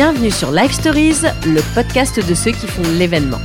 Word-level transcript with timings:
Bienvenue 0.00 0.30
sur 0.30 0.52
Live 0.52 0.70
Stories, 0.70 1.22
le 1.44 1.60
podcast 1.74 2.24
de 2.24 2.32
ceux 2.32 2.52
qui 2.52 2.68
font 2.68 2.84
l'événement. 2.96 3.40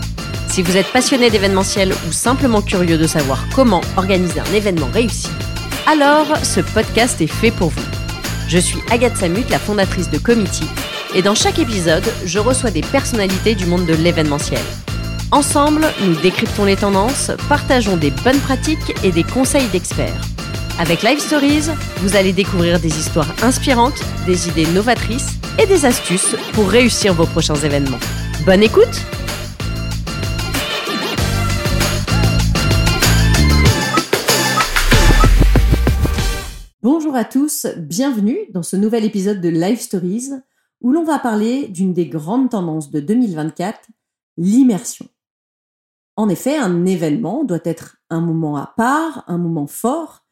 Si 0.49 0.61
vous 0.61 0.77
êtes 0.77 0.91
passionné 0.91 1.31
d'événementiel 1.31 1.91
ou 2.07 2.11
simplement 2.11 2.61
curieux 2.61 2.99
de 2.99 3.07
savoir 3.07 3.43
comment 3.55 3.81
organiser 3.97 4.39
un 4.39 4.53
événement 4.53 4.89
réussi, 4.93 5.29
alors 5.87 6.27
ce 6.43 6.59
podcast 6.59 7.19
est 7.21 7.25
fait 7.25 7.49
pour 7.49 7.69
vous. 7.69 7.81
Je 8.47 8.59
suis 8.59 8.77
Agathe 8.91 9.17
Samut, 9.17 9.49
la 9.49 9.57
fondatrice 9.57 10.11
de 10.11 10.19
Committee, 10.19 10.69
et 11.15 11.23
dans 11.23 11.33
chaque 11.33 11.57
épisode, 11.57 12.05
je 12.23 12.37
reçois 12.37 12.69
des 12.69 12.83
personnalités 12.83 13.55
du 13.55 13.65
monde 13.65 13.87
de 13.87 13.95
l'événementiel. 13.95 14.61
Ensemble, 15.31 15.87
nous 16.05 16.13
décryptons 16.21 16.65
les 16.65 16.75
tendances, 16.75 17.31
partageons 17.49 17.97
des 17.97 18.11
bonnes 18.11 18.41
pratiques 18.41 18.93
et 19.03 19.11
des 19.11 19.23
conseils 19.23 19.69
d'experts. 19.69 20.21
Avec 20.77 21.01
Live 21.01 21.19
Stories, 21.19 21.71
vous 22.03 22.15
allez 22.15 22.31
découvrir 22.31 22.79
des 22.79 22.99
histoires 22.99 23.33
inspirantes, 23.41 24.03
des 24.27 24.49
idées 24.49 24.67
novatrices 24.67 25.39
et 25.59 25.65
des 25.65 25.85
astuces 25.85 26.35
pour 26.53 26.67
réussir 26.67 27.13
vos 27.13 27.25
prochains 27.25 27.55
événements. 27.55 27.99
Bonne 28.45 28.63
écoute 28.63 29.01
Bonjour 36.81 37.15
à 37.15 37.23
tous, 37.23 37.67
bienvenue 37.77 38.37
dans 38.51 38.63
ce 38.63 38.75
nouvel 38.75 39.05
épisode 39.05 39.39
de 39.39 39.49
Live 39.49 39.79
Stories 39.79 40.31
où 40.81 40.91
l'on 40.91 41.05
va 41.05 41.17
parler 41.17 41.67
d'une 41.69 41.93
des 41.93 42.07
grandes 42.07 42.49
tendances 42.49 42.91
de 42.91 42.99
2024, 42.99 43.79
l'immersion. 44.37 45.07
En 46.15 46.27
effet, 46.27 46.57
un 46.57 46.85
événement 46.85 47.43
doit 47.43 47.61
être 47.63 47.97
un 48.09 48.19
moment 48.19 48.57
à 48.57 48.73
part, 48.75 49.23
un 49.27 49.37
moment 49.37 49.67
fort, 49.67 50.25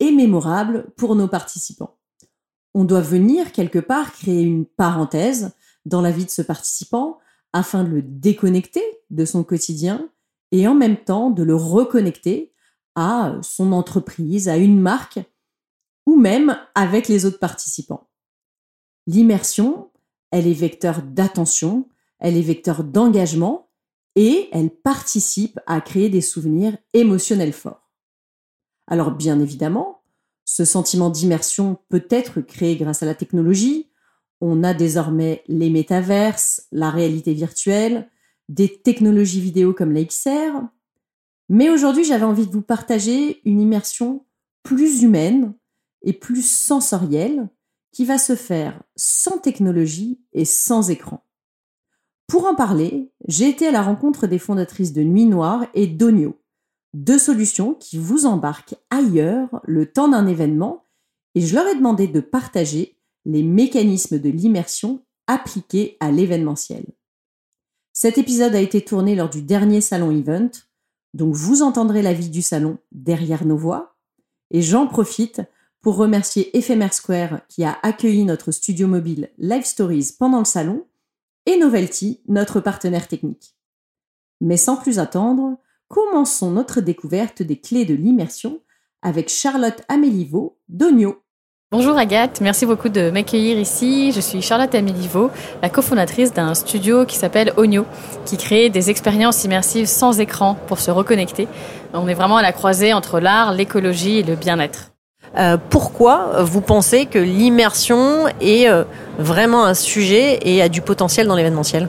et 0.00 0.10
mémorable 0.10 0.86
pour 0.96 1.14
nos 1.14 1.28
participants. 1.28 1.98
On 2.74 2.84
doit 2.84 3.00
venir 3.00 3.52
quelque 3.52 3.78
part 3.78 4.12
créer 4.12 4.42
une 4.42 4.66
parenthèse 4.66 5.52
dans 5.84 6.00
la 6.00 6.10
vie 6.10 6.24
de 6.24 6.30
ce 6.30 6.42
participant 6.42 7.18
afin 7.52 7.84
de 7.84 7.90
le 7.90 8.02
déconnecter 8.02 8.82
de 9.10 9.24
son 9.24 9.44
quotidien 9.44 10.08
et 10.52 10.66
en 10.66 10.74
même 10.74 10.96
temps 10.96 11.30
de 11.30 11.42
le 11.42 11.54
reconnecter 11.54 12.52
à 12.94 13.38
son 13.42 13.72
entreprise, 13.72 14.48
à 14.48 14.56
une 14.56 14.80
marque 14.80 15.20
ou 16.06 16.16
même 16.16 16.58
avec 16.74 17.08
les 17.08 17.24
autres 17.24 17.38
participants. 17.38 18.08
L'immersion, 19.06 19.90
elle 20.30 20.46
est 20.46 20.52
vecteur 20.52 21.02
d'attention, 21.02 21.88
elle 22.18 22.36
est 22.36 22.42
vecteur 22.42 22.84
d'engagement 22.84 23.68
et 24.14 24.48
elle 24.52 24.70
participe 24.70 25.58
à 25.66 25.80
créer 25.80 26.08
des 26.08 26.20
souvenirs 26.20 26.76
émotionnels 26.92 27.52
forts. 27.52 27.90
Alors 28.86 29.10
bien 29.10 29.40
évidemment, 29.40 30.01
ce 30.54 30.66
sentiment 30.66 31.08
d'immersion 31.08 31.78
peut 31.88 32.04
être 32.10 32.42
créé 32.42 32.76
grâce 32.76 33.02
à 33.02 33.06
la 33.06 33.14
technologie. 33.14 33.88
On 34.42 34.62
a 34.62 34.74
désormais 34.74 35.42
les 35.48 35.70
métaverses, 35.70 36.66
la 36.72 36.90
réalité 36.90 37.32
virtuelle, 37.32 38.10
des 38.50 38.82
technologies 38.82 39.40
vidéo 39.40 39.72
comme 39.72 39.92
la. 39.92 40.68
Mais 41.48 41.70
aujourd'hui, 41.70 42.04
j'avais 42.04 42.26
envie 42.26 42.46
de 42.46 42.52
vous 42.52 42.60
partager 42.60 43.40
une 43.46 43.62
immersion 43.62 44.26
plus 44.62 45.02
humaine 45.02 45.54
et 46.02 46.12
plus 46.12 46.46
sensorielle 46.46 47.48
qui 47.90 48.04
va 48.04 48.18
se 48.18 48.36
faire 48.36 48.82
sans 48.94 49.38
technologie 49.38 50.20
et 50.34 50.44
sans 50.44 50.90
écran. 50.90 51.24
Pour 52.26 52.46
en 52.46 52.54
parler, 52.54 53.10
j'ai 53.26 53.48
été 53.48 53.68
à 53.68 53.72
la 53.72 53.80
rencontre 53.80 54.26
des 54.26 54.38
fondatrices 54.38 54.92
de 54.92 55.02
Nuit 55.02 55.24
Noire 55.24 55.64
et 55.72 55.86
d'Onio, 55.86 56.41
deux 56.94 57.18
solutions 57.18 57.74
qui 57.74 57.98
vous 57.98 58.26
embarquent 58.26 58.74
ailleurs 58.90 59.60
le 59.64 59.90
temps 59.90 60.08
d'un 60.08 60.26
événement 60.26 60.84
et 61.34 61.40
je 61.40 61.54
leur 61.54 61.66
ai 61.66 61.74
demandé 61.74 62.06
de 62.06 62.20
partager 62.20 62.98
les 63.24 63.42
mécanismes 63.42 64.18
de 64.18 64.28
l'immersion 64.28 65.02
appliqués 65.26 65.96
à 66.00 66.10
l'événementiel. 66.10 66.84
Cet 67.92 68.18
épisode 68.18 68.54
a 68.54 68.60
été 68.60 68.84
tourné 68.84 69.14
lors 69.14 69.30
du 69.30 69.42
dernier 69.42 69.80
salon 69.80 70.10
Event, 70.10 70.50
donc 71.14 71.34
vous 71.34 71.62
entendrez 71.62 72.02
la 72.02 72.12
vie 72.12 72.30
du 72.30 72.42
salon 72.42 72.78
derrière 72.90 73.44
nos 73.44 73.56
voix, 73.56 73.96
et 74.50 74.62
j'en 74.62 74.86
profite 74.86 75.42
pour 75.80 75.96
remercier 75.96 76.56
Ephemer 76.56 76.88
Square 76.92 77.40
qui 77.48 77.64
a 77.64 77.78
accueilli 77.82 78.24
notre 78.24 78.50
studio 78.50 78.86
mobile 78.86 79.30
Live 79.38 79.64
Stories 79.64 80.14
pendant 80.18 80.38
le 80.38 80.44
salon, 80.44 80.86
et 81.46 81.58
Novelty, 81.58 82.20
notre 82.28 82.60
partenaire 82.60 83.08
technique. 83.08 83.56
Mais 84.40 84.56
sans 84.56 84.76
plus 84.76 84.98
attendre, 84.98 85.58
commençons 85.92 86.50
notre 86.50 86.80
découverte 86.80 87.42
des 87.42 87.56
clés 87.56 87.84
de 87.84 87.94
l'immersion 87.94 88.60
avec 89.02 89.28
Charlotte 89.28 89.82
Améliveau 89.88 90.56
d'Onio. 90.70 91.18
Bonjour 91.70 91.98
Agathe, 91.98 92.40
merci 92.40 92.64
beaucoup 92.64 92.88
de 92.88 93.10
m'accueillir 93.10 93.58
ici. 93.58 94.10
Je 94.12 94.20
suis 94.20 94.40
Charlotte 94.40 94.74
Améliveau, 94.74 95.30
la 95.60 95.68
cofondatrice 95.68 96.32
d'un 96.32 96.54
studio 96.54 97.04
qui 97.04 97.16
s'appelle 97.16 97.52
Onio, 97.58 97.84
qui 98.24 98.38
crée 98.38 98.70
des 98.70 98.88
expériences 98.88 99.44
immersives 99.44 99.84
sans 99.84 100.18
écran 100.18 100.56
pour 100.66 100.78
se 100.78 100.90
reconnecter. 100.90 101.46
On 101.92 102.08
est 102.08 102.14
vraiment 102.14 102.38
à 102.38 102.42
la 102.42 102.52
croisée 102.52 102.94
entre 102.94 103.20
l'art, 103.20 103.52
l'écologie 103.52 104.20
et 104.20 104.22
le 104.22 104.34
bien-être. 104.34 104.92
Euh, 105.36 105.58
pourquoi 105.70 106.42
vous 106.42 106.62
pensez 106.62 107.04
que 107.04 107.18
l'immersion 107.18 108.28
est 108.40 108.68
euh, 108.68 108.84
vraiment 109.18 109.64
un 109.64 109.74
sujet 109.74 110.38
et 110.42 110.62
a 110.62 110.68
du 110.70 110.80
potentiel 110.80 111.26
dans 111.26 111.34
l'événementiel? 111.34 111.88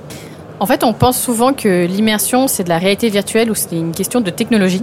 En 0.63 0.65
fait, 0.65 0.85
on 0.85 0.93
pense 0.93 1.19
souvent 1.19 1.51
que 1.51 1.85
l'immersion, 1.85 2.47
c'est 2.47 2.63
de 2.63 2.69
la 2.69 2.77
réalité 2.77 3.09
virtuelle 3.09 3.51
ou 3.51 3.53
c'est 3.53 3.75
une 3.75 3.91
question 3.91 4.21
de 4.21 4.29
technologie. 4.29 4.81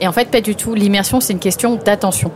Et 0.00 0.08
en 0.08 0.12
fait, 0.12 0.30
pas 0.30 0.40
du 0.40 0.56
tout. 0.56 0.72
L'immersion, 0.72 1.20
c'est 1.20 1.34
une 1.34 1.38
question 1.38 1.76
d'attention. 1.76 2.30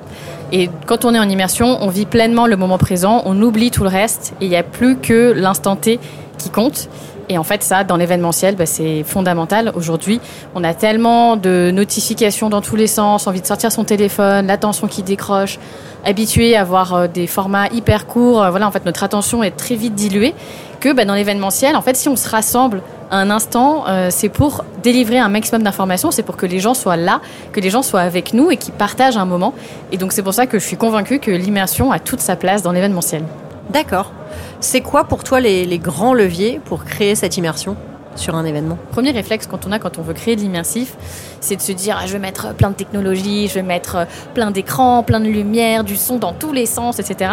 Et 0.52 0.68
quand 0.84 1.06
on 1.06 1.14
est 1.14 1.18
en 1.18 1.26
immersion, 1.26 1.78
on 1.80 1.88
vit 1.88 2.04
pleinement 2.04 2.46
le 2.46 2.54
moment 2.58 2.76
présent, 2.76 3.22
on 3.24 3.40
oublie 3.40 3.70
tout 3.70 3.82
le 3.82 3.88
reste 3.88 4.34
et 4.42 4.44
il 4.44 4.50
n'y 4.50 4.56
a 4.56 4.62
plus 4.62 4.98
que 4.98 5.32
l'instant 5.32 5.74
T 5.74 6.00
qui 6.36 6.50
compte. 6.50 6.90
Et 7.30 7.38
en 7.38 7.44
fait, 7.44 7.62
ça, 7.62 7.82
dans 7.82 7.96
l'événementiel, 7.96 8.56
bah, 8.56 8.66
c'est 8.66 9.04
fondamental. 9.04 9.72
Aujourd'hui, 9.74 10.20
on 10.54 10.62
a 10.62 10.74
tellement 10.74 11.36
de 11.36 11.70
notifications 11.72 12.50
dans 12.50 12.60
tous 12.60 12.76
les 12.76 12.88
sens, 12.88 13.26
envie 13.26 13.40
de 13.40 13.46
sortir 13.46 13.72
son 13.72 13.84
téléphone, 13.84 14.48
l'attention 14.48 14.86
qui 14.86 15.02
décroche, 15.02 15.58
habitué 16.04 16.56
à 16.56 16.62
avoir 16.62 16.94
euh, 16.94 17.06
des 17.06 17.26
formats 17.26 17.68
hyper 17.68 18.06
courts. 18.06 18.46
Voilà, 18.50 18.66
en 18.66 18.70
fait, 18.70 18.84
notre 18.84 19.02
attention 19.02 19.42
est 19.42 19.52
très 19.52 19.74
vite 19.74 19.94
diluée 19.94 20.34
que 20.80 20.92
bah, 20.92 21.04
dans 21.04 21.14
l'événementiel, 21.14 21.76
en 21.76 21.82
fait, 21.82 21.96
si 21.96 22.08
on 22.08 22.16
se 22.16 22.28
rassemble 22.28 22.82
un 23.10 23.30
instant, 23.30 23.84
euh, 23.88 24.08
c'est 24.10 24.30
pour 24.30 24.64
délivrer 24.82 25.18
un 25.18 25.28
maximum 25.28 25.62
d'informations, 25.62 26.10
c'est 26.10 26.22
pour 26.22 26.36
que 26.36 26.46
les 26.46 26.60
gens 26.60 26.74
soient 26.74 26.96
là, 26.96 27.20
que 27.52 27.60
les 27.60 27.70
gens 27.70 27.82
soient 27.82 28.00
avec 28.00 28.32
nous 28.32 28.50
et 28.50 28.56
qu'ils 28.56 28.72
partagent 28.72 29.18
un 29.18 29.26
moment. 29.26 29.52
Et 29.92 29.98
donc 29.98 30.12
c'est 30.12 30.22
pour 30.22 30.34
ça 30.34 30.46
que 30.46 30.58
je 30.58 30.64
suis 30.64 30.78
convaincue 30.78 31.18
que 31.18 31.30
l'immersion 31.30 31.92
a 31.92 31.98
toute 31.98 32.20
sa 32.20 32.36
place 32.36 32.62
dans 32.62 32.72
l'événementiel. 32.72 33.22
D'accord. 33.70 34.12
C'est 34.60 34.80
quoi 34.80 35.04
pour 35.04 35.24
toi 35.24 35.40
les, 35.40 35.66
les 35.66 35.78
grands 35.78 36.14
leviers 36.14 36.60
pour 36.64 36.84
créer 36.84 37.14
cette 37.14 37.36
immersion 37.36 37.76
sur 38.16 38.34
un 38.34 38.44
événement? 38.44 38.78
Premier 38.90 39.10
réflexe 39.10 39.46
quand 39.46 39.66
on 39.66 39.72
a 39.72 39.78
quand 39.78 39.98
on 39.98 40.02
veut 40.02 40.14
créer 40.14 40.34
de 40.34 40.40
l'immersif, 40.40 40.96
c'est 41.42 41.56
de 41.56 41.60
se 41.60 41.72
dire 41.72 41.98
ah, 42.00 42.06
je 42.06 42.12
vais 42.12 42.18
mettre 42.18 42.54
plein 42.54 42.70
de 42.70 42.74
technologies, 42.74 43.48
je 43.48 43.54
vais 43.54 43.62
mettre 43.62 44.06
plein 44.34 44.50
d'écrans, 44.50 45.02
plein 45.02 45.20
de 45.20 45.26
lumière, 45.26 45.84
du 45.84 45.96
son 45.96 46.16
dans 46.16 46.32
tous 46.32 46.52
les 46.52 46.66
sens, 46.66 46.98
etc. 46.98 47.30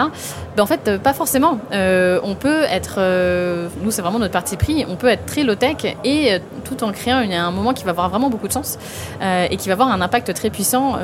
Ben, 0.56 0.64
en 0.64 0.66
fait, 0.66 0.88
euh, 0.88 0.98
pas 0.98 1.14
forcément. 1.14 1.60
Euh, 1.72 2.20
on 2.24 2.36
peut 2.36 2.64
être, 2.64 2.96
euh, 2.98 3.70
nous 3.82 3.92
c'est 3.92 4.02
vraiment 4.02 4.20
notre 4.20 4.34
parti 4.34 4.58
pris, 4.58 4.86
on 4.90 4.96
peut 4.96 5.08
être 5.08 5.26
très 5.26 5.44
low-tech 5.44 5.96
et 6.04 6.40
tout 6.66 6.84
en 6.84 6.92
créant 6.92 7.18
un 7.18 7.52
moment 7.52 7.74
qui 7.74 7.84
va 7.84 7.92
avoir 7.92 8.10
vraiment 8.10 8.30
beaucoup 8.30 8.48
de 8.48 8.54
sens 8.54 8.78
et 9.22 9.56
qui 9.58 9.68
va 9.70 9.74
avoir 9.74 9.90
un 9.90 10.02
impact 10.02 10.34
très 10.34 10.50
puissant. 10.50 10.98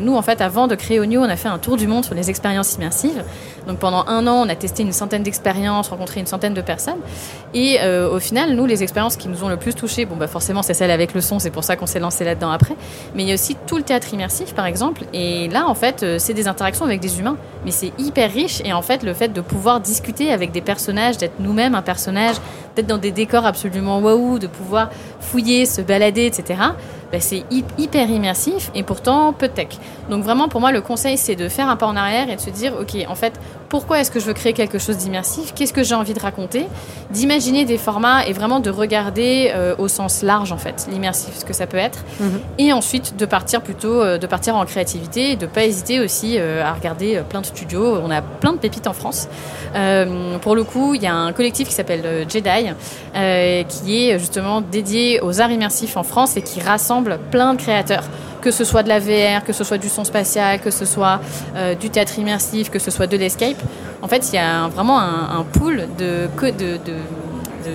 nous 0.00 0.16
en 0.16 0.22
fait, 0.22 0.40
avant 0.40 0.66
de 0.66 0.74
créer 0.74 1.00
Onio, 1.00 1.20
on 1.20 1.28
a 1.28 1.36
fait 1.36 1.48
un 1.48 1.58
tour 1.58 1.76
du 1.76 1.86
monde 1.86 2.04
sur 2.04 2.14
les 2.14 2.30
expériences 2.30 2.74
immersives. 2.74 3.22
Donc 3.66 3.78
pendant 3.78 4.04
un 4.06 4.26
an, 4.26 4.46
on 4.46 4.48
a 4.48 4.54
testé 4.54 4.82
une 4.82 4.92
centaine 4.92 5.22
d'expériences, 5.22 5.88
rencontré 5.88 6.20
une 6.20 6.26
centaine 6.26 6.54
de 6.54 6.60
personnes. 6.60 7.00
Et 7.54 7.78
au 7.84 8.18
final, 8.18 8.54
nous, 8.54 8.66
les 8.66 8.82
expériences 8.82 9.16
qui 9.16 9.28
nous 9.28 9.44
ont 9.44 9.48
le 9.48 9.56
plus 9.56 9.74
touché, 9.74 10.04
bon 10.04 10.16
bah 10.16 10.28
forcément 10.28 10.62
c'est 10.62 10.74
celle 10.74 10.90
avec 10.90 11.14
le 11.14 11.20
son, 11.20 11.38
c'est 11.38 11.50
pour 11.50 11.64
ça 11.64 11.76
qu'on 11.76 11.86
s'est 11.86 12.00
lancé 12.00 12.24
là-dedans 12.24 12.49
après. 12.50 12.76
Mais 13.14 13.22
il 13.22 13.28
y 13.28 13.32
a 13.32 13.34
aussi 13.34 13.56
tout 13.66 13.76
le 13.76 13.82
théâtre 13.82 14.12
immersif 14.12 14.54
par 14.54 14.66
exemple. 14.66 15.02
Et 15.12 15.48
là 15.48 15.66
en 15.66 15.74
fait 15.74 16.02
euh, 16.02 16.18
c'est 16.18 16.34
des 16.34 16.48
interactions 16.48 16.84
avec 16.84 17.00
des 17.00 17.18
humains, 17.18 17.36
mais 17.64 17.70
c'est 17.70 17.92
hyper 17.98 18.32
riche. 18.32 18.60
Et 18.64 18.72
en 18.72 18.82
fait 18.82 19.02
le 19.02 19.14
fait 19.14 19.28
de 19.28 19.40
pouvoir 19.40 19.80
discuter 19.80 20.32
avec 20.32 20.52
des 20.52 20.60
personnages, 20.60 21.16
d'être 21.18 21.40
nous-mêmes 21.40 21.74
un 21.74 21.82
personnage, 21.82 22.36
d'être 22.76 22.86
dans 22.86 22.98
des 22.98 23.12
décors 23.12 23.46
absolument 23.46 23.98
waouh, 24.00 24.38
de 24.38 24.46
pouvoir 24.46 24.90
fouiller, 25.20 25.66
se 25.66 25.80
balader, 25.80 26.26
etc. 26.26 26.60
Bah, 27.12 27.18
c'est 27.18 27.42
hyper 27.50 28.08
immersif 28.08 28.70
et 28.74 28.84
pourtant 28.84 29.32
peu 29.32 29.48
de 29.48 29.52
tech. 29.52 29.68
Donc 30.10 30.22
vraiment 30.22 30.48
pour 30.48 30.60
moi 30.60 30.70
le 30.70 30.80
conseil 30.80 31.16
c'est 31.16 31.34
de 31.34 31.48
faire 31.48 31.68
un 31.68 31.76
pas 31.76 31.86
en 31.86 31.96
arrière 31.96 32.30
et 32.30 32.36
de 32.36 32.40
se 32.40 32.50
dire 32.50 32.72
ok 32.80 33.04
en 33.08 33.16
fait 33.16 33.32
pourquoi 33.70 34.00
est-ce 34.00 34.10
que 34.10 34.18
je 34.18 34.26
veux 34.26 34.32
créer 34.32 34.52
quelque 34.52 34.80
chose 34.80 34.96
d'immersif? 34.96 35.54
Qu'est-ce 35.54 35.72
que 35.72 35.84
j'ai 35.84 35.94
envie 35.94 36.12
de 36.12 36.18
raconter? 36.18 36.66
D'imaginer 37.10 37.64
des 37.64 37.78
formats 37.78 38.26
et 38.26 38.32
vraiment 38.32 38.58
de 38.58 38.68
regarder 38.68 39.52
euh, 39.54 39.76
au 39.78 39.86
sens 39.86 40.22
large 40.22 40.50
en 40.50 40.58
fait 40.58 40.88
l'immersif, 40.90 41.36
ce 41.38 41.44
que 41.44 41.52
ça 41.52 41.68
peut 41.68 41.76
être. 41.76 42.04
Mhm. 42.18 42.40
Et 42.58 42.72
ensuite 42.72 43.16
de 43.16 43.24
partir 43.24 43.62
plutôt, 43.62 44.02
euh, 44.02 44.18
de 44.18 44.26
partir 44.26 44.56
en 44.56 44.64
créativité 44.64 45.30
et 45.30 45.36
de 45.36 45.46
pas 45.46 45.64
hésiter 45.64 46.00
aussi 46.00 46.34
euh, 46.36 46.64
à 46.64 46.72
regarder 46.72 47.22
plein 47.28 47.40
de 47.40 47.46
studios. 47.46 48.00
On 48.04 48.10
a 48.10 48.22
plein 48.22 48.52
de 48.52 48.58
pépites 48.58 48.88
en 48.88 48.92
France. 48.92 49.28
pour 50.42 50.56
le 50.56 50.64
coup, 50.64 50.94
il 50.94 51.02
y 51.02 51.06
a 51.06 51.14
un 51.14 51.32
collectif 51.32 51.68
qui 51.68 51.74
s'appelle 51.74 52.26
Jedi 52.28 52.59
qui 53.68 54.08
est 54.08 54.18
justement 54.18 54.60
dédié 54.60 55.20
aux 55.20 55.40
arts 55.40 55.50
immersifs 55.50 55.96
en 55.96 56.02
France 56.02 56.36
et 56.36 56.42
qui 56.42 56.60
rassemble 56.60 57.18
plein 57.30 57.54
de 57.54 57.60
créateurs 57.60 58.04
que 58.40 58.50
ce 58.50 58.64
soit 58.64 58.82
de 58.82 58.88
la 58.88 58.98
VR, 58.98 59.44
que 59.44 59.52
ce 59.52 59.64
soit 59.64 59.78
du 59.78 59.88
son 59.88 60.04
spatial, 60.04 60.60
que 60.60 60.70
ce 60.70 60.84
soit 60.84 61.20
euh, 61.56 61.74
du 61.74 61.90
théâtre 61.90 62.18
immersif, 62.18 62.70
que 62.70 62.78
ce 62.78 62.90
soit 62.90 63.06
de 63.06 63.16
l'escape. 63.16 63.56
En 64.02 64.08
fait, 64.08 64.30
il 64.32 64.36
y 64.36 64.38
a 64.38 64.68
vraiment 64.68 64.98
un, 64.98 65.44
pool 65.52 65.86
de, 65.98 66.28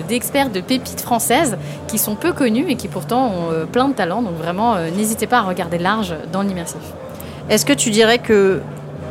d'experts 0.10 0.50
de 0.50 0.62
pépites 0.62 1.02
françaises 1.02 1.58
qui 1.88 1.98
sont 1.98 2.16
peu 2.16 2.34
connus 2.34 2.66
et 2.68 2.76
qui 2.76 2.88
pourtant 2.88 3.28
ont 3.28 3.52
euh, 3.52 3.66
plein 3.66 3.88
de 3.88 3.94
talents. 3.94 4.22
Donc 4.22 4.36
vraiment, 4.36 4.76
euh, 4.76 4.90
n'hésitez 4.90 5.28
pas 5.28 5.40
à 5.40 5.44
regarder 5.44 5.78
large 5.78 6.16
dans 6.32 6.42
l'immersif. 6.42 6.82
Est-ce 7.50 7.66
que 7.66 7.74
tu 7.74 7.92
dirais 7.92 8.18
que 8.18 8.62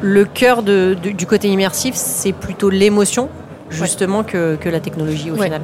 le 0.03 0.25
cœur 0.25 0.63
du 0.63 1.27
côté 1.27 1.49
immersif, 1.49 1.95
c'est 1.95 2.33
plutôt 2.33 2.69
l'émotion, 2.69 3.29
justement, 3.75 4.23
que, 4.23 4.59
la 4.65 4.81
technologie 4.81 5.31
au 5.31 5.37
final 5.37 5.61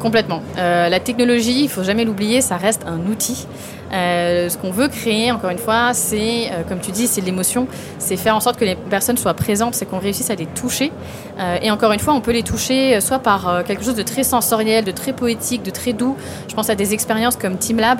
Complètement. 0.00 0.42
la 0.56 1.00
technologie, 1.00 1.64
il 1.64 1.68
faut 1.68 1.82
jamais 1.82 2.04
l'oublier, 2.04 2.40
ça 2.40 2.56
reste 2.56 2.84
un 2.86 3.10
outil. 3.10 3.46
Euh, 3.94 4.48
ce 4.48 4.58
qu'on 4.58 4.70
veut 4.70 4.88
créer, 4.88 5.30
encore 5.30 5.50
une 5.50 5.58
fois, 5.58 5.94
c'est, 5.94 6.48
euh, 6.50 6.62
comme 6.68 6.80
tu 6.80 6.90
dis, 6.90 7.06
c'est 7.06 7.20
l'émotion, 7.20 7.68
c'est 7.98 8.16
faire 8.16 8.34
en 8.34 8.40
sorte 8.40 8.58
que 8.58 8.64
les 8.64 8.74
personnes 8.74 9.16
soient 9.16 9.34
présentes, 9.34 9.74
c'est 9.74 9.86
qu'on 9.86 9.98
réussisse 9.98 10.30
à 10.30 10.34
les 10.34 10.46
toucher. 10.46 10.90
Euh, 11.38 11.58
et 11.62 11.70
encore 11.70 11.92
une 11.92 12.00
fois, 12.00 12.14
on 12.14 12.20
peut 12.20 12.32
les 12.32 12.42
toucher 12.42 13.00
soit 13.00 13.20
par 13.20 13.62
quelque 13.66 13.84
chose 13.84 13.94
de 13.94 14.02
très 14.02 14.24
sensoriel, 14.24 14.84
de 14.84 14.90
très 14.90 15.12
poétique, 15.12 15.62
de 15.62 15.70
très 15.70 15.92
doux. 15.92 16.16
Je 16.48 16.54
pense 16.54 16.70
à 16.70 16.74
des 16.74 16.92
expériences 16.92 17.36
comme 17.36 17.56
TeamLab, 17.56 17.98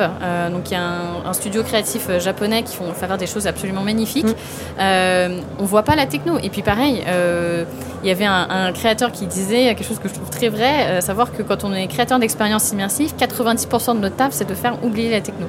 donc 0.52 0.70
il 0.70 0.74
y 0.74 0.76
a 0.76 0.82
un, 1.26 1.32
studio 1.32 1.62
créatif 1.62 2.08
japonais 2.20 2.62
qui 2.62 2.76
font 2.76 2.92
faire 2.92 3.18
des 3.18 3.26
choses 3.26 3.46
absolument 3.46 3.82
magnifiques. 3.82 4.26
Mm. 4.26 5.40
on 5.58 5.64
voit 5.64 5.82
pas 5.82 5.96
la 5.96 6.06
techno. 6.06 6.38
Et 6.42 6.48
puis 6.48 6.62
pareil, 6.62 7.02
il 8.04 8.08
y 8.08 8.10
avait 8.10 8.26
un, 8.26 8.70
créateur 8.72 9.10
qui 9.10 9.26
disait 9.26 9.74
quelque 9.74 9.82
chose 9.82 9.98
que 9.98 10.08
je 10.08 10.14
trouve 10.14 10.30
très 10.30 10.50
vrai, 10.50 11.00
savoir 11.00 11.32
que 11.32 11.42
quand 11.42 11.64
on 11.64 11.72
est 11.72 11.86
créateur 11.86 12.18
d'expériences 12.18 12.70
immersives, 12.70 13.14
90% 13.18 13.96
de 13.96 14.00
notre 14.00 14.16
taf, 14.16 14.32
c'est 14.32 14.48
de 14.48 14.54
faire 14.54 14.76
oublier 14.84 15.10
la 15.10 15.22
techno. 15.22 15.46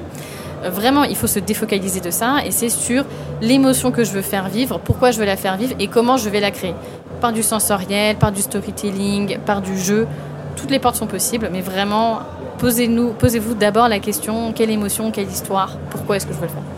Euh, 0.64 0.70
vraiment, 0.70 1.04
il 1.04 1.16
faut 1.16 1.26
se 1.26 1.38
défocaliser 1.38 2.00
de 2.00 2.10
ça 2.10 2.36
et 2.44 2.50
c'est 2.50 2.68
sur 2.68 3.04
l'émotion 3.40 3.90
que 3.90 4.04
je 4.04 4.12
veux 4.12 4.22
faire 4.22 4.48
vivre, 4.48 4.78
pourquoi 4.78 5.10
je 5.10 5.18
veux 5.18 5.26
la 5.26 5.36
faire 5.36 5.56
vivre 5.56 5.74
et 5.78 5.88
comment 5.88 6.16
je 6.16 6.28
vais 6.28 6.40
la 6.40 6.50
créer. 6.50 6.74
Par 7.20 7.32
du 7.32 7.42
sensoriel, 7.42 8.16
par 8.16 8.32
du 8.32 8.42
storytelling, 8.42 9.38
par 9.40 9.62
du 9.62 9.78
jeu. 9.78 10.06
Toutes 10.56 10.70
les 10.70 10.78
portes 10.78 10.96
sont 10.96 11.06
possibles, 11.06 11.50
mais 11.52 11.60
vraiment, 11.60 12.20
posez-nous, 12.58 13.12
posez-vous 13.12 13.54
d'abord 13.54 13.88
la 13.88 13.98
question 13.98 14.52
quelle 14.52 14.70
émotion, 14.70 15.10
quelle 15.10 15.28
histoire, 15.28 15.76
pourquoi 15.90 16.16
est-ce 16.16 16.26
que 16.26 16.32
je 16.32 16.38
veux 16.38 16.46
le 16.46 16.52
faire? 16.52 16.75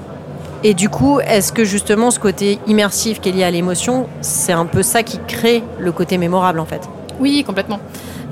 Et 0.65 0.75
du 0.75 0.89
coup, 0.89 1.21
est-ce 1.21 1.53
que 1.53 1.65
justement 1.65 2.11
ce 2.11 2.19
côté 2.19 2.59
immersif 2.67 3.21
qui 3.21 3.29
est 3.29 3.33
lié 3.33 3.45
à 3.45 3.51
l'émotion, 3.51 4.09
c'est 4.23 4.53
un 4.53 4.67
peu 4.67 4.83
ça 4.83 5.05
qui 5.05 5.19
crée 5.29 5.63
le 5.79 5.93
côté 5.93 6.19
mémorable 6.19 6.59
en 6.59 6.67
fait? 6.67 6.81
Oui, 7.21 7.45
complètement. 7.45 7.79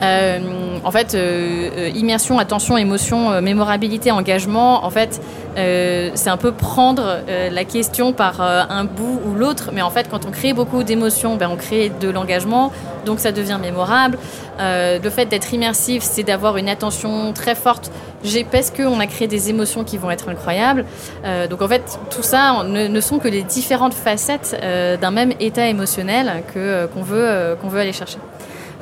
Euh, 0.03 0.79
en 0.85 0.91
fait, 0.91 1.15
euh, 1.15 1.71
euh, 1.77 1.89
immersion, 1.95 2.39
attention, 2.39 2.77
émotion, 2.77 3.41
mémorabilité, 3.41 4.11
engagement, 4.11 4.85
en 4.85 4.91
fait, 4.91 5.21
c'est 5.57 6.29
un 6.29 6.37
peu 6.37 6.53
prendre 6.53 7.21
la 7.51 7.65
question 7.65 8.13
par 8.13 8.43
un 8.43 8.85
bout 8.85 9.21
ou 9.25 9.35
l'autre. 9.35 9.71
Mais 9.73 9.81
en 9.81 9.91
fait, 9.91 10.09
quand 10.11 10.27
on 10.27 10.31
crée 10.31 10.53
beaucoup 10.53 10.83
d'émotions, 10.83 11.37
ben, 11.37 11.49
on 11.51 11.57
crée 11.57 11.91
de 11.99 12.11
l'engagement, 12.11 12.73
donc 13.07 13.21
ça 13.21 13.33
devient 13.33 13.59
mémorable. 13.61 14.19
le 14.59 15.11
fait 15.11 15.25
d'être 15.25 15.55
immersif, 15.55 16.03
c'est 16.03 16.25
d'avoir 16.25 16.59
une 16.59 16.69
attention 16.69 17.33
très 17.33 17.55
forte 17.55 17.91
parce 18.51 18.71
qu'on 18.71 19.01
a 19.01 19.07
créé 19.07 19.29
des 19.29 19.51
émotions 19.51 19.85
qui 19.85 19.97
vont 19.97 20.11
être 20.11 20.29
incroyables. 20.29 20.85
donc 21.49 21.63
en 21.63 21.69
fait, 21.69 21.99
tout 22.11 22.23
ça 22.23 22.63
ne, 22.65 23.01
sont 23.01 23.19
que 23.19 23.29
les 23.29 23.43
différentes 23.43 23.95
facettes 23.95 24.61
d'un 25.01 25.11
même 25.11 25.33
état 25.41 25.67
émotionnel 25.67 26.43
que, 26.53 26.85
qu'on, 26.87 27.03
veut, 27.03 27.57
qu'on 27.63 27.69
veut 27.69 27.81
aller 27.81 27.95
chercher. 27.95 28.19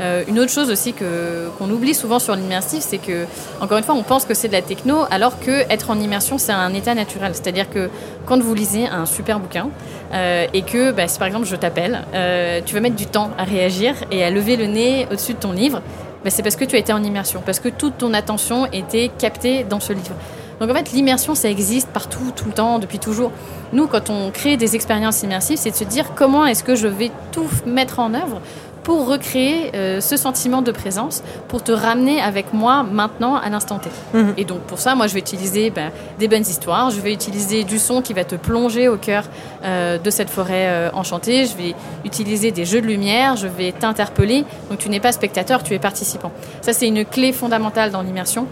Euh, 0.01 0.25
une 0.27 0.39
autre 0.39 0.51
chose 0.51 0.71
aussi 0.71 0.93
que, 0.93 1.49
qu'on 1.59 1.71
oublie 1.71 1.95
souvent 1.95 2.19
sur 2.19 2.35
l'immersif, 2.35 2.81
c'est 2.81 2.99
que, 2.99 3.27
encore 3.61 3.79
une 3.79 3.85
fois, 3.85 3.95
on 3.95 4.03
pense 4.03 4.25
que 4.25 4.35
c'est 4.35 4.49
de 4.49 4.53
la 4.53 4.63
techno, 4.63 5.05
alors 5.11 5.39
que 5.39 5.63
être 5.71 5.91
en 5.91 5.99
immersion, 5.99 6.39
c'est 6.39 6.53
un 6.53 6.75
état 6.75 6.95
naturel. 6.95 7.33
C'est-à-dire 7.35 7.71
que 7.71 7.91
quand 8.27 8.43
vous 8.43 8.55
lisez 8.55 8.87
un 8.87 9.07
super 9.07 9.39
bouquin 9.39 9.69
euh, 10.13 10.47
et 10.53 10.63
que, 10.63 10.91
bah, 10.91 11.07
si 11.09 11.19
par 11.19 11.29
exemple 11.29 11.47
je 11.47 11.57
t'appelle, 11.57 12.05
euh, 12.15 12.61
tu 12.65 12.75
vas 12.75 12.81
mettre 12.81 12.97
du 12.97 13.07
temps 13.07 13.31
à 13.39 13.45
réagir 13.45 13.95
et 14.11 14.25
à 14.25 14.31
lever 14.31 14.57
le 14.57 14.67
nez 14.67 15.07
au-dessus 15.11 15.35
de 15.35 15.39
ton 15.39 15.53
livre, 15.53 15.81
bah, 16.25 16.31
c'est 16.31 16.43
parce 16.43 16.57
que 16.57 16.65
tu 16.65 16.75
as 16.77 16.79
été 16.79 16.93
en 16.93 17.03
immersion, 17.03 17.43
parce 17.45 17.61
que 17.61 17.69
toute 17.69 17.99
ton 17.99 18.15
attention 18.15 18.67
était 18.73 19.11
captée 19.17 19.65
dans 19.65 19.81
ce 19.81 19.93
livre. 19.93 20.15
Donc 20.61 20.71
en 20.71 20.75
fait, 20.75 20.93
l'immersion, 20.93 21.35
ça 21.35 21.49
existe 21.51 21.89
partout, 21.89 22.33
tout 22.35 22.47
le 22.47 22.53
temps, 22.53 22.79
depuis 22.79 22.99
toujours. 22.99 23.33
Nous, 23.73 23.87
quand 23.87 24.09
on 24.09 24.31
crée 24.31 24.57
des 24.57 24.77
expériences 24.77 25.23
immersives, 25.23 25.59
c'est 25.59 25.71
de 25.71 25.77
se 25.77 25.85
dire 25.85 26.15
comment 26.15 26.47
est-ce 26.47 26.63
que 26.63 26.77
je 26.77 26.87
vais 26.87 27.11
tout 27.33 27.49
mettre 27.67 27.99
en 27.99 28.15
œuvre 28.15 28.41
pour 28.85 29.09
recréer 29.09 29.71
euh, 29.75 30.01
ce 30.01 30.17
sentiment 30.17 30.63
de 30.63 30.71
présence, 30.71 31.25
pour 31.49 31.65
te 31.65 31.73
ramener 31.73 32.21
avec 32.21 32.53
moi 32.53 32.85
maintenant 32.85 33.35
à 33.35 33.49
l'instant 33.49 33.79
T. 33.79 33.89
Mhm. 34.13 34.35
Et 34.37 34.45
donc 34.45 34.61
pour 34.61 34.79
ça, 34.79 34.95
moi 34.95 35.07
je 35.07 35.15
vais 35.15 35.21
utiliser 35.21 35.71
ben, 35.71 35.91
des 36.19 36.29
bonnes 36.29 36.43
histoires, 36.43 36.91
je 36.91 37.01
vais 37.01 37.13
utiliser 37.13 37.65
du 37.65 37.79
son 37.79 38.03
qui 38.03 38.13
va 38.13 38.25
te 38.25 38.37
plonger 38.37 38.89
au 38.89 38.99
cœur 38.99 39.25
euh, 39.65 39.99
de 39.99 40.11
cette 40.11 40.29
forêt 40.29 40.67
euh, 40.69 40.91
enchantée, 40.93 41.47
je 41.47 41.57
vais 41.57 41.75
utiliser 42.05 42.51
des 42.51 42.67
jeux 42.67 42.83
de 42.83 42.87
lumière, 42.87 43.37
je 43.37 43.49
vais 43.49 43.73
t'interpeller. 43.73 44.45
Donc 44.69 44.79
tu 44.79 44.91
n'es 44.91 45.01
pas 45.01 45.13
spectateur, 45.13 45.63
tu 45.63 45.73
es 45.73 45.79
participant. 45.79 46.31
Ça 46.61 46.75
c'est 46.75 46.87
une 46.87 47.07
clé 47.07 47.33
fondamentale 47.33 47.91
dans 47.91 48.03
l'immersion. 48.03 48.47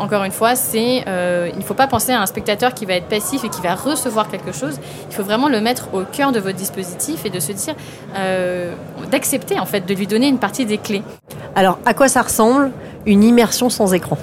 encore 0.00 0.24
une 0.24 0.32
fois, 0.32 0.56
c'est 0.56 1.04
il 1.06 1.58
ne 1.58 1.64
faut 1.64 1.74
pas 1.74 1.86
penser 1.86 2.10
à 2.10 2.20
un 2.20 2.26
spectateur 2.26 2.74
qui 2.74 2.86
va 2.86 2.94
être 2.94 3.06
passif 3.06 3.44
et 3.44 3.48
qui 3.48 3.60
va 3.60 3.76
recevoir 3.76 4.28
quelque 4.28 4.52
chose. 4.52 4.80
Il 5.08 5.14
faut 5.14 5.22
vraiment 5.22 5.48
le 5.48 5.60
mettre 5.60 5.94
au 5.94 6.02
cœur 6.02 6.32
de 6.32 6.40
votre 6.40 6.56
dispositif 6.56 7.24
et 7.24 7.30
de 7.30 7.38
se 7.38 7.52
dire 7.52 7.74
d'accepter 9.10 9.43
en 9.58 9.66
fait 9.66 9.86
de 9.86 9.94
lui 9.94 10.06
donner 10.06 10.28
une 10.28 10.38
partie 10.38 10.66
des 10.66 10.78
clés. 10.78 11.02
Alors 11.54 11.78
à 11.84 11.94
quoi 11.94 12.08
ça 12.08 12.22
ressemble 12.22 12.70
une 13.06 13.22
immersion 13.22 13.68
sans 13.70 13.94
écran? 13.94 14.18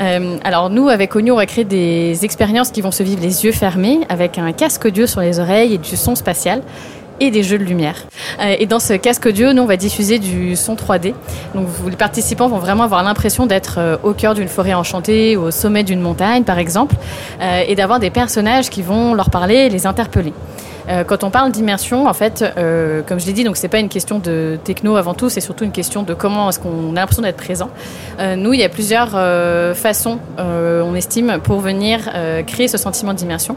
Euh, 0.00 0.36
alors 0.44 0.70
nous, 0.70 0.88
avec 0.88 1.14
ONU, 1.16 1.30
on 1.30 1.36
va 1.36 1.46
créer 1.46 1.64
des 1.64 2.24
expériences 2.24 2.70
qui 2.70 2.82
vont 2.82 2.90
se 2.90 3.02
vivre 3.02 3.22
les 3.22 3.44
yeux 3.44 3.52
fermés, 3.52 4.00
avec 4.08 4.38
un 4.38 4.52
casque 4.52 4.84
audio 4.84 5.06
sur 5.06 5.20
les 5.20 5.40
oreilles 5.40 5.74
et 5.74 5.78
du 5.78 5.96
son 5.96 6.14
spatial 6.14 6.62
et 7.18 7.30
des 7.30 7.42
jeux 7.42 7.58
de 7.58 7.64
lumière. 7.64 7.96
Euh, 8.40 8.56
et 8.58 8.66
dans 8.66 8.78
ce 8.78 8.92
casque 8.92 9.24
audio, 9.24 9.54
nous, 9.54 9.62
on 9.62 9.66
va 9.66 9.78
diffuser 9.78 10.18
du 10.18 10.54
son 10.54 10.74
3D. 10.74 11.14
Donc 11.54 11.68
les 11.88 11.96
participants 11.96 12.48
vont 12.48 12.58
vraiment 12.58 12.82
avoir 12.82 13.02
l'impression 13.02 13.46
d'être 13.46 13.76
euh, 13.78 13.96
au 14.02 14.12
cœur 14.12 14.34
d'une 14.34 14.48
forêt 14.48 14.74
enchantée 14.74 15.34
au 15.36 15.50
sommet 15.50 15.82
d'une 15.82 16.00
montagne, 16.00 16.42
par 16.42 16.58
exemple, 16.58 16.94
et 17.40 17.74
d'avoir 17.74 18.00
des 18.00 18.10
personnages 18.10 18.68
qui 18.68 18.82
vont 18.82 19.14
leur 19.14 19.30
parler 19.30 19.54
et 19.54 19.68
les 19.70 19.86
interpeller. 19.86 20.34
Euh, 20.88 21.04
quand 21.04 21.24
on 21.24 21.30
parle 21.30 21.50
d'immersion, 21.50 22.06
en 22.06 22.12
fait, 22.12 22.44
euh, 22.56 23.02
comme 23.02 23.18
je 23.18 23.26
l'ai 23.26 23.32
dit, 23.32 23.44
donc 23.44 23.56
c'est 23.56 23.68
pas 23.68 23.78
une 23.78 23.88
question 23.88 24.18
de 24.18 24.58
techno 24.62 24.96
avant 24.96 25.14
tout, 25.14 25.28
c'est 25.28 25.40
surtout 25.40 25.64
une 25.64 25.72
question 25.72 26.02
de 26.02 26.14
comment 26.14 26.48
est-ce 26.48 26.60
qu'on 26.60 26.92
a 26.92 27.00
l'impression 27.00 27.22
d'être 27.22 27.36
présent. 27.36 27.70
Euh, 28.20 28.36
nous, 28.36 28.52
il 28.52 28.60
y 28.60 28.64
a 28.64 28.68
plusieurs 28.68 29.16
façons, 29.74 30.18
on 30.38 30.94
estime, 30.94 31.38
pour 31.42 31.60
venir 31.60 32.10
créer 32.46 32.68
ce 32.68 32.78
sentiment 32.78 33.14
d'immersion. 33.14 33.56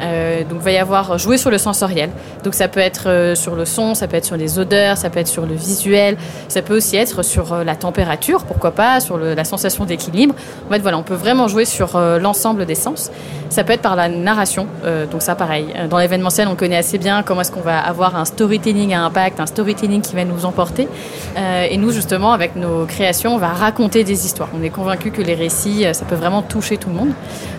donc, 0.00 0.58
il 0.60 0.64
va 0.64 0.70
y 0.70 0.78
avoir 0.78 1.18
jouer 1.18 1.36
sur 1.36 1.50
le 1.50 1.58
sensoriel. 1.58 2.10
Donc, 2.44 2.54
ça 2.54 2.68
peut 2.68 2.80
être 2.80 3.34
sur 3.34 3.54
le 3.54 3.64
son, 3.64 3.94
ça 3.94 4.06
peut 4.06 4.16
être 4.16 4.24
sur 4.24 4.36
les 4.36 4.58
odeurs, 4.58 4.96
ça 4.96 5.10
peut 5.10 5.20
être 5.20 5.28
sur 5.28 5.46
le 5.46 5.54
visuel, 5.54 6.16
ça 6.48 6.62
peut 6.62 6.76
aussi 6.76 6.96
être 6.96 7.22
sur 7.22 7.64
la 7.64 7.76
température, 7.76 8.44
pourquoi 8.44 8.70
pas, 8.70 9.00
sur 9.00 9.18
la 9.18 9.44
sensation 9.44 9.84
d'équilibre. 9.84 10.34
En 10.68 10.72
fait, 10.72 10.80
voilà, 10.80 10.98
on 10.98 11.02
peut 11.02 11.14
vraiment 11.14 11.48
jouer 11.48 11.64
sur 11.64 11.98
l'ensemble 11.98 12.66
des 12.66 12.74
sens. 12.74 13.10
Ça 13.50 13.64
peut 13.64 13.72
être 13.72 13.82
par 13.82 13.96
la 13.96 14.08
narration. 14.08 14.66
donc, 15.10 15.22
ça, 15.22 15.34
pareil. 15.34 15.66
Dans 15.90 15.98
l'événementiel, 15.98 16.48
on 16.48 16.56
connaît 16.56 16.67
assez 16.76 16.98
bien 16.98 17.22
comment 17.22 17.40
est-ce 17.40 17.52
qu'on 17.52 17.60
va 17.60 17.78
avoir 17.78 18.16
un 18.16 18.24
storytelling 18.24 18.94
à 18.94 19.04
impact, 19.04 19.40
un 19.40 19.46
storytelling 19.46 20.00
qui 20.00 20.14
va 20.14 20.24
nous 20.24 20.44
emporter. 20.44 20.88
Euh, 21.36 21.66
et 21.70 21.76
nous, 21.76 21.90
justement, 21.90 22.32
avec 22.32 22.56
nos 22.56 22.84
créations, 22.86 23.34
on 23.34 23.38
va 23.38 23.48
raconter 23.48 24.04
des 24.04 24.26
histoires. 24.26 24.48
On 24.58 24.62
est 24.62 24.70
convaincu 24.70 25.10
que 25.10 25.22
les 25.22 25.34
récits, 25.34 25.86
euh, 25.86 25.92
ça 25.92 26.04
peut 26.04 26.14
vraiment 26.14 26.42
toucher 26.42 26.76
tout 26.76 26.88
le 26.88 26.94
monde. 26.94 27.12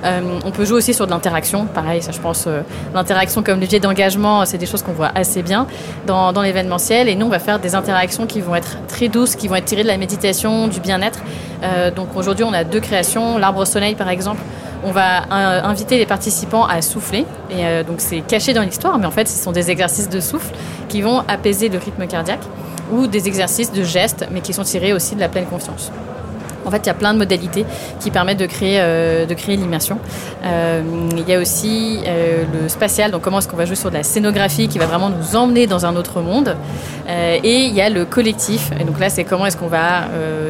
Euh, 0.04 0.40
on 0.46 0.52
peut 0.52 0.66
jouer 0.66 0.78
aussi 0.78 0.94
sur 0.94 1.06
de 1.06 1.12
l'interaction. 1.12 1.66
Pareil, 1.66 2.02
ça, 2.02 2.12
je 2.12 2.20
pense, 2.20 2.48
l'interaction 2.94 3.44
comme 3.44 3.60
levier 3.60 3.80
d'engagement, 3.80 4.46
c'est 4.46 4.58
des 4.58 4.66
choses 4.66 4.84
qu'on 4.84 4.94
voit 4.94 5.12
assez 5.16 5.42
bien 5.42 5.68
dans, 6.08 6.34
dans 6.34 6.42
l'événementiel. 6.42 7.10
Et 7.10 7.16
nous, 7.16 7.26
on 7.26 7.30
va 7.30 7.40
faire 7.40 7.60
des 7.60 7.76
interactions 7.76 8.26
qui 8.26 8.42
vont 8.42 8.56
être 8.56 8.78
très 8.88 9.08
douces, 9.08 9.36
qui 9.36 9.48
vont 9.48 9.56
être 9.56 9.66
tirées 9.66 9.84
de 9.84 9.88
la 9.88 9.98
méditation, 9.98 10.68
du 10.68 10.80
bien-être. 10.80 11.20
donc 11.96 12.16
aujourd'hui, 12.16 12.44
on 12.44 12.54
a 12.54 12.64
deux 12.64 12.80
créations. 12.80 13.38
L'arbre 13.38 13.60
au 13.60 13.66
soleil, 13.66 13.96
par 13.96 14.10
exemple 14.10 14.42
on 14.84 14.92
va 14.92 15.24
euh, 15.24 15.64
inviter 15.64 15.98
les 15.98 16.06
participants 16.06 16.66
à 16.66 16.82
souffler. 16.82 17.26
Et 17.50 17.66
euh, 17.66 17.84
donc 17.84 17.98
c'est 18.00 18.22
caché 18.22 18.54
dans 18.54 18.62
l'histoire, 18.62 18.98
mais 18.98 19.06
en 19.06 19.12
fait 19.12 19.28
ce 19.28 19.42
sont 19.42 19.52
des 19.52 19.72
exercices 19.72 20.10
de 20.10 20.20
souffle 20.20 20.54
qui 20.88 21.02
vont 21.02 21.24
apaiser 21.28 21.70
le 21.70 21.78
rythme 21.78 22.08
cardiaque 22.08 22.44
ou 22.92 23.08
des 23.08 23.28
exercices 23.28 23.72
de 23.72 23.84
gestes, 23.84 24.28
mais 24.32 24.42
qui 24.42 24.54
sont 24.54 24.64
tirés 24.64 24.94
aussi 24.94 25.16
de 25.16 25.20
la 25.20 25.30
pleine 25.30 25.46
confiance. 25.46 25.92
En 26.66 26.72
fait, 26.72 26.78
il 26.78 26.88
y 26.88 26.90
a 26.90 26.94
plein 26.94 27.14
de 27.14 27.20
modalités 27.20 27.66
qui 28.00 28.12
permettent 28.12 28.40
de 28.40 28.46
créer, 28.46 28.78
euh, 28.80 29.26
créer 29.28 29.56
l'immersion. 29.56 30.00
Euh, 30.44 30.82
il 31.16 31.28
y 31.28 31.34
a 31.34 31.40
aussi 31.40 32.00
euh, 32.06 32.44
le 32.62 32.70
spatial, 32.70 33.12
donc 33.12 33.22
comment 33.22 33.40
est-ce 33.40 33.48
qu'on 33.48 33.58
va 33.58 33.66
jouer 33.66 33.76
sur 33.76 33.90
de 33.90 33.96
la 33.96 34.04
scénographie 34.04 34.68
qui 34.68 34.80
va 34.80 34.86
vraiment 34.86 35.10
nous 35.10 35.36
emmener 35.36 35.68
dans 35.68 35.86
un 35.86 35.96
autre 35.96 36.22
monde. 36.22 36.56
et 37.10 37.66
il 37.66 37.74
y 37.74 37.82
a 37.82 37.90
le 37.90 38.06
collectif. 38.06 38.72
Et 38.80 38.84
donc 38.84 39.00
là, 39.00 39.10
c'est 39.10 39.24
comment 39.24 39.46
est-ce 39.46 39.58
qu'on 39.58 39.68
va 39.68 40.04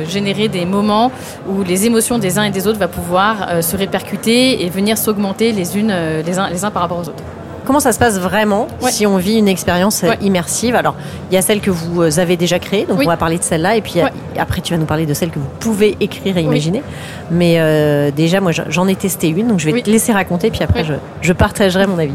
générer 0.08 0.48
des 0.50 0.66
moments 0.66 1.12
où 1.48 1.64
les 1.64 1.86
émotions 1.86 2.20
des 2.20 2.38
uns 2.38 2.44
et 2.44 2.52
des 2.52 2.68
autres 2.68 2.80
vont 2.80 2.88
pouvoir 2.88 3.64
se 3.64 3.78
répercuter 3.78 4.66
et 4.66 4.70
venir 4.70 4.98
s'augmenter 4.98 5.52
les 5.52 5.78
unes 5.78 5.94
les 6.26 6.40
uns 6.40 6.72
par 6.72 6.82
rapport 6.84 7.00
aux 7.00 7.10
autres. 7.10 7.24
Comment 7.70 7.80
ça 7.80 7.92
se 7.92 8.00
passe 8.00 8.18
vraiment 8.20 8.66
Ouais. 8.82 8.90
si 8.90 9.06
on 9.06 9.18
vit 9.18 9.38
une 9.38 9.48
expérience 9.48 10.04
euh, 10.04 10.10
Ouais. 10.10 10.18
immersive? 10.24 10.74
Alors, 10.76 10.96
il 11.30 11.36
y 11.36 11.38
a 11.38 11.44
celle 11.44 11.62
que 11.62 11.70
vous 11.70 12.02
euh, 12.02 12.20
avez 12.20 12.36
déjà 12.36 12.58
créée, 12.58 12.88
donc 12.88 12.98
Oui. 12.98 13.06
on 13.06 13.10
va 13.10 13.16
parler 13.16 13.38
de 13.38 13.44
celle-là, 13.44 13.76
et 13.76 13.82
puis 13.82 14.00
euh, 14.00 14.06
Ouais. 14.06 14.12
après 14.40 14.62
tu 14.62 14.74
vas 14.74 14.80
nous 14.80 14.88
parler 14.88 15.06
de 15.06 15.14
celle 15.14 15.30
que 15.30 15.38
vous 15.38 15.46
pouvez 15.60 15.96
écrire 16.00 16.36
et 16.40 16.42
imaginer. 16.42 16.82
Mais 17.30 17.58
euh, 17.60 18.10
déjà, 18.10 18.42
moi, 18.42 18.52
j'en 18.70 18.88
ai 18.88 18.96
testé 18.96 19.30
une, 19.30 19.50
donc 19.50 19.60
je 19.60 19.68
vais 19.68 19.74
Oui. 19.74 19.84
te 19.84 19.90
laisser 19.92 20.12
raconter, 20.12 20.50
puis 20.50 20.64
après 20.64 20.84
je, 20.84 20.96
je 21.22 21.32
partagerai 21.32 21.86
mon 21.86 22.00
avis. 22.00 22.12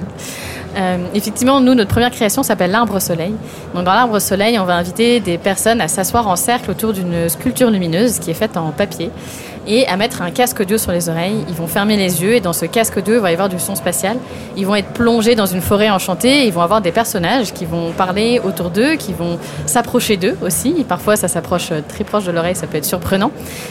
Euh, 0.76 0.96
effectivement, 1.14 1.60
nous, 1.60 1.74
notre 1.76 1.90
première 1.90 2.10
création 2.10 2.42
s'appelle 2.42 2.72
l'arbre 2.72 2.98
soleil. 3.00 3.32
Donc, 3.76 3.84
dans 3.84 3.94
l'arbre 3.94 4.18
soleil, 4.18 4.58
on 4.58 4.64
va 4.64 4.74
inviter 4.74 5.20
des 5.20 5.38
personnes 5.38 5.80
à 5.80 5.86
s'asseoir 5.86 6.26
en 6.26 6.34
cercle 6.34 6.68
autour 6.72 6.92
d'une 6.92 7.28
sculpture 7.28 7.70
lumineuse 7.70 8.18
qui 8.18 8.32
est 8.32 8.34
faite 8.34 8.56
en 8.56 8.72
papier 8.72 9.10
et 9.66 9.86
à 9.86 9.96
mettre 9.96 10.22
un 10.22 10.30
casque 10.30 10.60
audio 10.60 10.78
sur 10.78 10.92
les 10.92 11.08
oreilles. 11.08 11.44
Ils 11.48 11.54
vont 11.54 11.66
fermer 11.66 11.96
les 11.96 12.22
yeux 12.22 12.34
et 12.34 12.40
dans 12.40 12.52
ce 12.52 12.66
casque 12.66 12.96
audio, 12.96 13.14
il 13.14 13.20
va 13.20 13.30
y 13.30 13.34
avoir 13.34 13.48
du 13.48 13.58
son 13.58 13.74
spatial. 13.74 14.16
Ils 14.56 14.66
vont 14.66 14.74
être 14.74 14.92
plongés 14.92 15.34
dans 15.34 15.46
une 15.46 15.60
forêt 15.60 15.90
enchantée. 15.90 16.46
Ils 16.46 16.52
vont 16.52 16.62
avoir 16.62 16.80
des 16.80 16.92
personnages 16.92 17.52
qui 17.52 17.64
vont 17.64 17.92
parler 17.92 18.40
autour 18.44 18.70
d'eux, 18.70 18.94
qui 18.94 19.12
vont 19.12 19.38
s'approcher 19.66 20.16
d'eux 20.16 20.36
aussi. 20.42 20.84
Parfois, 20.88 21.16
ça 21.16 21.28
s'approche 21.28 21.72
euh, 21.72 21.80
très 21.86 22.04
proche 22.04 22.24
de 22.24 22.32
l'oreille, 22.32 22.56
ça 22.56 22.66
peut 22.66 22.78
être 22.78 22.84
surprenant. 22.84 23.30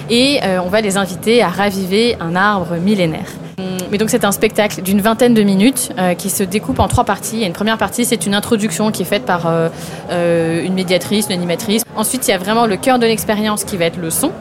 Et 0.10 0.40
euh, 0.44 0.60
on 0.64 0.70
va 0.70 0.82
les 0.82 0.98
inviter 0.98 1.42
à 1.42 1.50
raviver 1.50 2.18
un 2.20 2.36
arbre 2.36 2.76
millénaire. 2.78 3.28
Hum, 3.60 3.66
Mais 3.92 3.98
donc 3.98 4.10
c'est 4.10 4.26
un 4.26 4.32
spectacle 4.32 4.82
d'une 4.82 5.02
vingtaine 5.02 5.34
de 5.34 5.44
minutes 5.44 5.92
euh, 5.98 6.16
qui 6.16 6.30
se 6.30 6.44
découpe 6.44 6.80
en 6.80 6.88
trois 6.88 7.04
parties. 7.04 7.44
Une 7.44 7.54
première 7.54 7.78
partie, 7.78 8.06
c'est 8.06 8.26
une 8.26 8.34
introduction 8.34 8.92
qui 8.92 9.04
est 9.04 9.06
faite 9.06 9.26
par 9.26 9.48
euh, 9.48 9.70
euh, 10.10 10.64
une 10.64 10.74
médiatrice, 10.74 11.28
une 11.28 11.34
animatrice. 11.34 11.84
Ensuite, 11.96 12.28
il 12.28 12.32
y 12.32 12.34
a 12.34 12.38
vraiment 12.38 12.66
le 12.66 12.78
cœur 12.78 12.98
de 12.98 13.06
l'expérience 13.06 13.64
qui 13.64 13.78
va 13.78 13.86
être 13.86 13.98
le 13.98 14.10
son, 14.10 14.32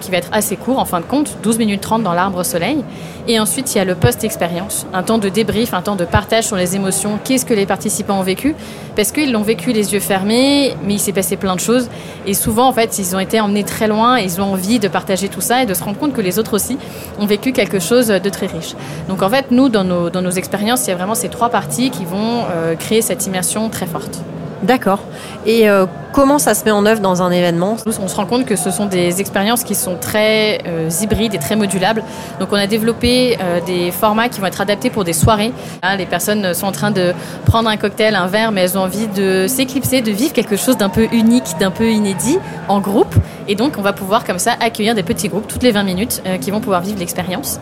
qui 0.00 0.10
va 0.10 0.16
être 0.16 0.28
assez 0.32 0.56
court 0.56 0.78
en 0.78 0.84
fin 0.84 1.00
de 1.00 1.04
compte, 1.04 1.36
12 1.42 1.58
minutes 1.58 1.80
30 1.80 2.02
dans 2.02 2.14
l'arbre 2.14 2.44
soleil. 2.44 2.84
Et 3.28 3.38
ensuite, 3.38 3.74
il 3.74 3.78
y 3.78 3.80
a 3.80 3.84
le 3.84 3.94
post-expérience, 3.94 4.86
un 4.92 5.02
temps 5.02 5.18
de 5.18 5.28
débrief, 5.28 5.74
un 5.74 5.82
temps 5.82 5.96
de 5.96 6.04
partage 6.04 6.44
sur 6.44 6.56
les 6.56 6.74
émotions. 6.76 7.18
Qu'est-ce 7.22 7.44
que 7.44 7.54
les 7.54 7.66
participants 7.66 8.18
ont 8.18 8.22
vécu 8.22 8.54
Parce 8.96 9.12
qu'ils 9.12 9.30
l'ont 9.30 9.42
vécu 9.42 9.72
les 9.72 9.92
yeux 9.92 10.00
fermés, 10.00 10.74
mais 10.84 10.94
il 10.94 10.98
s'est 10.98 11.12
passé 11.12 11.36
plein 11.36 11.54
de 11.54 11.60
choses. 11.60 11.88
Et 12.26 12.34
souvent, 12.34 12.66
en 12.66 12.72
fait, 12.72 12.98
ils 12.98 13.14
ont 13.14 13.18
été 13.18 13.40
emmenés 13.40 13.64
très 13.64 13.88
loin, 13.88 14.18
et 14.18 14.24
ils 14.24 14.40
ont 14.40 14.52
envie 14.52 14.78
de 14.78 14.88
partager 14.88 15.28
tout 15.28 15.40
ça 15.40 15.62
et 15.62 15.66
de 15.66 15.74
se 15.74 15.84
rendre 15.84 15.98
compte 15.98 16.12
que 16.12 16.20
les 16.20 16.38
autres 16.38 16.54
aussi 16.54 16.78
ont 17.18 17.26
vécu 17.26 17.52
quelque 17.52 17.78
chose 17.78 18.08
de 18.22 18.30
très 18.30 18.46
riche. 18.46 18.74
Donc 19.08 19.22
en 19.22 19.28
fait, 19.28 19.50
nous, 19.50 19.68
dans 19.68 19.84
nos, 19.84 20.10
dans 20.10 20.22
nos 20.22 20.30
expériences, 20.30 20.86
il 20.86 20.90
y 20.90 20.92
a 20.92 20.96
vraiment 20.96 21.14
ces 21.14 21.28
trois 21.28 21.50
parties 21.50 21.90
qui 21.90 22.04
vont 22.04 22.44
euh, 22.50 22.74
créer 22.76 23.02
cette 23.02 23.26
immersion 23.26 23.68
très 23.68 23.86
forte. 23.86 24.20
D'accord. 24.62 25.00
Et 25.46 25.70
euh, 25.70 25.86
comment 26.12 26.38
ça 26.38 26.52
se 26.52 26.64
met 26.66 26.70
en 26.70 26.84
œuvre 26.84 27.00
dans 27.00 27.22
un 27.22 27.30
événement? 27.30 27.78
Nous, 27.86 27.98
on 27.98 28.08
se 28.08 28.16
rend 28.16 28.26
compte 28.26 28.44
que 28.44 28.56
ce 28.56 28.70
sont 28.70 28.84
des 28.84 29.20
expériences 29.20 29.64
qui 29.64 29.74
sont 29.74 29.96
très 29.98 30.60
euh, 30.66 30.90
hybrides 31.00 31.34
et 31.34 31.38
très 31.38 31.56
modulables. 31.56 32.02
Donc 32.40 32.50
on 32.52 32.56
a 32.56 32.66
développé 32.66 33.38
euh, 33.40 33.60
des 33.64 33.90
formats 33.90 34.28
qui 34.28 34.38
vont 34.40 34.46
être 34.46 34.60
adaptés 34.60 34.90
pour 34.90 35.04
des 35.04 35.14
soirées. 35.14 35.52
Hein, 35.82 35.96
les 35.96 36.04
personnes 36.04 36.52
sont 36.52 36.66
en 36.66 36.72
train 36.72 36.90
de 36.90 37.14
prendre 37.46 37.70
un 37.70 37.78
cocktail, 37.78 38.14
un 38.16 38.26
verre, 38.26 38.52
mais 38.52 38.60
elles 38.62 38.76
ont 38.76 38.82
envie 38.82 39.06
de 39.06 39.46
s'éclipser, 39.48 40.02
de 40.02 40.10
vivre 40.10 40.34
quelque 40.34 40.56
chose 40.56 40.76
d'un 40.76 40.90
peu 40.90 41.08
unique, 41.10 41.56
d'un 41.58 41.70
peu 41.70 41.90
inédit 41.90 42.38
en 42.68 42.80
groupe. 42.80 43.14
Et 43.48 43.54
donc 43.54 43.76
on 43.78 43.82
va 43.82 43.94
pouvoir 43.94 44.24
comme 44.24 44.38
ça 44.38 44.56
accueillir 44.60 44.94
des 44.94 45.02
petits 45.02 45.28
groupes 45.28 45.48
toutes 45.48 45.62
les 45.62 45.72
20 45.72 45.82
minutes 45.84 46.22
qui 46.40 46.50
vont 46.50 46.60
pouvoir 46.60 46.82
vivre 46.82 46.98
l'expérience. 46.98 47.58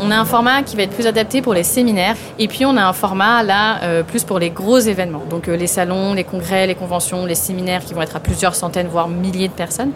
On 0.00 0.10
a 0.10 0.16
un 0.16 0.24
format 0.24 0.62
qui 0.62 0.76
va 0.76 0.82
être 0.82 0.94
plus 0.94 1.06
adapté 1.06 1.40
pour 1.40 1.54
les 1.54 1.62
séminaires 1.62 2.16
et 2.38 2.48
puis 2.48 2.66
on 2.66 2.76
a 2.76 2.82
un 2.82 2.92
format 2.92 3.42
là 3.44 3.82
euh, 3.84 4.02
plus 4.02 4.24
pour 4.24 4.40
les 4.40 4.50
gros 4.50 4.78
événements. 4.78 5.22
Donc 5.30 5.48
euh, 5.48 5.56
les 5.56 5.68
salons, 5.68 6.14
les 6.14 6.24
congrès, 6.24 6.66
les 6.66 6.74
conventions, 6.74 7.26
les 7.26 7.36
séminaires 7.36 7.84
qui 7.84 7.94
vont 7.94 8.02
être 8.02 8.16
à 8.16 8.20
plusieurs 8.20 8.56
centaines 8.56 8.88
voire 8.88 9.08
milliers 9.08 9.46
de 9.46 9.52
personnes. 9.52 9.92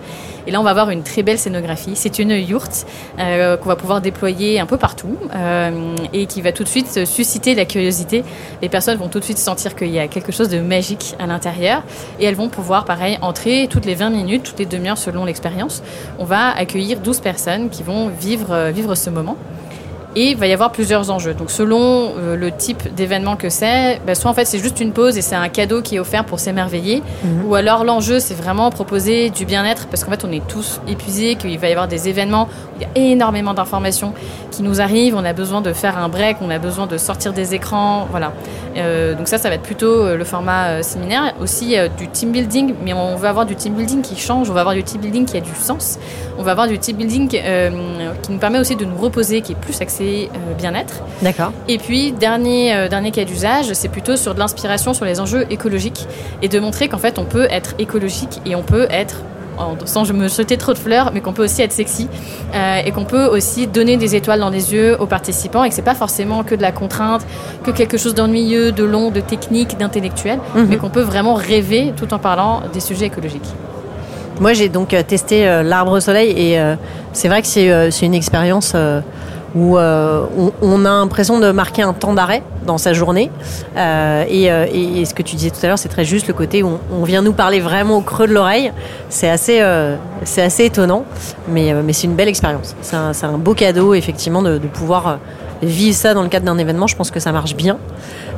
Et 0.46 0.52
là 0.52 0.60
on 0.60 0.62
va 0.62 0.70
avoir 0.70 0.90
une 0.90 1.02
très 1.02 1.22
belle 1.24 1.38
scénographie. 1.38 1.92
C'est 1.94 2.20
une 2.20 2.30
yourte 2.30 2.86
euh, 3.18 3.56
qu'on 3.56 3.68
va 3.68 3.74
pouvoir 3.74 4.00
déployer 4.00 4.60
un 4.60 4.66
peu 4.66 4.76
partout 4.76 5.16
et 6.12 6.26
qui 6.26 6.42
va 6.42 6.52
tout 6.52 6.64
de 6.64 6.68
suite 6.68 7.04
susciter 7.04 7.54
la 7.54 7.64
curiosité. 7.64 8.24
Les 8.62 8.68
personnes 8.68 8.98
vont 8.98 9.08
tout 9.08 9.18
de 9.18 9.24
suite 9.24 9.38
sentir 9.38 9.74
qu'il 9.74 9.90
y 9.90 9.98
a 9.98 10.06
quelque 10.06 10.32
chose 10.32 10.48
de 10.48 10.60
magique 10.60 11.16
à 11.18 11.26
l'intérieur 11.26 11.82
et 12.20 12.24
elles 12.24 12.34
vont 12.34 12.48
pouvoir 12.48 12.84
pareil 12.84 13.18
entrer 13.20 13.66
toutes 13.68 13.84
les 13.84 13.94
20 13.94 14.10
minutes, 14.10 14.42
toutes 14.44 14.58
les 14.58 14.66
demi-heures 14.66 14.98
selon 14.98 15.24
l'expérience. 15.24 15.82
On 16.18 16.24
va 16.24 16.50
accueillir 16.50 17.00
12 17.00 17.20
personnes 17.20 17.68
qui 17.68 17.82
vont 17.82 18.08
vivre, 18.08 18.70
vivre 18.70 18.94
ce 18.94 19.10
moment. 19.10 19.36
Et 20.16 20.30
il 20.30 20.36
va 20.36 20.46
y 20.46 20.52
avoir 20.52 20.72
plusieurs 20.72 21.10
enjeux. 21.10 21.34
Donc 21.34 21.50
selon 21.50 22.12
euh, 22.18 22.34
le 22.34 22.50
type 22.50 22.94
d'événement 22.94 23.36
que 23.36 23.50
c'est, 23.50 24.00
bah, 24.06 24.14
soit 24.14 24.30
en 24.30 24.34
fait 24.34 24.46
c'est 24.46 24.58
juste 24.58 24.80
une 24.80 24.92
pause 24.92 25.18
et 25.18 25.22
c'est 25.22 25.34
un 25.36 25.48
cadeau 25.48 25.82
qui 25.82 25.96
est 25.96 25.98
offert 25.98 26.24
pour 26.24 26.40
s'émerveiller, 26.40 27.02
Mhm. 27.22 27.44
ou 27.46 27.54
alors 27.54 27.84
l'enjeu 27.84 28.18
c'est 28.18 28.34
vraiment 28.34 28.70
proposer 28.70 29.28
du 29.30 29.44
bien-être 29.44 29.86
parce 29.86 30.04
qu'en 30.04 30.10
fait 30.10 30.24
on 30.24 30.32
est 30.32 30.44
tous 30.48 30.80
épuisés, 30.88 31.34
qu'il 31.36 31.56
va 31.58 31.68
y 31.68 31.72
avoir 31.72 31.88
des 31.88 32.08
événements 32.08 32.48
où 32.74 32.80
il 32.80 32.82
y 32.82 32.84
a 32.86 33.10
énormément 33.12 33.52
d'informations 33.54 34.14
qui 34.50 34.62
nous 34.62 34.80
arrivent, 34.80 35.14
on 35.14 35.24
a 35.24 35.32
besoin 35.34 35.60
de 35.60 35.72
faire 35.74 35.98
un 35.98 36.08
break, 36.08 36.38
on 36.40 36.50
a 36.50 36.58
besoin 36.58 36.86
de 36.86 36.96
sortir 36.96 37.32
des 37.34 37.54
écrans, 37.54 38.06
voilà. 38.10 38.32
Euh, 38.76 39.14
donc 39.14 39.28
ça, 39.28 39.36
ça 39.38 39.48
va 39.50 39.56
être 39.56 39.62
plutôt 39.62 39.86
euh, 40.04 40.16
le 40.16 40.24
format 40.24 40.82
séminaire, 40.82 41.34
aussi 41.40 41.76
du 41.98 42.08
team 42.08 42.32
building, 42.32 42.74
mais 42.84 42.92
on 42.94 43.16
veut 43.16 43.28
avoir 43.28 43.44
du 43.46 43.54
team 43.56 43.74
building 43.74 44.00
qui 44.00 44.16
change, 44.16 44.48
on 44.50 44.54
va 44.54 44.60
avoir 44.60 44.74
du 44.74 44.82
team 44.82 45.00
building 45.00 45.26
qui 45.26 45.36
a 45.36 45.40
du 45.40 45.54
sens, 45.54 45.98
on 46.38 46.42
va 46.42 46.52
avoir 46.52 46.66
du 46.66 46.78
team 46.78 46.96
building 46.96 47.28
qui 47.28 48.32
nous 48.32 48.38
permet 48.38 48.58
aussi 48.58 48.74
de 48.74 48.84
nous 48.84 48.96
reposer, 48.96 49.42
qui 49.42 49.52
est 49.52 49.56
plus 49.56 49.78
axé 49.80 49.97
euh, 50.02 50.54
bien-être. 50.56 51.02
D'accord. 51.22 51.52
Et 51.68 51.78
puis, 51.78 52.12
dernier, 52.12 52.74
euh, 52.74 52.88
dernier 52.88 53.10
cas 53.10 53.24
d'usage, 53.24 53.72
c'est 53.72 53.88
plutôt 53.88 54.16
sur 54.16 54.34
de 54.34 54.38
l'inspiration 54.38 54.94
sur 54.94 55.04
les 55.04 55.20
enjeux 55.20 55.46
écologiques 55.50 56.06
et 56.42 56.48
de 56.48 56.58
montrer 56.60 56.88
qu'en 56.88 56.98
fait, 56.98 57.18
on 57.18 57.24
peut 57.24 57.46
être 57.50 57.74
écologique 57.78 58.40
et 58.46 58.54
on 58.54 58.62
peut 58.62 58.86
être, 58.90 59.22
sans 59.86 60.10
me 60.12 60.28
jeter 60.28 60.56
trop 60.56 60.72
de 60.72 60.78
fleurs, 60.78 61.10
mais 61.12 61.20
qu'on 61.20 61.32
peut 61.32 61.42
aussi 61.44 61.62
être 61.62 61.72
sexy 61.72 62.08
euh, 62.54 62.80
et 62.84 62.92
qu'on 62.92 63.04
peut 63.04 63.26
aussi 63.26 63.66
donner 63.66 63.96
des 63.96 64.14
étoiles 64.14 64.38
dans 64.38 64.50
les 64.50 64.72
yeux 64.72 64.96
aux 65.00 65.06
participants 65.06 65.64
et 65.64 65.68
que 65.68 65.74
c'est 65.74 65.82
pas 65.82 65.96
forcément 65.96 66.44
que 66.44 66.54
de 66.54 66.62
la 66.62 66.70
contrainte, 66.70 67.26
que 67.64 67.72
quelque 67.72 67.96
chose 67.98 68.14
d'ennuyeux, 68.14 68.70
de 68.70 68.84
long, 68.84 69.10
de 69.10 69.20
technique, 69.20 69.76
d'intellectuel, 69.76 70.38
Mhm. 70.54 70.66
mais 70.70 70.76
qu'on 70.76 70.90
peut 70.90 71.02
vraiment 71.02 71.34
rêver 71.34 71.92
tout 71.96 72.14
en 72.14 72.18
parlant 72.18 72.62
des 72.72 72.80
sujets 72.80 73.06
écologiques. 73.06 73.48
Moi, 74.40 74.52
j'ai 74.52 74.68
donc 74.68 74.94
testé 75.08 75.48
euh, 75.48 75.64
l'arbre 75.64 75.98
soleil 75.98 76.30
et 76.36 76.60
euh, 76.60 76.76
c'est 77.12 77.26
vrai 77.26 77.42
que 77.42 77.48
c'est 77.48 78.06
une 78.06 78.14
expérience 78.14 78.76
où 79.54 79.78
euh, 79.78 80.24
on, 80.38 80.52
on 80.62 80.84
a 80.84 80.90
l'impression 80.90 81.40
de 81.40 81.50
marquer 81.50 81.82
un 81.82 81.92
temps 81.92 82.12
d'arrêt 82.14 82.42
dans 82.66 82.78
sa 82.78 82.92
journée. 82.92 83.30
Euh, 83.76 84.24
et, 84.28 84.50
euh, 84.52 84.66
et- 84.72 85.00
et 85.00 85.04
ce 85.04 85.14
que 85.14 85.22
tu 85.22 85.36
disais 85.36 85.50
tout 85.50 85.58
à 85.62 85.68
l'heure, 85.68 85.78
c'est 85.78 85.88
très 85.88 86.04
juste 86.04 86.28
le 86.28 86.34
côté 86.34 86.62
où 86.62 86.78
on, 86.92 87.04
vient 87.04 87.22
nous 87.22 87.32
parler 87.32 87.60
vraiment 87.60 87.96
au 87.98 88.00
creux 88.02 88.26
de 88.26 88.32
l'oreille. 88.34 88.72
C'est 89.08 89.28
assez, 89.30 89.60
euh, 89.62 89.96
c'est 90.24 90.42
assez 90.42 90.64
étonnant, 90.66 91.04
mais, 91.48 91.72
euh, 91.72 91.82
mais 91.84 91.92
c'est 91.94 92.06
une 92.06 92.14
belle 92.14 92.28
expérience. 92.28 92.76
C'est 92.82 92.96
un, 92.96 93.12
un 93.22 93.38
beau 93.38 93.54
cadeau, 93.54 93.94
effectivement, 93.94 94.42
de, 94.42 94.58
de 94.58 94.66
pouvoir 94.66 95.18
vivre 95.62 95.96
ça 95.96 96.14
dans 96.14 96.22
le 96.22 96.28
cadre 96.28 96.46
d'un 96.46 96.58
événement. 96.58 96.86
Je 96.86 96.94
pense 96.96 97.10
que 97.10 97.18
ça 97.20 97.32
marche 97.32 97.54
bien. 97.56 97.78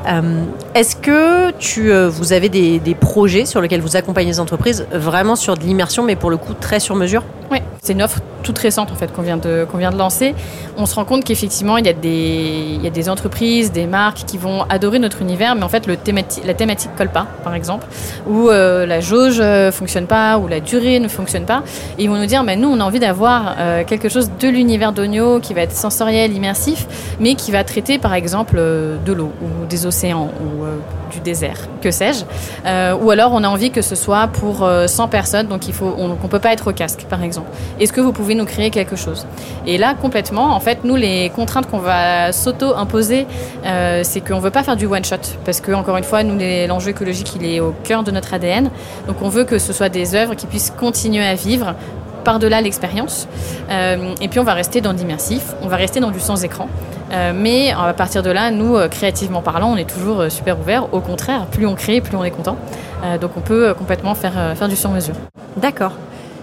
Euh, 0.07 0.45
Est-ce 0.75 0.97
que 0.97 1.51
tu, 1.53 1.93
euh, 1.93 2.09
vous 2.09 2.33
avez 2.33 2.49
des, 2.49 2.81
projets 2.95 3.45
sur 3.45 3.61
lesquels 3.61 3.81
vous 3.81 3.97
accompagnez 3.97 4.31
les 4.31 4.41
entreprises 4.41 4.87
vraiment 4.93 5.37
sur 5.37 5.57
de 5.57 5.63
l'immersion, 5.63 6.03
mais 6.03 6.17
pour 6.17 6.31
le 6.31 6.37
coup 6.37 6.55
très 6.55 6.81
sur 6.81 6.97
mesure? 6.97 7.23
Oui, 7.51 7.59
c'est 7.83 7.95
une 7.95 8.03
offre 8.03 8.21
toute 8.45 8.59
récente 8.59 8.93
en 8.93 8.95
fait 8.95 9.13
qu'on 9.13 9.23
vient 9.23 9.39
qu'on 9.39 9.79
vient 9.79 9.91
de 9.91 9.99
lancer. 9.99 10.35
On 10.77 10.87
se 10.87 10.95
rend 10.95 11.05
compte 11.05 11.25
qu'effectivement 11.25 11.77
il 11.79 11.87
y 11.87 11.89
a 11.89 11.93
des 11.93 12.77
il 12.77 12.83
y 12.83 12.87
a 12.87 12.91
des 12.91 13.09
entreprises, 13.09 13.73
des 13.73 13.87
marques 13.87 14.25
qui 14.27 14.39
vont 14.39 14.63
adorer 14.69 15.01
notre 15.01 15.21
univers, 15.21 15.57
mais 15.57 15.65
en 15.65 15.69
fait 15.69 15.87
le 15.87 15.97
thématique 15.97 16.45
la 16.47 16.55
thématique 16.55 16.91
colle 16.97 17.09
pas, 17.09 17.27
par 17.43 17.55
exemple, 17.55 17.87
ou 18.29 18.49
euh, 18.49 18.87
la 18.87 19.01
jauge 19.01 19.43
fonctionne 19.73 20.07
pas, 20.07 20.39
ou 20.39 20.47
la 20.47 20.61
durée 20.61 21.01
ne 21.01 21.09
fonctionne 21.09 21.45
pas. 21.45 21.65
Et 21.99 22.05
ils 22.05 22.11
vont 22.11 22.19
nous 22.19 22.27
dire, 22.27 22.45
mais 22.45 22.55
nous 22.55 22.69
on 22.69 22.79
a 22.79 22.85
envie 22.85 23.01
d'avoir 23.01 23.57
quelque 23.87 24.09
chose 24.09 24.31
de 24.39 24.49
l'univers 24.49 24.93
d'Onio 24.93 25.41
qui 25.41 25.55
va 25.55 25.63
être 25.63 25.75
sensoriel, 25.75 26.33
immersif, 26.33 26.87
mais 27.19 27.35
qui 27.35 27.51
va 27.51 27.65
traiter 27.65 27.99
par 27.99 28.15
exemple 28.15 28.57
de 28.57 29.13
l'eau 29.13 29.33
ou 29.43 29.67
des 29.67 29.87
océans 29.87 30.00
ou 30.05 30.65
euh, 30.65 30.79
du 31.11 31.21
désert, 31.21 31.69
que 31.81 31.91
sais-je. 31.91 32.25
Euh, 32.67 32.97
ou 32.97 33.11
alors 33.11 33.33
on 33.33 33.45
a 33.45 33.49
envie 33.49 33.71
que 33.71 33.83
ce 33.83 33.95
soit 33.95 34.29
pour 34.29 34.63
euh, 34.63 34.87
100 34.87 35.09
personnes, 35.09 35.47
donc 35.47 35.69
il 35.69 35.75
faut, 35.75 35.95
on, 35.97 36.15
qu'on 36.17 36.29
peut 36.29 36.39
pas 36.39 36.53
être 36.53 36.71
au 36.71 36.73
casque, 36.73 37.07
par 37.09 37.23
exemple. 37.23 37.51
Est-ce 37.79 37.93
que 37.93 38.01
vous 38.01 38.13
pouvez 38.13 38.35
nous 38.35 38.45
créer 38.45 38.71
quelque 38.71 38.97
chose? 38.97 39.27
Et 39.67 39.79
là, 39.79 39.95
complètement, 39.95 40.55
en 40.55 40.61
fait, 40.61 40.85
nous, 40.85 40.97
les 40.97 41.31
contraintes 41.31 41.71
qu'on 41.71 41.79
va 41.79 42.33
s'auto-imposer, 42.33 43.27
euh, 43.65 44.01
c'est 44.05 44.21
qu'on 44.21 44.39
veut 44.39 44.51
pas 44.51 44.63
faire 44.63 44.77
du 44.77 44.87
one-shot, 44.87 45.17
parce 45.45 45.61
que 45.61 45.73
encore 45.73 45.97
une 45.97 46.05
fois, 46.05 46.23
nous, 46.23 46.39
l'enjeu 46.69 46.91
écologique, 46.91 47.35
il 47.37 47.47
est 47.47 47.61
au 47.61 47.75
cœur 47.85 48.03
de 48.03 48.11
notre 48.11 48.35
ADN. 48.35 48.71
Donc 49.07 49.17
on 49.23 49.29
veut 49.29 49.45
que 49.45 49.59
ce 49.59 49.73
soit 49.73 49.89
des 49.89 50.15
œuvres 50.15 50.35
qui 50.35 50.47
puissent 50.47 50.73
continuer 50.77 51.25
à 51.25 51.35
vivre 51.35 51.75
par-delà 52.21 52.61
l'expérience. 52.61 53.29
Euh, 53.71 54.15
et 54.21 54.29
puis 54.29 54.39
on 54.39 54.45
va 54.45 54.55
rester 54.55 54.81
dans 54.81 54.93
l'immersif, 54.93 55.55
on 55.63 55.69
va 55.69 55.77
rester 55.77 56.01
dans 56.01 56.11
du 56.11 56.21
sans 56.21 56.45
écran. 56.45 56.69
Euh, 57.13 57.33
mais 57.35 57.73
à 57.73 57.93
partir 57.93 58.23
de 58.23 58.31
là, 58.31 58.51
nous, 58.51 58.77
euh, 58.77 58.89
créativement 58.89 59.43
parlant, 59.43 59.73
on 59.73 59.77
est 59.77 59.89
toujours 59.89 60.21
euh, 60.21 60.29
super 60.29 60.59
ouvert. 60.61 60.93
Au 60.95 61.01
contraire, 61.01 61.47
plus 61.47 61.67
on 61.67 61.75
crée, 61.75 62.01
plus 62.01 62.17
on 62.17 62.25
est 62.25 62.31
content. 62.31 62.57
Euh, 63.05 63.19
donc 63.19 63.33
on 63.37 63.41
peut 63.41 63.69
euh, 63.69 63.75
complètement 63.75 64.15
faire, 64.15 64.35
euh, 64.37 64.55
faire 64.55 64.69
du 64.69 64.77
sur-mesure. 64.77 65.15
D'accord. 65.57 65.93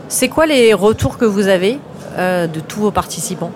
C'est 0.10 0.30
quoi 0.30 0.46
les 0.46 0.74
retours 0.74 1.18
que 1.18 1.26
vous 1.26 1.48
avez 1.48 1.80
euh, 2.18 2.48
de 2.48 2.60
tous 2.60 2.82
vos 2.82 2.92
participants? 2.92 3.52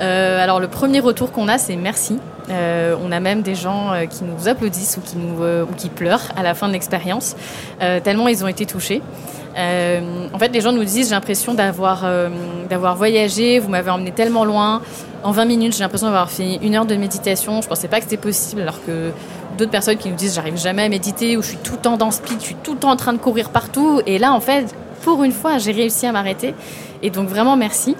Euh, 0.00 0.42
alors 0.42 0.60
le 0.60 0.68
premier 0.68 1.00
retour 1.00 1.32
qu'on 1.32 1.48
a, 1.48 1.58
c'est 1.58 1.76
merci. 1.76 2.18
Euh, 2.50 2.94
on 3.04 3.12
a 3.12 3.20
même 3.20 3.42
des 3.42 3.54
gens 3.54 3.92
euh, 3.92 4.06
qui 4.06 4.24
nous 4.24 4.48
applaudissent 4.48 4.96
ou 4.96 5.00
qui, 5.00 5.16
nous, 5.16 5.42
euh, 5.42 5.64
ou 5.64 5.74
qui 5.74 5.88
pleurent 5.90 6.32
à 6.36 6.42
la 6.42 6.54
fin 6.54 6.68
de 6.68 6.72
l'expérience, 6.72 7.36
euh, 7.82 8.00
tellement 8.00 8.28
ils 8.28 8.42
ont 8.44 8.48
été 8.48 8.64
touchés. 8.64 9.02
En 9.58 10.38
fait, 10.38 10.48
les 10.48 10.60
gens 10.60 10.72
nous 10.72 10.84
disent 10.84 11.08
j'ai 11.08 11.14
l'impression 11.14 11.54
d'avoir 11.54 12.06
d'avoir 12.68 12.96
voyagé, 12.96 13.58
vous 13.58 13.68
m'avez 13.68 13.90
emmené 13.90 14.12
tellement 14.12 14.44
loin. 14.44 14.82
En 15.24 15.32
20 15.32 15.44
minutes, 15.46 15.72
j'ai 15.74 15.82
l'impression 15.82 16.06
d'avoir 16.06 16.30
fait 16.30 16.58
une 16.62 16.76
heure 16.76 16.86
de 16.86 16.94
méditation. 16.94 17.60
Je 17.60 17.68
pensais 17.68 17.88
pas 17.88 17.98
que 17.98 18.04
c'était 18.04 18.16
possible, 18.16 18.60
alors 18.62 18.84
que 18.84 19.10
d'autres 19.56 19.70
personnes 19.70 19.96
qui 19.96 20.08
nous 20.08 20.14
disent 20.14 20.34
j'arrive 20.34 20.56
jamais 20.56 20.84
à 20.84 20.88
méditer 20.88 21.36
ou 21.36 21.42
je 21.42 21.48
suis 21.48 21.56
tout 21.56 21.72
le 21.72 21.78
temps 21.78 21.96
dans 21.96 22.10
speed, 22.10 22.40
je 22.40 22.44
suis 22.44 22.54
tout 22.54 22.74
le 22.74 22.78
temps 22.78 22.90
en 22.90 22.96
train 22.96 23.12
de 23.12 23.18
courir 23.18 23.50
partout. 23.50 24.00
Et 24.06 24.18
là, 24.18 24.32
en 24.32 24.40
fait, 24.40 24.74
pour 25.02 25.24
une 25.24 25.32
fois, 25.32 25.58
j'ai 25.58 25.72
réussi 25.72 26.06
à 26.06 26.12
m'arrêter. 26.12 26.54
Et 27.02 27.10
donc 27.10 27.28
vraiment 27.28 27.56
merci. 27.56 27.96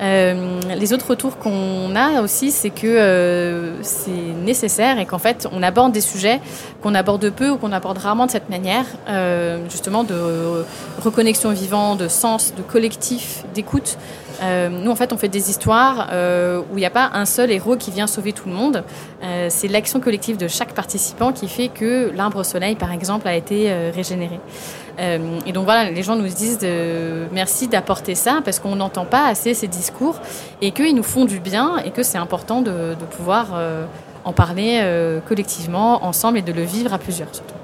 Euh, 0.00 0.58
les 0.78 0.94
autres 0.94 1.10
retours 1.10 1.36
qu'on 1.36 1.94
a 1.94 2.22
aussi, 2.22 2.50
c'est 2.50 2.70
que 2.70 2.86
euh, 2.86 3.82
c'est 3.82 4.10
nécessaire 4.10 4.98
et 4.98 5.04
qu'en 5.04 5.18
fait, 5.18 5.46
on 5.52 5.62
aborde 5.62 5.92
des 5.92 6.00
sujets 6.00 6.40
qu'on 6.82 6.94
aborde 6.94 7.28
peu 7.30 7.50
ou 7.50 7.58
qu'on 7.58 7.72
aborde 7.72 7.98
rarement 7.98 8.24
de 8.24 8.30
cette 8.30 8.48
manière, 8.48 8.86
euh, 9.08 9.58
justement 9.68 10.02
de 10.02 10.64
reconnexion 11.02 11.50
vivant, 11.50 11.96
de 11.96 12.08
sens, 12.08 12.54
de 12.56 12.62
collectif, 12.62 13.44
d'écoute. 13.54 13.98
Nous, 14.40 14.90
en 14.90 14.96
fait, 14.96 15.12
on 15.12 15.16
fait 15.16 15.28
des 15.28 15.50
histoires 15.50 16.08
où 16.70 16.76
il 16.76 16.80
n'y 16.80 16.86
a 16.86 16.90
pas 16.90 17.10
un 17.14 17.26
seul 17.26 17.50
héros 17.50 17.76
qui 17.76 17.90
vient 17.90 18.06
sauver 18.06 18.32
tout 18.32 18.48
le 18.48 18.54
monde. 18.54 18.84
c'est 19.48 19.68
l'action 19.68 20.00
collective 20.00 20.36
de 20.36 20.48
chaque 20.48 20.72
participant 20.72 21.32
qui 21.32 21.48
fait 21.48 21.68
que 21.68 22.10
l'arbre 22.14 22.42
soleil, 22.42 22.74
par 22.74 22.92
exemple, 22.92 23.28
a 23.28 23.34
été 23.34 23.72
régénéré. 23.94 24.40
Euh, 25.00 25.38
et 25.46 25.52
donc 25.52 25.64
voilà, 25.64 25.90
les 25.90 26.02
gens 26.02 26.16
nous 26.16 26.28
disent 26.28 26.58
de, 26.58 27.26
merci 27.32 27.68
d'apporter 27.68 28.14
ça 28.14 28.40
parce 28.44 28.58
qu'on 28.58 28.76
n'entend 28.76 29.06
pas 29.06 29.26
assez 29.26 29.54
ces 29.54 29.68
discours 29.68 30.20
et 30.60 30.72
qu'ils 30.72 30.94
nous 30.94 31.02
font 31.02 31.24
du 31.24 31.40
bien 31.40 31.78
et 31.78 31.90
que 31.90 32.02
c'est 32.02 32.18
important 32.18 32.60
de, 32.60 32.94
pouvoir 33.16 33.48
euh, 33.54 33.86
en 34.24 34.32
parler 34.32 34.80
euh, 34.82 35.20
collectivement, 35.26 36.04
ensemble 36.04 36.38
et 36.38 36.42
de 36.42 36.52
le 36.52 36.62
vivre 36.62 36.92
à 36.92 36.98
plusieurs 36.98 37.34
surtout. 37.34 37.59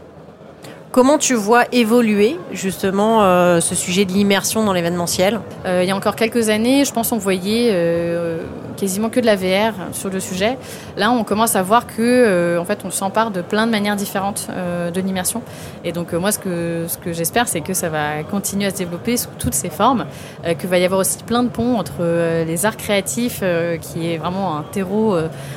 Comment 0.96 1.18
tu 1.18 1.34
vois 1.34 1.64
évoluer 1.72 2.40
justement 2.52 3.22
euh, 3.22 3.60
ce 3.60 3.74
sujet 3.74 4.06
de 4.06 4.12
l'immersion 4.12 4.64
dans 4.64 4.72
l'événementiel 4.72 5.40
euh, 5.66 5.82
Il 5.82 5.88
y 5.88 5.90
a 5.90 5.94
encore 5.94 6.16
quelques 6.16 6.48
années, 6.48 6.86
je 6.86 6.92
pense 6.94 7.10
qu'on 7.10 7.18
voyait 7.18 7.68
euh, 7.70 8.38
quasiment 8.78 9.10
que 9.10 9.20
de 9.20 9.26
la 9.26 9.36
VR 9.36 9.74
sur 9.92 10.08
le 10.08 10.20
sujet. 10.20 10.56
Là, 10.96 11.10
on 11.10 11.22
commence 11.22 11.54
à 11.54 11.62
voir 11.62 11.86
que 11.86 12.56
en 12.58 12.64
fait, 12.64 12.78
on 12.86 12.90
s'empare 12.90 13.30
de 13.30 13.42
plein 13.42 13.66
de 13.66 13.72
manières 13.72 13.96
différentes 13.96 14.48
de 14.48 15.00
l'immersion. 15.02 15.42
Et 15.84 15.92
donc 15.92 16.14
moi, 16.14 16.32
ce 16.32 16.38
que, 16.38 16.86
ce 16.88 16.96
que 16.96 17.12
j'espère, 17.12 17.46
c'est 17.46 17.60
que 17.60 17.74
ça 17.74 17.90
va 17.90 18.22
continuer 18.22 18.64
à 18.64 18.70
se 18.70 18.76
développer 18.76 19.18
sous 19.18 19.28
toutes 19.38 19.52
ses 19.52 19.68
formes, 19.68 20.06
que 20.44 20.66
va 20.66 20.78
y 20.78 20.84
avoir 20.86 21.00
aussi 21.00 21.18
plein 21.24 21.42
de 21.42 21.50
ponts 21.50 21.76
entre 21.76 22.44
les 22.46 22.64
arts 22.64 22.78
créatifs, 22.78 23.42
qui 23.82 24.10
est 24.10 24.16
vraiment 24.16 24.56
un 24.56 24.64
terreau, 24.72 25.14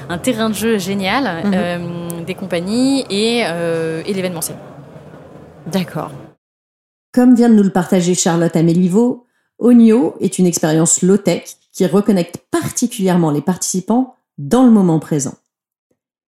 un 0.10 0.18
terrain 0.18 0.50
de 0.50 0.56
jeu 0.56 0.78
génial, 0.80 1.46
mhm. 1.46 2.26
des 2.26 2.36
compagnies 2.36 3.06
et, 3.10 3.40
et 3.40 4.14
l'événementiel. 4.14 4.58
D'accord. 5.72 6.12
Comme 7.12 7.36
vient 7.36 7.50
de 7.50 7.56
nous 7.56 7.64
le 7.64 7.72
partager 7.72 8.16
Charlotte 8.16 8.56
Améliveau, 8.56 9.26
Onio 9.60 10.16
est 10.20 10.40
une 10.40 10.46
expérience 10.46 11.02
low-tech 11.02 11.58
qui 11.72 11.86
reconnecte 11.86 12.38
particulièrement 12.50 13.32
les 13.32 13.42
participants 13.42 14.16
dans 14.38 14.64
le 14.64 14.72
moment 14.72 15.00
présent. 15.00 15.36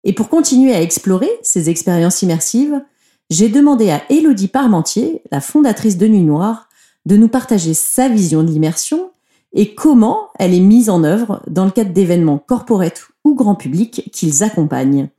Et 0.04 0.12
pour 0.12 0.28
continuer 0.28 0.74
à 0.74 0.80
explorer 0.80 1.30
ces 1.42 1.70
expériences 1.70 2.22
immersives, 2.22 2.82
j'ai 3.28 3.48
demandé 3.48 3.90
à 3.90 4.02
Élodie 4.10 4.48
Parmentier, 4.48 5.22
la 5.30 5.40
fondatrice 5.40 5.98
de 5.98 6.08
Nuit 6.08 6.22
Noire, 6.22 6.68
de 7.06 7.16
nous 7.16 7.28
partager 7.28 7.74
sa 7.74 8.08
vision 8.08 8.42
de 8.42 8.48
l'immersion 8.48 9.10
et 9.52 9.74
comment 9.74 10.30
elle 10.38 10.54
est 10.54 10.60
mise 10.60 10.90
en 10.90 11.04
œuvre 11.04 11.42
dans 11.46 11.64
le 11.64 11.70
cadre 11.70 11.92
d'événements 11.92 12.38
corporate 12.38 13.08
ou 13.24 13.34
grand 13.34 13.54
public 13.54 14.10
qu'ils 14.12 14.42
accompagnent. 14.42 15.10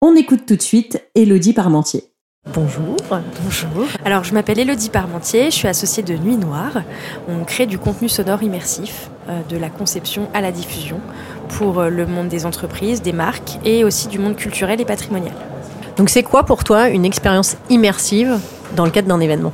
On 0.00 0.16
écoute 0.16 0.46
tout 0.46 0.56
de 0.56 0.62
suite 0.62 1.02
Élodie 1.14 1.52
Parmentier. 1.52 2.13
Bonjour. 2.52 2.96
Bonjour. 3.42 3.86
Alors, 4.04 4.22
je 4.22 4.34
m'appelle 4.34 4.58
Elodie 4.58 4.90
Parmentier, 4.90 5.46
je 5.46 5.56
suis 5.56 5.66
associée 5.66 6.02
de 6.02 6.14
Nuit 6.14 6.36
Noire. 6.36 6.82
On 7.26 7.42
crée 7.44 7.64
du 7.64 7.78
contenu 7.78 8.10
sonore 8.10 8.42
immersif, 8.42 9.08
euh, 9.30 9.40
de 9.48 9.56
la 9.56 9.70
conception 9.70 10.28
à 10.34 10.42
la 10.42 10.52
diffusion, 10.52 11.00
pour 11.48 11.80
euh, 11.80 11.88
le 11.88 12.04
monde 12.04 12.28
des 12.28 12.44
entreprises, 12.44 13.00
des 13.00 13.14
marques 13.14 13.58
et 13.64 13.82
aussi 13.82 14.08
du 14.08 14.18
monde 14.18 14.36
culturel 14.36 14.78
et 14.78 14.84
patrimonial. 14.84 15.32
Donc, 15.96 16.10
c'est 16.10 16.22
quoi 16.22 16.44
pour 16.44 16.64
toi 16.64 16.90
une 16.90 17.06
expérience 17.06 17.56
immersive 17.70 18.38
dans 18.76 18.84
le 18.84 18.90
cadre 18.90 19.08
d'un 19.08 19.20
événement? 19.20 19.52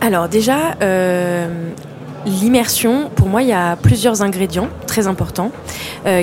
Alors, 0.00 0.28
déjà, 0.28 0.74
euh, 0.82 1.70
L'immersion, 2.26 3.10
pour 3.14 3.28
moi, 3.28 3.42
il 3.42 3.48
y 3.48 3.52
a 3.52 3.76
plusieurs 3.76 4.22
ingrédients 4.22 4.68
très 4.86 5.06
importants, 5.06 5.50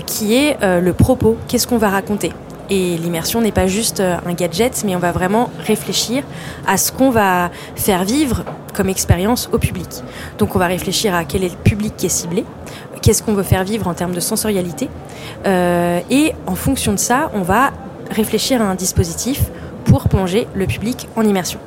qui 0.05 0.35
est 0.35 0.57
le 0.61 0.91
propos. 0.91 1.37
Qu'est-ce 1.47 1.65
qu'on 1.65 1.77
va 1.77 1.89
raconter? 1.89 2.31
Et 2.69 2.97
l'immersion 2.97 3.41
n'est 3.41 3.51
pas 3.51 3.67
juste 3.67 3.99
euh, 3.99 4.17
un 4.25 4.33
gadget, 4.33 4.83
mais 4.85 4.95
on 4.95 4.99
va 4.99 5.11
vraiment 5.11 5.49
réfléchir 5.65 6.23
à 6.67 6.77
ce 6.77 6.91
qu'on 6.91 7.09
va 7.09 7.51
faire 7.75 8.03
vivre 8.03 8.43
comme 8.73 8.89
expérience 8.89 9.49
au 9.51 9.57
public. 9.57 9.87
Donc 10.37 10.55
on 10.55 10.59
va 10.59 10.67
réfléchir 10.67 11.13
à 11.15 11.25
quel 11.25 11.43
est 11.43 11.49
le 11.49 11.57
public 11.57 11.95
qui 11.97 12.05
est 12.07 12.09
ciblé, 12.09 12.45
qu'est-ce 13.01 13.23
qu'on 13.23 13.33
veut 13.33 13.43
faire 13.43 13.63
vivre 13.63 13.87
en 13.87 13.93
termes 13.93 14.13
de 14.13 14.19
sensorialité, 14.19 14.89
euh, 15.45 15.99
et 16.09 16.33
en 16.47 16.55
fonction 16.55 16.93
de 16.93 16.99
ça, 16.99 17.31
on 17.33 17.41
va 17.41 17.71
réfléchir 18.11 18.61
à 18.61 18.65
un 18.65 18.75
dispositif 18.75 19.43
pour 19.85 20.09
plonger 20.09 20.47
le 20.53 20.65
public 20.65 21.07
en 21.15 21.23
immersion. 21.23 21.59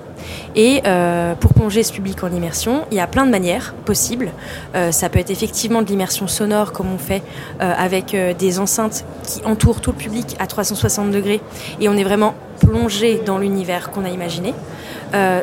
Et 0.54 0.82
euh, 0.86 1.34
pour 1.34 1.54
plonger 1.54 1.82
ce 1.82 1.92
public 1.92 2.22
en 2.22 2.30
immersion, 2.32 2.84
il 2.90 2.96
y 2.96 3.00
a 3.00 3.06
plein 3.06 3.26
de 3.26 3.30
manières 3.30 3.74
possibles. 3.84 4.32
Euh, 4.74 4.92
ça 4.92 5.08
peut 5.08 5.18
être 5.18 5.30
effectivement 5.30 5.82
de 5.82 5.88
l'immersion 5.88 6.26
sonore, 6.26 6.72
comme 6.72 6.92
on 6.92 6.98
fait 6.98 7.22
euh, 7.60 7.72
avec 7.76 8.16
des 8.38 8.58
enceintes 8.58 9.04
qui 9.24 9.44
entourent 9.44 9.80
tout 9.80 9.92
le 9.92 9.96
public 9.96 10.36
à 10.38 10.46
360 10.46 11.10
degrés, 11.10 11.40
et 11.80 11.88
on 11.88 11.94
est 11.94 12.04
vraiment 12.04 12.34
plongé 12.60 13.20
dans 13.24 13.38
l'univers 13.38 13.90
qu'on 13.90 14.04
a 14.04 14.08
imaginé. 14.08 14.54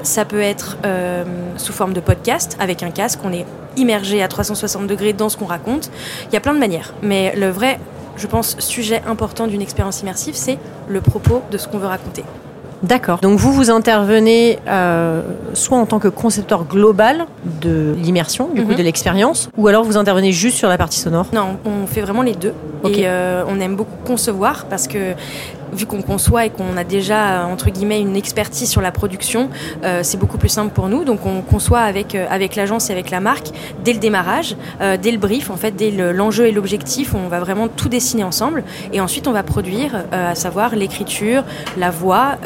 ça 0.03 0.25
peut 0.25 0.41
être 0.41 0.77
sous 1.57 1.73
forme 1.73 1.93
de 1.93 2.01
podcast, 2.01 2.57
avec 2.59 2.83
un 2.83 2.91
casque, 2.91 3.19
on 3.23 3.31
est 3.31 3.45
immergé 3.77 4.21
à 4.21 4.27
360 4.27 4.87
degrés 4.87 5.13
dans 5.13 5.29
ce 5.29 5.37
qu'on 5.37 5.45
raconte. 5.45 5.89
Il 6.27 6.33
y 6.33 6.37
a 6.37 6.41
plein 6.41 6.53
de 6.53 6.59
manières, 6.59 6.93
mais 7.01 7.35
le 7.35 7.49
vrai, 7.49 7.79
je 8.17 8.27
pense, 8.27 8.57
sujet 8.59 9.01
important 9.07 9.47
d'une 9.47 9.61
expérience 9.61 10.01
immersive, 10.01 10.35
c'est 10.35 10.57
le 10.87 11.01
propos 11.01 11.41
de 11.51 11.57
ce 11.57 11.67
qu'on 11.67 11.77
veut 11.77 11.87
raconter. 11.87 12.23
D'accord. 12.83 13.19
Donc 13.19 13.39
vous, 13.39 13.51
vous 13.53 13.69
intervenez 13.69 14.59
euh, 14.67 15.21
soit 15.53 15.77
en 15.77 15.85
tant 15.85 15.99
que 15.99 16.07
concepteur 16.07 16.65
global 16.65 17.25
de 17.61 17.95
l'immersion, 17.97 18.49
du 18.53 18.63
coup 18.63 18.71
mhm. 18.71 18.77
de 18.77 18.83
l'expérience, 18.83 19.49
ou 19.57 19.67
alors 19.67 19.83
vous 19.83 19.97
intervenez 19.97 20.31
juste 20.31 20.57
sur 20.57 20.69
la 20.69 20.77
partie 20.77 20.99
sonore? 20.99 21.27
Non, 21.33 21.57
on 21.65 21.87
fait 21.87 22.01
vraiment 22.01 22.21
les 22.21 22.35
deux. 22.35 22.53
Et 22.89 23.07
euh, 23.07 23.43
on 23.47 23.59
aime 23.59 23.75
beaucoup 23.75 23.95
concevoir 24.05 24.65
parce 24.65 24.87
que 24.87 25.13
vu 25.73 25.85
qu'on 25.85 26.01
conçoit 26.01 26.45
et 26.45 26.49
qu'on 26.49 26.77
a 26.77 26.83
déjà 26.83 27.41
euh, 27.41 27.45
entre 27.45 27.69
guillemets 27.69 27.99
une 27.99 28.15
expertise 28.15 28.69
sur 28.69 28.81
la 28.81 28.91
production, 28.91 29.49
euh, 29.83 30.01
c'est 30.03 30.17
beaucoup 30.17 30.37
plus 30.37 30.49
simple 30.49 30.71
pour 30.73 30.87
nous. 30.89 31.03
Donc 31.03 31.25
on 31.25 31.41
conçoit 31.41 31.81
avec 31.81 32.15
avec 32.15 32.55
l'agence 32.55 32.89
et 32.89 32.93
avec 32.93 33.09
la 33.11 33.19
marque 33.19 33.49
dès 33.83 33.93
le 33.93 33.99
démarrage, 33.99 34.55
dès 35.01 35.11
le 35.11 35.17
brief 35.17 35.49
en 35.49 35.57
fait, 35.57 35.71
dès 35.71 35.91
l'enjeu 35.91 36.47
et 36.47 36.51
l'objectif, 36.51 37.13
on 37.13 37.27
va 37.27 37.39
vraiment 37.39 37.67
tout 37.67 37.89
dessiner 37.89 38.23
ensemble 38.23 38.63
et 38.93 39.01
ensuite 39.01 39.27
on 39.27 39.31
va 39.31 39.43
produire, 39.43 40.05
à 40.11 40.35
savoir 40.35 40.75
l'écriture, 40.75 41.43
la 41.77 41.91
voix, 41.91 42.37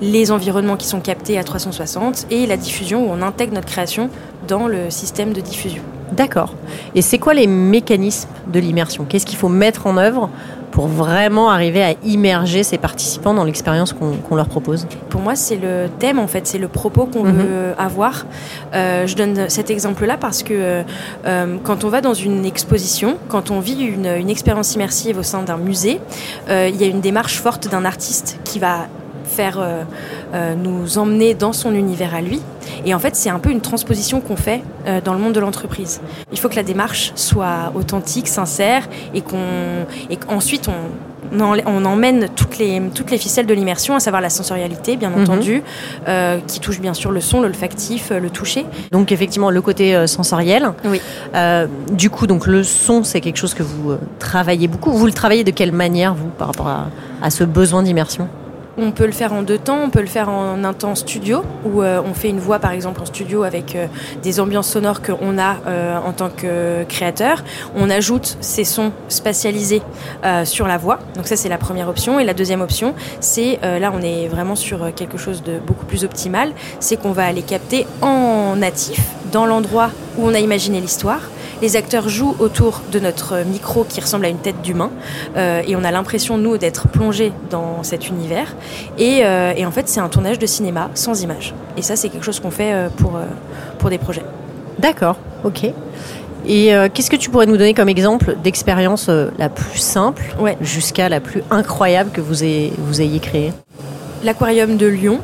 les 0.00 0.30
environnements 0.30 0.76
qui 0.76 0.86
sont 0.86 1.00
captés 1.00 1.38
à 1.38 1.44
360 1.44 2.26
et 2.30 2.46
la 2.46 2.56
diffusion 2.56 3.06
où 3.06 3.12
on 3.12 3.22
intègre 3.22 3.54
notre 3.54 3.68
création 3.68 4.10
dans 4.46 4.66
le 4.66 4.90
système 4.90 5.32
de 5.32 5.40
diffusion. 5.40 5.82
D'accord. 6.12 6.54
Et 6.94 7.02
c'est 7.02 7.18
quoi 7.18 7.34
les 7.34 7.46
mécanismes 7.46 8.28
de 8.46 8.60
l'immersion? 8.60 9.04
Qu'est-ce 9.08 9.26
qu'il 9.26 9.38
faut 9.38 9.48
mettre 9.48 9.86
en 9.86 9.96
œuvre 9.96 10.30
pour 10.70 10.86
vraiment 10.86 11.50
arriver 11.50 11.82
à 11.82 11.94
immerger 12.04 12.62
ces 12.62 12.78
participants 12.78 13.34
dans 13.34 13.44
l'expérience 13.44 13.92
qu'on 13.92 14.36
leur 14.36 14.46
propose? 14.46 14.86
Pour 15.08 15.20
moi, 15.20 15.34
c'est 15.34 15.56
le 15.56 15.88
thème, 15.98 16.18
en 16.18 16.26
fait, 16.26 16.46
c'est 16.46 16.58
le 16.58 16.68
propos 16.68 17.06
qu'on 17.06 17.24
mhm. 17.24 17.32
veut 17.32 17.74
avoir. 17.78 18.26
Euh, 18.74 19.06
je 19.06 19.16
donne 19.16 19.48
cet 19.48 19.70
exemple-là 19.70 20.16
parce 20.16 20.42
que 20.42 20.84
euh, 21.26 21.56
quand 21.64 21.84
on 21.84 21.88
va 21.88 22.00
dans 22.00 22.14
une 22.14 22.44
exposition, 22.44 23.16
quand 23.28 23.50
on 23.50 23.60
vit 23.60 23.82
une, 23.82 24.06
une 24.06 24.30
expérience 24.30 24.74
immersive 24.74 25.18
au 25.18 25.22
sein 25.22 25.42
d'un 25.42 25.56
musée, 25.56 26.00
euh, 26.48 26.70
il 26.72 26.80
y 26.80 26.84
a 26.84 26.86
une 26.86 27.00
démarche 27.00 27.38
forte 27.38 27.68
d'un 27.68 27.84
artiste 27.84 28.38
qui 28.44 28.58
va 28.58 28.86
faire 29.30 29.58
euh, 29.58 29.82
euh, 30.34 30.54
nous 30.54 30.98
emmener 30.98 31.34
dans 31.34 31.52
son 31.52 31.74
univers 31.74 32.14
à 32.14 32.20
lui. 32.20 32.40
Et 32.84 32.94
en 32.94 32.98
fait, 32.98 33.16
c'est 33.16 33.30
un 33.30 33.38
peu 33.38 33.50
une 33.50 33.60
transposition 33.60 34.20
qu'on 34.20 34.36
fait 34.36 34.62
euh, 34.86 35.00
dans 35.00 35.14
le 35.14 35.20
monde 35.20 35.32
de 35.32 35.40
l'entreprise. 35.40 36.00
Il 36.32 36.38
faut 36.38 36.48
que 36.48 36.56
la 36.56 36.62
démarche 36.62 37.12
soit 37.14 37.72
authentique, 37.74 38.28
sincère, 38.28 38.88
et 39.14 39.22
qu'on 39.22 39.86
et 40.08 40.16
qu'ensuite 40.16 40.68
on, 40.68 41.40
on 41.66 41.84
emmène 41.84 42.28
toutes 42.34 42.58
les, 42.58 42.80
toutes 42.94 43.10
les 43.10 43.18
ficelles 43.18 43.46
de 43.46 43.54
l'immersion, 43.54 43.94
à 43.94 44.00
savoir 44.00 44.20
la 44.20 44.30
sensorialité, 44.30 44.96
bien 44.96 45.10
mhm. 45.10 45.22
entendu, 45.22 45.62
qui 46.46 46.60
touche 46.60 46.80
bien 46.80 46.94
sûr 46.94 47.12
le 47.12 47.20
son, 47.20 47.40
l'olfactif, 47.40 48.10
le 48.10 48.30
toucher. 48.30 48.64
Donc 48.90 49.12
effectivement 49.12 49.50
le 49.50 49.62
côté 49.62 50.06
sensoriel. 50.06 50.72
Oui. 50.84 51.00
du 51.92 52.10
coup, 52.10 52.26
donc 52.26 52.46
le 52.46 52.62
son, 52.64 53.04
c'est 53.04 53.20
quelque 53.20 53.38
chose 53.38 53.54
que 53.54 53.62
vous 53.62 53.94
travaillez 54.18 54.68
beaucoup. 54.68 54.90
Vous 54.90 55.06
le 55.06 55.12
travaillez 55.12 55.44
de 55.44 55.52
quelle 55.52 55.72
manière 55.72 56.14
vous 56.14 56.28
par 56.38 56.48
rapport 56.48 56.68
à, 56.68 56.86
à 57.22 57.30
ce 57.30 57.44
besoin 57.44 57.82
d'immersion? 57.82 58.28
On 58.82 58.92
peut 58.92 59.04
le 59.04 59.12
faire 59.12 59.34
en 59.34 59.42
deux 59.42 59.58
temps. 59.58 59.78
On 59.84 59.90
peut 59.90 60.00
le 60.00 60.06
faire 60.06 60.30
en 60.30 60.64
un 60.64 60.72
temps 60.72 60.94
studio, 60.94 61.42
où 61.66 61.82
euh, 61.82 62.00
on 62.02 62.14
fait 62.14 62.30
une 62.30 62.40
voix 62.40 62.58
par 62.58 62.72
exemple 62.72 63.02
en 63.02 63.04
studio 63.04 63.42
avec 63.42 63.76
euh, 63.76 63.86
des 64.22 64.40
ambiances 64.40 64.70
sonores 64.70 65.02
qu'on 65.02 65.38
a 65.38 65.56
euh, 65.66 65.98
en 65.98 66.12
tant 66.12 66.30
que 66.30 66.84
créateur. 66.84 67.44
On 67.76 67.90
ajoute 67.90 68.38
ces 68.40 68.64
sons 68.64 68.92
spatialisés 69.08 69.82
sur 70.44 70.66
la 70.66 70.78
voix. 70.78 70.98
Donc 71.14 71.26
ça 71.26 71.36
c'est 71.36 71.50
la 71.50 71.58
première 71.58 71.88
option. 71.88 72.18
Et 72.18 72.24
la 72.24 72.32
deuxième 72.32 72.62
option, 72.62 72.94
c'est 73.20 73.58
là 73.62 73.92
on 73.94 74.00
est 74.00 74.28
vraiment 74.28 74.56
sur 74.56 74.94
quelque 74.94 75.18
chose 75.18 75.42
de 75.42 75.58
beaucoup 75.58 75.84
plus 75.84 76.04
optimal, 76.04 76.52
c'est 76.78 76.96
qu'on 76.96 77.12
va 77.12 77.26
aller 77.26 77.42
capter 77.42 77.86
en 78.00 78.56
natif 78.56 79.00
dans 79.32 79.46
l'endroit 79.46 79.90
où 80.16 80.26
on 80.26 80.34
a 80.34 80.38
imaginé 80.38 80.80
l'histoire 80.80 81.20
les 81.62 81.76
acteurs 81.76 82.08
jouent 82.08 82.36
autour 82.38 82.82
de 82.90 82.98
notre 82.98 83.44
micro 83.44 83.84
qui 83.84 84.00
ressemble 84.00 84.24
à 84.24 84.28
une 84.28 84.38
tête 84.38 84.62
d'humain 84.62 84.90
euh, 85.36 85.62
et 85.66 85.76
on 85.76 85.84
a 85.84 85.90
l'impression, 85.90 86.38
nous, 86.38 86.58
d'être 86.58 86.88
plongés 86.88 87.32
dans 87.50 87.82
cet 87.82 88.08
univers. 88.08 88.54
Et, 88.98 89.20
euh, 89.24 89.52
et 89.56 89.66
en 89.66 89.70
fait, 89.70 89.88
c'est 89.88 90.00
un 90.00 90.08
tournage 90.08 90.38
de 90.38 90.46
cinéma 90.46 90.90
sans 90.94 91.22
images. 91.22 91.54
Et 91.76 91.82
ça, 91.82 91.96
c'est 91.96 92.08
quelque 92.08 92.24
chose 92.24 92.40
qu'on 92.40 92.50
fait 92.50 92.72
euh, 92.72 92.88
pour, 92.88 93.18
pour 93.78 93.90
des 93.90 93.98
projets. 93.98 94.24
D'accord, 94.78 95.16
ok. 95.44 95.72
Et 96.48 96.72
qu'est-ce 96.94 97.10
que 97.10 97.16
tu 97.16 97.28
pourrais 97.28 97.44
nous 97.44 97.58
donner 97.58 97.74
comme 97.74 97.90
exemple 97.90 98.34
d'expérience 98.42 99.10
la 99.38 99.50
plus 99.50 99.78
simple 99.78 100.22
jusqu'à 100.62 101.10
la 101.10 101.20
plus 101.20 101.42
incroyable 101.50 102.10
que 102.12 102.22
vous 102.22 102.42
ayez, 102.42 102.72
vous 102.78 103.02
ayez 103.02 103.20
créée? 103.20 103.52
L'aquarium 104.24 104.78
de 104.78 104.86
Lyon, 104.86 105.20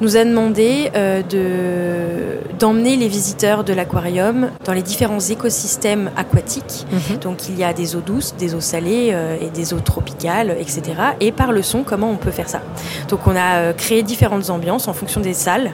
nous 0.00 0.16
a 0.16 0.24
demandé 0.24 0.90
euh, 0.94 1.22
de, 1.22 2.56
d'emmener 2.58 2.96
les 2.96 3.08
visiteurs 3.08 3.64
de 3.64 3.72
l'aquarium 3.72 4.50
dans 4.64 4.72
les 4.72 4.82
différents 4.82 5.20
écosystèmes 5.20 6.10
aquatiques. 6.16 6.86
Mhm. 6.90 7.18
Donc 7.18 7.48
il 7.48 7.58
y 7.58 7.64
a 7.64 7.72
des 7.72 7.96
eaux 7.96 8.00
douces, 8.00 8.34
des 8.36 8.54
eaux 8.54 8.60
salées 8.60 9.10
euh, 9.12 9.36
et 9.40 9.50
des 9.50 9.74
eaux 9.74 9.80
tropicales, 9.80 10.56
etc. 10.58 10.82
Et 11.20 11.32
par 11.32 11.52
le 11.52 11.62
son, 11.62 11.82
comment 11.82 12.10
on 12.10 12.16
peut 12.16 12.30
faire 12.30 12.48
ça? 12.48 12.60
Donc 13.08 13.26
on 13.26 13.36
a 13.36 13.56
euh, 13.56 13.72
créé 13.72 14.02
différentes 14.02 14.50
ambiances 14.50 14.88
en 14.88 14.92
fonction 14.92 15.20
des 15.20 15.34
salles. 15.34 15.72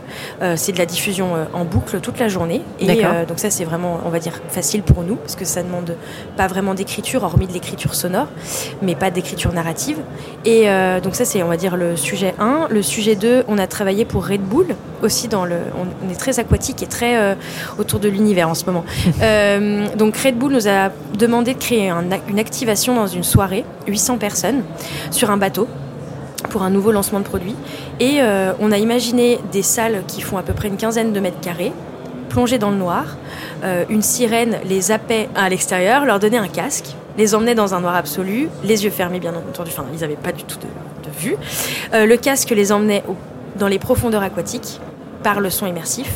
c'est 0.57 0.72
de 0.72 0.79
la 0.79 0.87
diffusion 0.87 1.29
en 1.53 1.64
boucle 1.64 2.01
toute 2.01 2.18
la 2.18 2.29
journée. 2.29 2.62
Et 2.81 2.87
donc 2.87 3.38
ça 3.38 3.51
c'est 3.51 3.64
vraiment, 3.64 4.01
on 4.05 4.11
va 4.11 4.18
dire, 4.18 4.40
facile 4.49 4.83
pour 4.83 5.03
nous 5.03 5.16
parce 5.16 5.37
que 5.37 5.44
ça 5.44 5.62
demande 5.62 5.96
pas 6.37 6.46
vraiment 6.46 6.75
d'écriture, 6.75 7.22
hormis 7.25 7.46
de 7.46 7.53
l'écriture 7.53 7.94
sonore, 7.94 8.29
mais 8.83 8.94
pas 8.94 9.11
d'écriture 9.11 9.53
narrative. 9.53 9.99
Et 10.44 10.66
donc 11.03 11.14
ça 11.14 11.25
c'est, 11.25 11.42
on 11.42 11.49
va 11.49 11.57
dire, 11.57 11.77
le 11.77 11.96
sujet 11.96 12.35
1. 12.38 12.68
Le 12.70 12.83
sujet 12.83 13.16
2, 13.16 13.44
on 13.49 13.59
a 13.59 13.66
travaillé 13.77 14.07
pour 14.07 14.27
Red 14.27 14.41
Bull 14.41 14.69
aussi 15.03 15.29
dans 15.29 15.45
le. 15.45 15.57
On 15.79 16.11
est 16.11 16.15
très 16.15 16.39
aquatique 16.39 16.83
et 16.83 16.87
très 16.87 17.19
euh, 17.19 17.35
autour 17.79 18.01
de 18.01 18.09
l'univers 18.09 18.49
en 18.49 18.55
ce 18.55 18.65
moment. 18.65 18.85
Euh, 19.23 19.87
donc 19.97 20.17
Red 20.17 20.37
Bull 20.37 20.53
nous 20.53 20.69
a 20.69 20.91
demandé 21.19 21.55
de 21.55 21.59
créer 21.59 21.91
une 21.91 22.39
activation 22.39 22.95
dans 22.95 23.07
une 23.07 23.25
soirée, 23.25 23.65
800 23.89 24.19
personnes, 24.19 24.62
sur 25.11 25.31
un 25.31 25.37
bateau 25.37 25.67
pour 26.51 26.62
un 26.62 26.71
nouveau 26.71 26.93
lancement 26.93 27.19
de 27.19 27.25
produit. 27.25 27.57
Et 27.99 28.19
euh, 28.21 28.53
on 28.61 28.73
a 28.73 28.79
imaginé 28.79 29.39
des 29.53 29.62
salles 29.62 30.03
qui 30.07 30.21
font 30.21 30.37
à 30.39 30.43
peu 30.43 30.53
près 30.53 30.69
une 30.69 30.77
quinzaine 30.77 31.12
de 31.12 31.21
mètres 31.21 31.41
carrés, 31.41 31.73
plongées 32.29 32.59
dans 32.59 32.71
le 32.71 32.77
noir. 32.77 33.17
une 33.89 34.03
sirène 34.03 34.59
les 34.69 34.91
appait 34.91 35.29
à 35.35 35.49
l'extérieur, 35.49 36.05
leur 36.05 36.19
donnait 36.19 36.39
un 36.39 36.49
casque, 36.49 36.95
les 37.17 37.35
emmenait 37.35 37.55
dans 37.55 37.75
un 37.75 37.81
noir 37.81 37.97
absolu, 37.97 38.49
les 38.65 38.85
yeux 38.85 38.91
fermés 38.91 39.21
bien 39.21 39.35
entendu, 39.35 39.71
enfin 39.73 39.87
ils 39.95 40.01
n'avaient 40.01 40.23
pas 40.29 40.33
du 40.33 40.45
tout 40.45 40.59
de, 40.59 41.09
de 41.09 41.12
vue. 41.19 41.37
le 41.93 42.17
casque 42.17 42.51
les 42.51 42.71
emmenait 42.71 43.03
au 43.09 43.17
dans 43.59 43.69
les 43.69 43.79
profondeurs 43.79 44.23
aquatiques 44.23 44.81
par 45.23 45.40
le 45.40 45.51
son 45.51 45.66
immersif. 45.66 46.12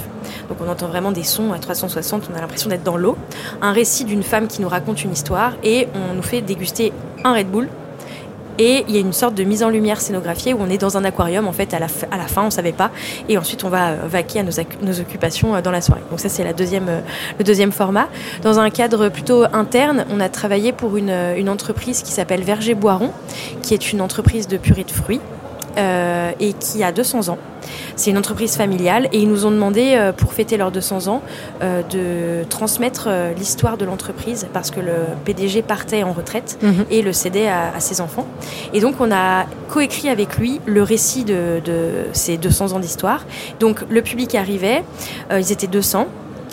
Donc 0.48 0.58
on 0.60 0.68
entend 0.68 0.86
vraiment 0.86 1.12
des 1.12 1.22
sons 1.22 1.52
à 1.52 1.58
360, 1.58 2.30
on 2.32 2.36
a 2.36 2.40
l'impression 2.40 2.68
d'être 2.68 2.82
dans 2.82 2.96
l'eau. 2.96 3.16
Un 3.62 3.72
récit 3.72 4.04
d'une 4.04 4.22
femme 4.22 4.46
qui 4.46 4.60
nous 4.60 4.68
raconte 4.68 5.04
une 5.04 5.12
histoire 5.12 5.52
et 5.62 5.88
on 5.94 6.14
nous 6.14 6.22
fait 6.22 6.42
déguster 6.42 6.92
un 7.24 7.34
Red 7.34 7.50
Bull. 7.50 7.68
Et 8.58 8.84
il 8.88 8.94
y 8.94 8.98
a 8.98 9.00
une 9.00 9.14
sorte 9.14 9.34
de 9.34 9.42
mise 9.42 9.62
en 9.62 9.70
lumière 9.70 10.00
scénographiée 10.00 10.52
où 10.52 10.58
on 10.60 10.68
est 10.68 10.76
dans 10.76 10.98
un 10.98 11.04
aquarium 11.04 11.48
en 11.48 11.52
fait 11.52 11.72
à 11.72 11.78
la, 11.78 11.86
à 12.10 12.18
la 12.18 12.26
fin, 12.26 12.44
on 12.44 12.50
savait 12.50 12.72
pas. 12.72 12.90
Et 13.28 13.38
ensuite 13.38 13.64
on 13.64 13.68
va 13.68 13.94
vaquer 13.94 14.40
à 14.40 14.42
nos, 14.42 14.52
nos 14.82 15.00
occupations 15.00 15.54
euh, 15.54 15.62
dans 15.62 15.70
la 15.70 15.80
soirée. 15.80 16.02
Donc 16.10 16.20
ça 16.20 16.28
c'est 16.28 16.44
la 16.44 16.52
deuxième, 16.52 16.88
euh, 16.88 17.00
le 17.38 17.44
deuxième 17.44 17.72
format. 17.72 18.08
Dans 18.42 18.58
un 18.58 18.68
cadre 18.70 19.08
plutôt 19.08 19.44
interne, 19.52 20.04
on 20.10 20.20
a 20.20 20.28
travaillé 20.28 20.72
pour 20.72 20.96
une, 20.96 21.10
une 21.36 21.48
entreprise 21.48 22.02
qui 22.02 22.12
s'appelle 22.12 22.42
Verger 22.42 22.74
Boiron, 22.74 23.12
qui 23.62 23.72
est 23.72 23.92
une 23.92 24.02
entreprise 24.02 24.46
de 24.46 24.56
purée 24.56 24.84
de 24.84 24.90
fruits 24.90 25.20
euh, 25.76 26.32
et 26.40 26.52
qui 26.52 26.82
a 26.82 26.92
200 26.92 27.28
ans. 27.28 27.38
C'est 27.96 28.10
une 28.10 28.18
entreprise 28.18 28.56
familiale 28.56 29.08
et 29.12 29.18
ils 29.18 29.28
nous 29.28 29.44
ont 29.44 29.50
demandé 29.50 29.92
euh, 29.92 30.12
pour 30.12 30.32
fêter 30.32 30.56
leurs 30.56 30.70
200 30.70 31.08
ans 31.08 31.22
euh, 31.62 31.82
de 31.82 32.48
transmettre 32.48 33.08
l'histoire 33.36 33.76
de 33.76 33.84
l'entreprise 33.84 34.48
parce 34.52 34.70
que 34.70 34.80
le 34.80 34.94
PDG 35.24 35.62
partait 35.62 36.02
en 36.02 36.12
retraite 36.12 36.58
mhm. 36.62 36.86
et 36.90 37.02
le 37.02 37.12
cédait 37.12 37.48
à, 37.48 37.78
ses 37.80 38.00
enfants. 38.00 38.26
Et 38.72 38.80
donc 38.80 38.96
on 39.00 39.12
a 39.12 39.46
coécrit 39.68 40.08
avec 40.08 40.36
lui 40.38 40.60
le 40.66 40.82
récit 40.82 41.24
de, 41.24 41.60
de 41.64 42.06
ces 42.12 42.36
200 42.36 42.72
ans 42.72 42.80
d'histoire. 42.80 43.24
Donc 43.58 43.80
le 43.88 44.02
public 44.02 44.34
arrivait, 44.34 44.82
ils 45.30 45.52
étaient 45.52 45.66
200 45.66 46.06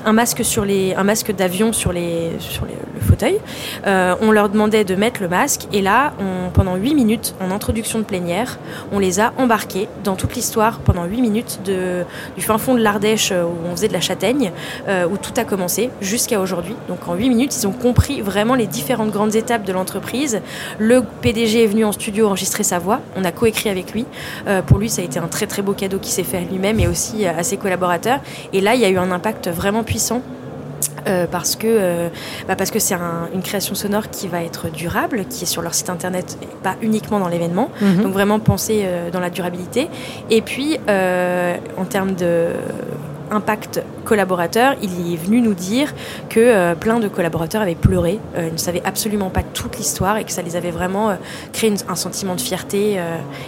un 0.06 0.14
masque 0.14 0.44
sur 0.44 0.66
les, 0.66 0.94
un 0.96 1.04
masque 1.04 1.34
d'avion 1.34 1.74
sur 1.74 1.92
les, 1.92 2.32
sur 2.40 2.66
le 2.66 3.02
fauteuil. 3.02 3.40
Euh, 3.86 4.16
on 4.22 4.32
leur 4.32 4.50
demandait 4.50 4.84
de 4.84 4.96
mettre 4.96 5.22
le 5.22 5.28
masque 5.28 5.68
et 5.74 5.82
là, 5.82 6.14
pendant 6.54 6.76
8 6.76 6.94
minutes, 6.94 7.36
en 7.40 7.52
introduction 7.52 8.00
de 8.00 8.04
plénière, 8.04 8.60
on 8.92 9.00
les 9.00 9.20
a 9.20 9.34
embarqués 9.38 9.88
dans 10.04 10.16
toute 10.16 10.36
l'histoire 10.36 10.80
pendant 10.80 11.06
8 11.06 11.22
minutes 11.22 11.60
du 11.64 12.42
fin 12.42 12.58
fond 12.58 12.76
de 12.76 12.82
l'Ardèche 12.82 13.32
euh, 13.32 13.44
où 13.44 13.56
on 13.68 13.76
faisait 13.76 13.88
de 13.88 13.94
la 13.94 14.02
châtaigne, 14.02 14.52
euh, 14.88 15.08
où 15.08 15.18
tout 15.18 15.34
a 15.38 15.44
commencé 15.44 15.90
jusqu'à 16.02 16.40
aujourd'hui. 16.40 16.76
Donc 16.88 17.08
en 17.08 17.16
8 17.16 17.30
minutes, 17.30 17.56
ils 17.56 17.68
ont 17.68 17.72
compris 17.72 18.22
vraiment 18.22 18.56
les 18.56 18.68
différentes 18.68 19.12
grandes 19.12 19.36
étapes 19.36 19.64
de 19.64 19.74
l'entreprise. 19.74 20.42
Le 20.80 21.04
PDG 21.22 21.64
est 21.64 21.68
venu 21.68 21.86
en 21.86 21.92
studio 21.92 22.28
enregistrer 22.28 22.64
sa 22.64 22.80
voix. 22.80 23.02
On 23.16 23.24
a 23.24 23.32
coécrit 23.32 23.70
avec 23.70 23.94
lui. 23.94 24.06
pour 24.66 24.78
lui, 24.78 24.90
ça 24.90 25.02
a 25.02 25.06
été 25.06 25.20
un 25.20 25.28
très 25.28 25.48
très 25.48 25.62
beau 25.62 25.74
cadeau 25.74 26.00
qu'il 26.00 26.12
s'est 26.12 26.24
fait 26.24 26.38
à 26.38 26.42
lui-même 26.42 26.80
et 26.80 26.88
aussi 26.88 27.26
à 27.26 27.44
ses 27.44 27.58
collaborateurs. 27.58 28.20
Et 28.54 28.62
là, 28.62 28.76
il 28.76 28.82
y 28.82 28.86
a 28.86 28.90
eu 28.90 28.98
un 28.98 29.12
impact 29.12 29.50
vraiment 29.50 29.84
puissant 29.88 30.22
euh, 31.08 31.26
parce 31.30 31.56
que 31.56 31.68
euh, 31.68 32.10
bah 32.48 32.56
parce 32.56 32.72
que 32.72 32.80
c'est 32.80 32.96
une 33.34 33.42
création 33.42 33.76
sonore 33.76 34.10
qui 34.10 34.28
va 34.28 34.44
être 34.44 34.70
durable, 34.70 35.26
qui 35.30 35.44
est 35.44 35.48
sur 35.48 35.62
leur 35.62 35.74
site 35.74 35.90
internet, 35.90 36.38
et 36.42 36.48
pas 36.64 36.76
uniquement 36.82 37.20
dans 37.20 37.30
l'événement. 37.30 37.70
Mhm. 37.82 38.04
Donc 38.04 38.14
vraiment 38.14 38.40
penser 38.40 38.82
euh, 38.84 39.10
dans 39.10 39.20
la 39.20 39.30
durabilité. 39.30 39.90
Et 40.30 40.42
puis 40.42 40.78
en 40.88 41.86
termes 41.86 42.16
de 42.16 42.50
impact 43.32 43.82
collaborateur, 44.06 44.76
il 44.82 45.14
est 45.14 45.18
venu 45.18 45.42
nous 45.42 45.54
dire 45.54 45.94
que 46.30 46.40
euh, 46.40 46.76
plein 46.76 47.00
de 47.00 47.08
collaborateurs 47.08 47.62
avaient 47.62 47.76
pleuré, 47.76 48.20
euh, 48.36 48.52
ne 48.52 48.58
savaient 48.58 48.82
absolument 48.86 49.30
pas 49.30 49.44
toute 49.44 49.78
l'histoire 49.78 50.18
et 50.18 50.24
que 50.24 50.32
ça 50.32 50.42
les 50.42 50.56
avait 50.56 50.72
vraiment 50.72 51.10
euh, 51.10 51.16
créé 51.54 51.74
un 51.88 51.96
sentiment 51.96 52.36
de 52.36 52.42
fierté 52.42 53.00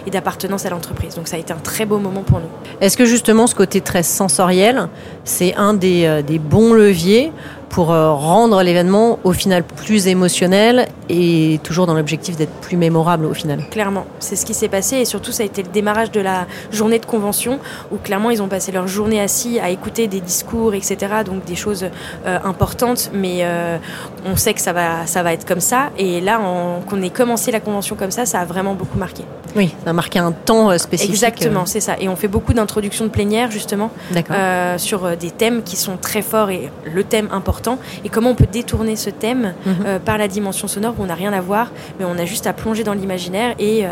et 0.06 0.10
d'appartenance 0.10 0.66
à 0.66 0.70
l'entreprise. 0.70 1.14
Donc 1.14 1.28
ça 1.28 1.36
a 1.36 1.38
été 1.38 1.52
un 1.52 1.58
très 1.58 1.86
beau 1.86 1.98
moment 1.98 2.22
pour 2.22 2.38
nous. 2.38 2.48
Est-ce 2.80 2.96
que 2.96 3.04
justement 3.04 3.46
ce 3.46 3.54
côté 3.54 3.80
très 3.80 4.02
sensoriel, 4.02 4.88
c'est 5.24 5.54
un 5.54 5.74
des 5.74 6.22
bons 6.38 6.74
leviers 6.74 7.32
pour 7.70 7.92
euh, 7.92 8.12
rendre 8.12 8.62
l'événement 8.62 9.20
au 9.22 9.32
final 9.32 9.62
plus 9.62 10.08
émotionnel 10.08 10.88
et 11.08 11.60
toujours 11.62 11.86
dans 11.86 11.94
l'objectif 11.94 12.36
d'être 12.36 12.52
plus 12.60 12.76
mémorable 12.76 13.24
au 13.24 13.32
final. 13.32 13.64
Clairement, 13.70 14.06
c'est 14.18 14.36
ce 14.36 14.44
qui 14.44 14.54
s'est 14.54 14.68
passé 14.68 14.96
et 14.96 15.04
surtout 15.04 15.30
ça 15.30 15.44
a 15.44 15.46
été 15.46 15.62
le 15.62 15.68
démarrage 15.68 16.10
de 16.10 16.20
la 16.20 16.46
journée 16.72 16.98
de 16.98 17.06
convention 17.06 17.60
où 17.92 17.96
clairement 17.96 18.30
ils 18.30 18.42
ont 18.42 18.48
passé 18.48 18.72
leur 18.72 18.88
journée 18.88 19.20
assis 19.20 19.60
à 19.60 19.70
écouter 19.70 20.08
des 20.08 20.20
discours, 20.20 20.74
etc. 20.74 20.96
Donc 21.24 21.44
des 21.44 21.54
choses 21.54 21.86
euh, 22.26 22.38
importantes, 22.44 23.10
mais 23.14 23.38
euh, 23.42 23.78
on 24.26 24.36
sait 24.36 24.52
que 24.52 24.60
ça 24.60 24.72
va, 24.72 25.06
ça 25.06 25.22
va 25.22 25.32
être 25.32 25.46
comme 25.46 25.60
ça. 25.60 25.90
Et 25.96 26.20
là, 26.20 26.40
qu'on 26.88 27.02
ait 27.02 27.10
commencé 27.10 27.52
la 27.52 27.60
convention 27.60 27.94
comme 27.94 28.10
ça, 28.10 28.26
ça 28.26 28.40
a 28.40 28.44
vraiment 28.44 28.74
beaucoup 28.74 28.98
marqué. 28.98 29.22
Oui, 29.56 29.74
ça 29.84 29.90
a 29.90 29.92
marqué 29.92 30.18
un 30.18 30.32
temps 30.32 30.76
spécifique. 30.78 31.12
Exactement, 31.12 31.66
c'est 31.66 31.80
ça. 31.80 31.96
Et 32.00 32.08
on 32.08 32.16
fait 32.16 32.28
beaucoup 32.28 32.52
d'introductions 32.52 33.04
de 33.04 33.10
plénière 33.10 33.50
justement 33.50 33.90
sur 34.76 35.16
des 35.16 35.30
thèmes 35.30 35.62
qui 35.62 35.76
sont 35.76 35.96
très 35.96 36.22
forts 36.22 36.50
et 36.50 36.70
le 36.84 37.04
thème 37.04 37.28
important 37.30 37.59
et 38.04 38.08
comment 38.08 38.30
on 38.30 38.34
peut 38.34 38.46
détourner 38.50 38.96
ce 38.96 39.10
thème 39.10 39.54
mhm. 39.64 39.74
euh, 39.86 39.98
par 39.98 40.18
la 40.18 40.28
dimension 40.28 40.68
sonore 40.68 40.94
où 40.98 41.02
on 41.02 41.06
n'a 41.06 41.14
rien 41.14 41.32
à 41.32 41.40
voir, 41.40 41.70
mais 41.98 42.04
on 42.04 42.18
a 42.18 42.24
juste 42.24 42.46
à 42.46 42.52
plonger 42.52 42.84
dans 42.84 42.94
l'imaginaire 42.94 43.54
et 43.58 43.86
euh, 43.86 43.88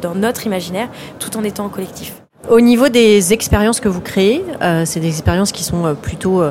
dans 0.00 0.14
notre 0.14 0.46
imaginaire 0.46 0.88
tout 1.18 1.36
en 1.36 1.44
étant 1.44 1.64
en 1.64 1.68
collectif. 1.68 2.14
Au 2.48 2.60
niveau 2.60 2.88
des 2.88 3.32
expériences 3.32 3.80
que 3.80 3.88
vous 3.88 4.00
créez, 4.00 4.44
euh, 4.62 4.84
c'est 4.86 5.00
des 5.00 5.08
expériences 5.08 5.52
qui 5.52 5.62
sont 5.62 5.94
plutôt 6.00 6.42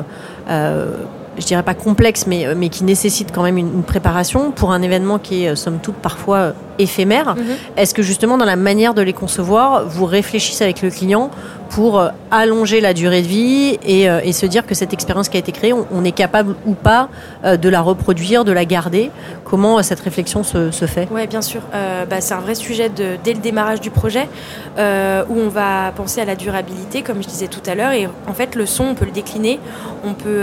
je 1.38 1.44
dirais 1.44 1.62
pas 1.62 1.74
complexes, 1.74 2.26
mais, 2.26 2.54
mais 2.54 2.68
qui 2.68 2.84
nécessitent 2.84 3.32
quand 3.32 3.42
même 3.42 3.58
une, 3.58 3.82
préparation 3.82 4.50
pour 4.50 4.72
un 4.72 4.82
événement 4.82 5.18
qui 5.18 5.44
est, 5.44 5.56
somme 5.56 5.78
toute, 5.82 5.96
parfois 5.96 6.52
éphémère. 6.78 7.34
Mhm. 7.36 7.44
Est-ce 7.76 7.94
que 7.94 8.02
justement, 8.02 8.38
dans 8.38 8.44
la 8.44 8.56
manière 8.56 8.94
de 8.94 9.02
les 9.02 9.12
concevoir, 9.12 9.86
vous 9.86 10.06
réfléchissez 10.06 10.64
avec 10.64 10.82
le 10.82 10.90
client 10.90 11.30
pour 11.70 12.00
euh, 12.00 12.08
allonger 12.30 12.80
la 12.80 12.92
durée 12.92 13.22
de 13.22 13.26
vie 13.28 13.78
euh, 13.88 14.20
et, 14.22 14.32
se 14.32 14.44
dire 14.44 14.66
que 14.66 14.74
cette 14.74 14.92
expérience 14.92 15.28
qui 15.28 15.36
a 15.36 15.40
été 15.40 15.52
créée, 15.52 15.72
on, 15.72 16.04
est 16.04 16.12
capable 16.12 16.56
ou 16.66 16.74
pas 16.74 17.08
euh, 17.44 17.56
de 17.56 17.68
la 17.68 17.80
reproduire, 17.80 18.44
de 18.44 18.52
la 18.52 18.64
garder? 18.64 19.10
Comment 19.44 19.82
cette 19.82 20.00
réflexion 20.00 20.42
se, 20.42 20.70
fait? 20.70 21.08
Oui, 21.10 21.26
bien 21.26 21.42
sûr. 21.42 21.60
Bah, 22.08 22.20
c'est 22.20 22.34
un 22.34 22.40
vrai 22.40 22.54
sujet 22.54 22.88
de, 22.88 23.16
dès 23.22 23.32
le 23.32 23.40
démarrage 23.40 23.80
du 23.80 23.90
projet 23.90 24.28
où 24.76 25.34
on 25.34 25.48
va 25.48 25.92
penser 25.94 26.20
à 26.20 26.24
la 26.24 26.36
durabilité, 26.36 27.02
comme 27.02 27.22
je 27.22 27.28
disais 27.28 27.48
tout 27.48 27.62
à 27.66 27.74
l'heure. 27.74 27.92
Et 27.92 28.08
en 28.28 28.32
fait, 28.32 28.54
le 28.54 28.66
son, 28.66 28.84
on 28.84 28.94
peut 28.94 29.04
le 29.04 29.10
décliner. 29.10 29.58
On 30.04 30.14
peut 30.14 30.42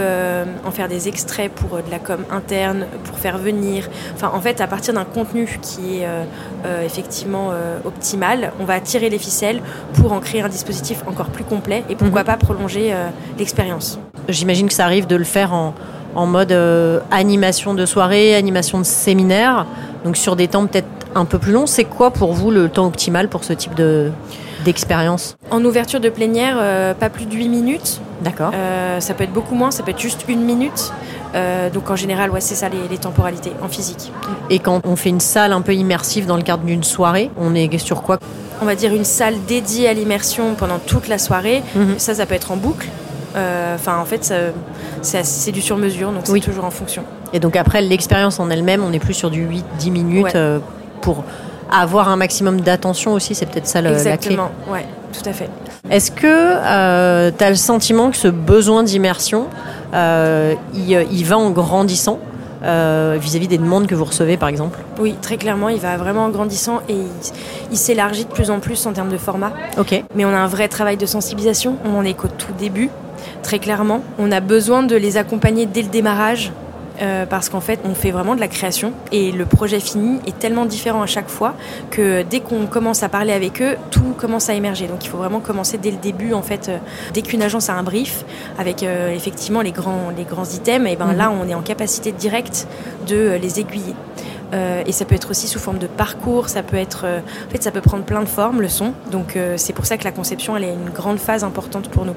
en 0.66 0.72
faire 0.78 0.88
des 0.88 1.08
extraits 1.08 1.52
pour 1.52 1.70
de 1.78 1.90
la 1.90 1.98
com 1.98 2.20
interne, 2.32 2.86
pour 3.06 3.18
faire 3.18 3.38
venir. 3.40 3.90
Enfin, 4.14 4.30
en 4.34 4.42
fait, 4.42 4.62
à 4.62 4.68
partir 4.68 4.94
d'un 4.94 5.06
contenu 5.06 5.58
qui 5.62 5.98
est 5.98 6.06
euh, 6.06 6.86
effectivement 6.86 7.50
euh, 7.52 7.80
optimale, 7.84 8.52
on 8.60 8.66
va 8.66 8.80
tirer 8.80 9.10
les 9.10 9.18
ficelles 9.18 9.60
pour 9.96 10.12
en 10.14 10.20
créer 10.20 10.42
un 10.42 10.50
dispositif 10.50 10.98
encore 11.08 11.30
plus 11.38 11.44
complet 11.44 11.84
et 11.90 11.96
pourquoi 11.96 12.22
Mhm. 12.22 12.28
pas 12.28 12.38
prolonger 12.38 12.94
euh, 12.94 13.08
l'expérience. 13.40 14.00
J'imagine 14.30 14.68
que 14.68 14.74
ça 14.74 14.86
arrive 14.86 15.08
de 15.08 15.16
le 15.16 15.24
faire 15.24 15.52
en, 15.54 15.74
en 16.16 16.26
mode 16.28 16.52
euh, 16.52 17.00
animation 17.10 17.74
de 17.74 17.86
soirée, 17.88 18.36
animation 18.36 18.78
de 18.80 18.86
séminaire, 18.86 19.66
donc 20.06 20.16
sur 20.16 20.36
des 20.36 20.48
temps 20.48 20.68
peut-être 20.68 20.88
un 21.16 21.26
peu 21.26 21.40
plus 21.40 21.54
longs. 21.54 21.66
C'est 21.66 21.86
quoi 21.86 22.12
pour 22.12 22.34
vous 22.34 22.52
le 22.52 22.70
temps 22.70 22.86
optimal 22.86 23.30
pour 23.30 23.44
ce 23.44 23.54
type 23.54 23.74
de 23.74 24.12
d'expérience 24.66 25.38
En 25.52 25.64
ouverture 25.64 26.00
de 26.00 26.10
plénière, 26.10 26.58
euh, 26.60 26.94
pas 26.94 27.10
plus 27.10 27.26
de 27.26 27.34
8 27.36 27.50
minutes. 27.50 28.02
D'accord. 28.24 28.52
Euh, 28.54 29.00
ça 29.00 29.14
peut 29.14 29.24
être 29.24 29.34
beaucoup 29.34 29.56
moins, 29.56 29.72
ça 29.72 29.84
peut 29.84 29.92
être 29.92 30.00
juste 30.02 30.26
une 30.28 30.42
minute. 30.42 30.92
Euh, 31.36 31.70
donc 31.70 31.90
en 31.90 31.96
général, 31.96 32.32
ouais, 32.32 32.42
c'est 32.42 32.56
ça 32.56 32.70
les, 32.70 32.88
les 32.90 32.98
temporalités 32.98 33.52
en 33.62 33.68
physique. 33.68 34.12
Et 34.50 34.60
quand 34.60 34.82
on 34.86 34.96
fait 34.96 35.10
une 35.10 35.20
salle 35.20 35.52
un 35.54 35.62
peu 35.62 35.74
immersive 35.74 36.26
dans 36.26 36.38
le 36.38 36.42
cadre 36.44 36.64
d'une 36.64 36.84
soirée, 36.84 37.30
on 37.38 37.54
est 37.54 37.78
sur 37.78 38.02
quoi? 38.02 38.18
On 38.62 38.66
va 38.66 38.76
dire 38.76 38.94
une 38.94 39.04
salle 39.06 39.36
dédiée 39.48 39.88
à 39.88 39.94
l'immersion 39.94 40.56
pendant 40.56 40.80
toute 40.80 41.08
la 41.08 41.18
soirée. 41.20 41.62
Mhm. 41.76 41.96
Ça, 42.00 42.16
ça 42.16 42.26
peut 42.26 42.34
être 42.36 42.52
en 42.52 42.58
boucle. 42.58 42.88
Enfin, 43.76 44.00
en 44.00 44.06
fait, 44.06 44.34
c'est 45.04 45.52
du 45.52 45.62
sur-mesure, 45.62 46.12
donc 46.12 46.22
c'est 46.24 46.32
Oui. 46.32 46.42
toujours 46.42 46.66
en 46.66 46.72
fonction. 46.72 47.04
Et 47.34 47.40
donc 47.40 47.56
après, 47.56 47.84
l'expérience 47.84 48.40
en 48.40 48.50
elle-même, 48.50 48.84
on 48.84 48.92
est 48.94 49.00
plus 49.00 49.14
sur 49.14 49.30
du 49.30 49.46
8-10 49.46 49.92
minutes 49.92 50.34
Ouais. 50.34 50.60
pour 51.02 51.24
avoir 51.72 52.10
un 52.10 52.16
maximum 52.16 52.62
d'attention 52.62 53.14
aussi, 53.14 53.36
c'est 53.36 53.46
peut-être 53.46 53.68
ça 53.68 53.82
le- 53.82 53.90
la 53.90 53.96
clé. 53.96 54.12
Exactement, 54.12 54.52
ouais, 54.72 54.86
tout 55.14 55.28
à 55.30 55.34
fait. 55.34 55.50
Est-ce 55.90 56.12
que 56.12 57.32
tu 57.32 57.44
as 57.44 57.50
le 57.50 57.56
sentiment 57.56 58.10
que 58.12 58.18
ce 58.18 58.28
besoin 58.28 58.84
d'immersion, 58.84 59.48
euh, 59.94 60.54
il, 60.74 61.06
il 61.12 61.24
va 61.26 61.38
en 61.38 61.50
grandissant 61.52 62.20
euh, 62.64 63.18
vis-à-vis 63.22 63.48
des 63.48 63.58
demandes 63.60 63.88
que 63.88 63.96
vous 63.96 64.04
recevez 64.06 64.36
par 64.36 64.50
exemple? 64.50 64.80
Oui, 65.00 65.16
très 65.22 65.38
clairement, 65.38 65.70
il 65.70 65.80
va 65.80 65.96
vraiment 65.96 66.26
en 66.26 66.30
grandissant 66.30 66.80
et 66.90 66.94
il, 66.94 67.06
il 67.72 67.78
s'élargit 67.78 68.26
de 68.26 68.30
plus 68.32 68.50
en 68.52 68.60
plus 68.60 68.86
en 68.86 68.94
termes 68.94 69.12
de 69.12 69.18
format. 69.18 69.52
Ok. 69.78 70.04
Mais 70.16 70.26
on 70.26 70.30
a 70.30 70.38
un 70.38 70.48
vrai 70.48 70.68
travail 70.68 70.98
de 70.98 71.06
sensibilisation. 71.06 71.76
On 71.86 71.98
en 71.98 72.04
est 72.04 72.16
qu'au 72.16 72.28
tout 72.28 72.52
début, 72.58 72.90
très 73.44 73.60
clairement. 73.60 74.02
On 74.20 74.32
a 74.32 74.40
besoin 74.40 74.84
de 74.84 74.96
les 74.96 75.18
accompagner 75.18 75.68
dès 75.68 75.84
le 75.84 75.90
démarrage. 75.90 76.52
Euh, 77.02 77.26
parce 77.26 77.50
qu'en 77.50 77.62
fait, 77.62 77.80
on 77.84 77.94
fait 77.94 78.12
vraiment 78.12 78.36
de 78.36 78.40
la 78.40 78.48
création 78.48 78.94
et 79.12 79.32
le 79.32 79.46
projet 79.46 79.80
fini 79.80 80.20
est 80.26 80.38
tellement 80.38 80.66
différent 80.66 81.02
à 81.02 81.06
chaque 81.08 81.30
fois 81.30 81.54
que 81.92 82.24
dès 82.24 82.40
qu'on 82.40 82.66
commence 82.68 83.04
à 83.04 83.10
parler 83.10 83.34
avec 83.34 83.62
eux, 83.62 83.76
tout 83.92 84.14
commence 84.18 84.50
à 84.50 84.54
émerger. 84.54 84.88
Donc, 84.88 85.04
il 85.04 85.10
faut 85.10 85.18
vraiment 85.18 85.40
commencer 85.40 85.78
dès 85.78 85.92
le 85.92 85.98
début. 85.98 86.34
En 86.34 86.42
fait, 86.42 86.70
euh, 86.70 86.78
dès 87.14 87.22
qu'une 87.22 87.42
agence 87.42 87.70
a 87.70 87.74
un 87.74 87.84
brief 87.84 88.26
avec 88.58 88.84
euh, 88.84 89.10
effectivement 89.14 89.62
les 89.62 89.72
grands, 89.72 90.12
les 90.16 90.24
grands 90.24 90.46
items, 90.46 90.88
et 90.92 90.96
ben 90.96 91.08
Mhm. 91.08 91.18
là, 91.18 91.32
on 91.32 91.48
est 91.48 91.56
en 91.56 91.62
capacité 91.62 92.12
directe 92.12 92.68
de 93.08 93.38
les 93.42 93.60
aiguiller. 93.60 93.96
Euh, 94.54 94.82
et 94.86 94.92
ça 94.94 95.04
peut 95.06 95.16
être 95.16 95.30
aussi 95.30 95.48
sous 95.48 95.60
forme 95.60 95.78
de 95.78 95.88
parcours, 95.88 96.48
ça 96.50 96.64
peut 96.64 96.78
être, 96.78 97.02
euh, 97.06 97.20
en 97.20 97.52
fait, 97.52 97.62
ça 97.62 97.72
peut 97.72 97.82
prendre 97.82 98.04
plein 98.06 98.22
de 98.22 98.28
formes 98.30 98.62
le 98.62 98.70
son. 98.70 98.94
Donc 99.12 99.36
euh, 99.36 99.56
c'est 99.58 99.74
pour 99.74 99.86
ça 99.86 99.98
que 99.98 100.06
la 100.06 100.12
conception, 100.12 100.56
elle 100.56 100.64
est 100.64 100.74
une 100.74 100.90
grande 100.90 101.20
phase 101.20 101.44
importante 101.44 101.90
pour 101.90 102.06
nous. 102.06 102.16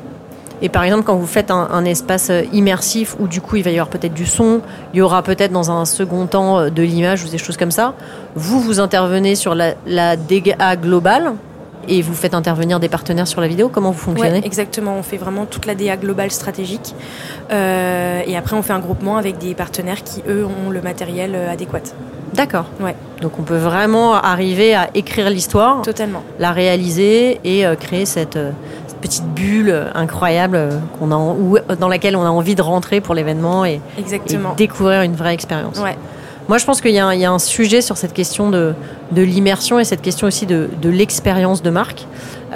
Et 0.62 0.68
par 0.68 0.84
exemple, 0.84 1.04
quand 1.04 1.16
vous 1.16 1.26
faites 1.26 1.50
un, 1.50 1.68
un 1.72 1.84
espace 1.84 2.30
euh, 2.30 2.42
immersif 2.52 3.16
où 3.18 3.26
du 3.28 3.40
coup 3.40 3.56
il 3.56 3.62
va 3.62 3.70
y 3.70 3.74
avoir 3.74 3.88
peut-être 3.88 4.14
du 4.14 4.26
son, 4.26 4.60
il 4.92 4.98
y 4.98 5.02
aura 5.02 5.22
peut-être 5.22 5.52
dans 5.52 5.70
un 5.70 5.84
second 5.84 6.26
temps 6.26 6.58
euh, 6.58 6.70
de 6.70 6.82
l'image 6.82 7.24
ou 7.24 7.28
des 7.28 7.38
choses 7.38 7.56
comme 7.56 7.70
ça, 7.70 7.94
vous 8.34 8.60
vous 8.60 8.80
intervenez 8.80 9.34
sur 9.34 9.54
la, 9.54 9.74
la 9.86 10.16
DGA 10.16 10.76
globale 10.76 11.32
et 11.88 12.02
vous 12.02 12.14
faites 12.14 12.34
intervenir 12.34 12.78
des 12.78 12.88
partenaires 12.88 13.26
sur 13.26 13.40
la 13.40 13.48
vidéo. 13.48 13.68
Comment 13.72 13.90
vous 13.90 13.98
fonctionnez? 13.98 14.40
Ouais, 14.40 14.46
exactement. 14.46 14.96
On 14.96 15.02
fait 15.02 15.16
vraiment 15.16 15.46
toute 15.46 15.64
la 15.66 15.74
DA 15.74 15.96
globale 15.96 16.30
stratégique. 16.30 16.94
Euh, 17.50 18.20
et 18.26 18.36
après, 18.36 18.54
on 18.54 18.62
fait 18.62 18.74
un 18.74 18.78
groupement 18.80 19.16
avec 19.16 19.38
des 19.38 19.54
partenaires 19.54 20.02
qui, 20.04 20.22
eux, 20.28 20.44
ont 20.44 20.70
le 20.70 20.82
matériel 20.82 21.34
adéquat. 21.34 21.80
D'accord. 22.34 22.66
Ouais. 22.80 22.94
Donc 23.20 23.32
on 23.38 23.42
peut 23.42 23.56
vraiment 23.56 24.14
arriver 24.14 24.74
à 24.74 24.88
écrire 24.94 25.28
l'histoire, 25.30 25.82
Totalement. 25.82 26.22
la 26.38 26.52
réaliser 26.52 27.40
et 27.44 27.66
euh, 27.66 27.74
créer 27.74 28.06
cette, 28.06 28.36
euh, 28.36 28.52
cette 28.52 28.79
petite 29.00 29.26
bulle 29.26 29.74
incroyable 29.94 30.68
qu'on 30.98 31.10
a 31.12 31.76
dans 31.76 31.88
laquelle 31.88 32.16
on 32.16 32.22
a 32.24 32.28
envie 32.30 32.54
de 32.54 32.62
rentrer 32.62 33.00
pour 33.00 33.14
l'événement 33.14 33.64
et, 33.64 33.80
découvrir 34.56 35.02
une 35.02 35.14
vraie 35.14 35.34
expérience. 35.34 35.78
Ouais. 35.78 35.96
Moi, 36.48 36.58
je 36.58 36.64
pense 36.64 36.80
qu'il 36.80 36.90
y, 36.90 36.98
a 36.98 37.06
un- 37.06 37.14
il 37.14 37.20
y 37.20 37.24
a 37.24 37.30
un 37.30 37.38
sujet 37.38 37.80
sur 37.80 37.96
cette 37.96 38.12
question 38.12 38.50
de, 38.50 38.74
de 39.12 39.22
l'immersion 39.22 39.78
et 39.78 39.84
cette 39.84 40.02
question 40.02 40.26
aussi 40.26 40.46
de, 40.46 40.68
de 40.82 40.88
l'expérience 40.90 41.62
de 41.62 41.70
marque. 41.70 42.06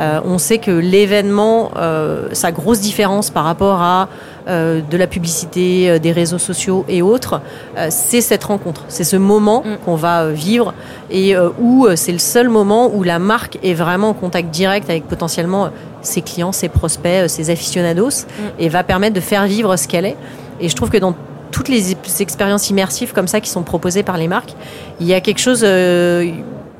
Euh, 0.00 0.20
on 0.24 0.38
sait 0.38 0.58
que 0.58 0.72
l'événement, 0.72 1.70
euh, 1.76 2.26
sa 2.32 2.50
grosse 2.50 2.80
différence 2.80 3.30
par 3.30 3.44
rapport 3.44 3.80
à 3.80 4.08
euh, 4.46 4.80
de 4.82 4.96
la 4.96 5.06
publicité, 5.06 5.88
euh, 5.90 5.98
des 5.98 6.12
réseaux 6.12 6.38
sociaux 6.38 6.84
et 6.88 7.00
autres, 7.02 7.40
euh, 7.78 7.88
c'est 7.90 8.20
cette 8.20 8.44
rencontre. 8.44 8.84
C'est 8.88 9.04
ce 9.04 9.16
moment 9.16 9.62
Mm. 9.64 9.76
qu'on 9.84 9.94
va 9.96 10.22
euh, 10.24 10.32
vivre 10.32 10.74
et 11.10 11.34
euh, 11.34 11.48
où 11.58 11.86
euh, 11.86 11.96
c'est 11.96 12.12
le 12.12 12.18
seul 12.18 12.48
moment 12.48 12.90
où 12.94 13.02
la 13.02 13.18
marque 13.18 13.58
est 13.62 13.74
vraiment 13.74 14.10
en 14.10 14.14
contact 14.14 14.50
direct 14.50 14.90
avec 14.90 15.04
potentiellement 15.08 15.70
ses 16.02 16.20
clients, 16.20 16.52
ses 16.52 16.68
prospects, 16.68 17.28
ses 17.30 17.48
aficionados 17.50 18.26
et 18.58 18.68
va 18.68 18.82
permettre 18.84 19.14
de 19.14 19.20
faire 19.20 19.46
vivre 19.46 19.76
ce 19.76 19.88
qu'elle 19.88 20.04
est. 20.04 20.16
Et 20.60 20.68
je 20.68 20.76
trouve 20.76 20.90
que 20.90 20.98
dans 20.98 21.14
toutes 21.50 21.68
les 21.68 21.92
ex- 21.92 22.20
expériences 22.20 22.68
immersives 22.68 23.12
comme 23.12 23.28
ça 23.28 23.40
qui 23.40 23.48
sont 23.48 23.62
proposées 23.62 24.02
par 24.02 24.18
les 24.18 24.28
marques, 24.28 24.54
il 25.00 25.06
y 25.06 25.14
a 25.14 25.20
quelque 25.20 25.38
chose, 25.40 25.62
euh, 25.64 26.28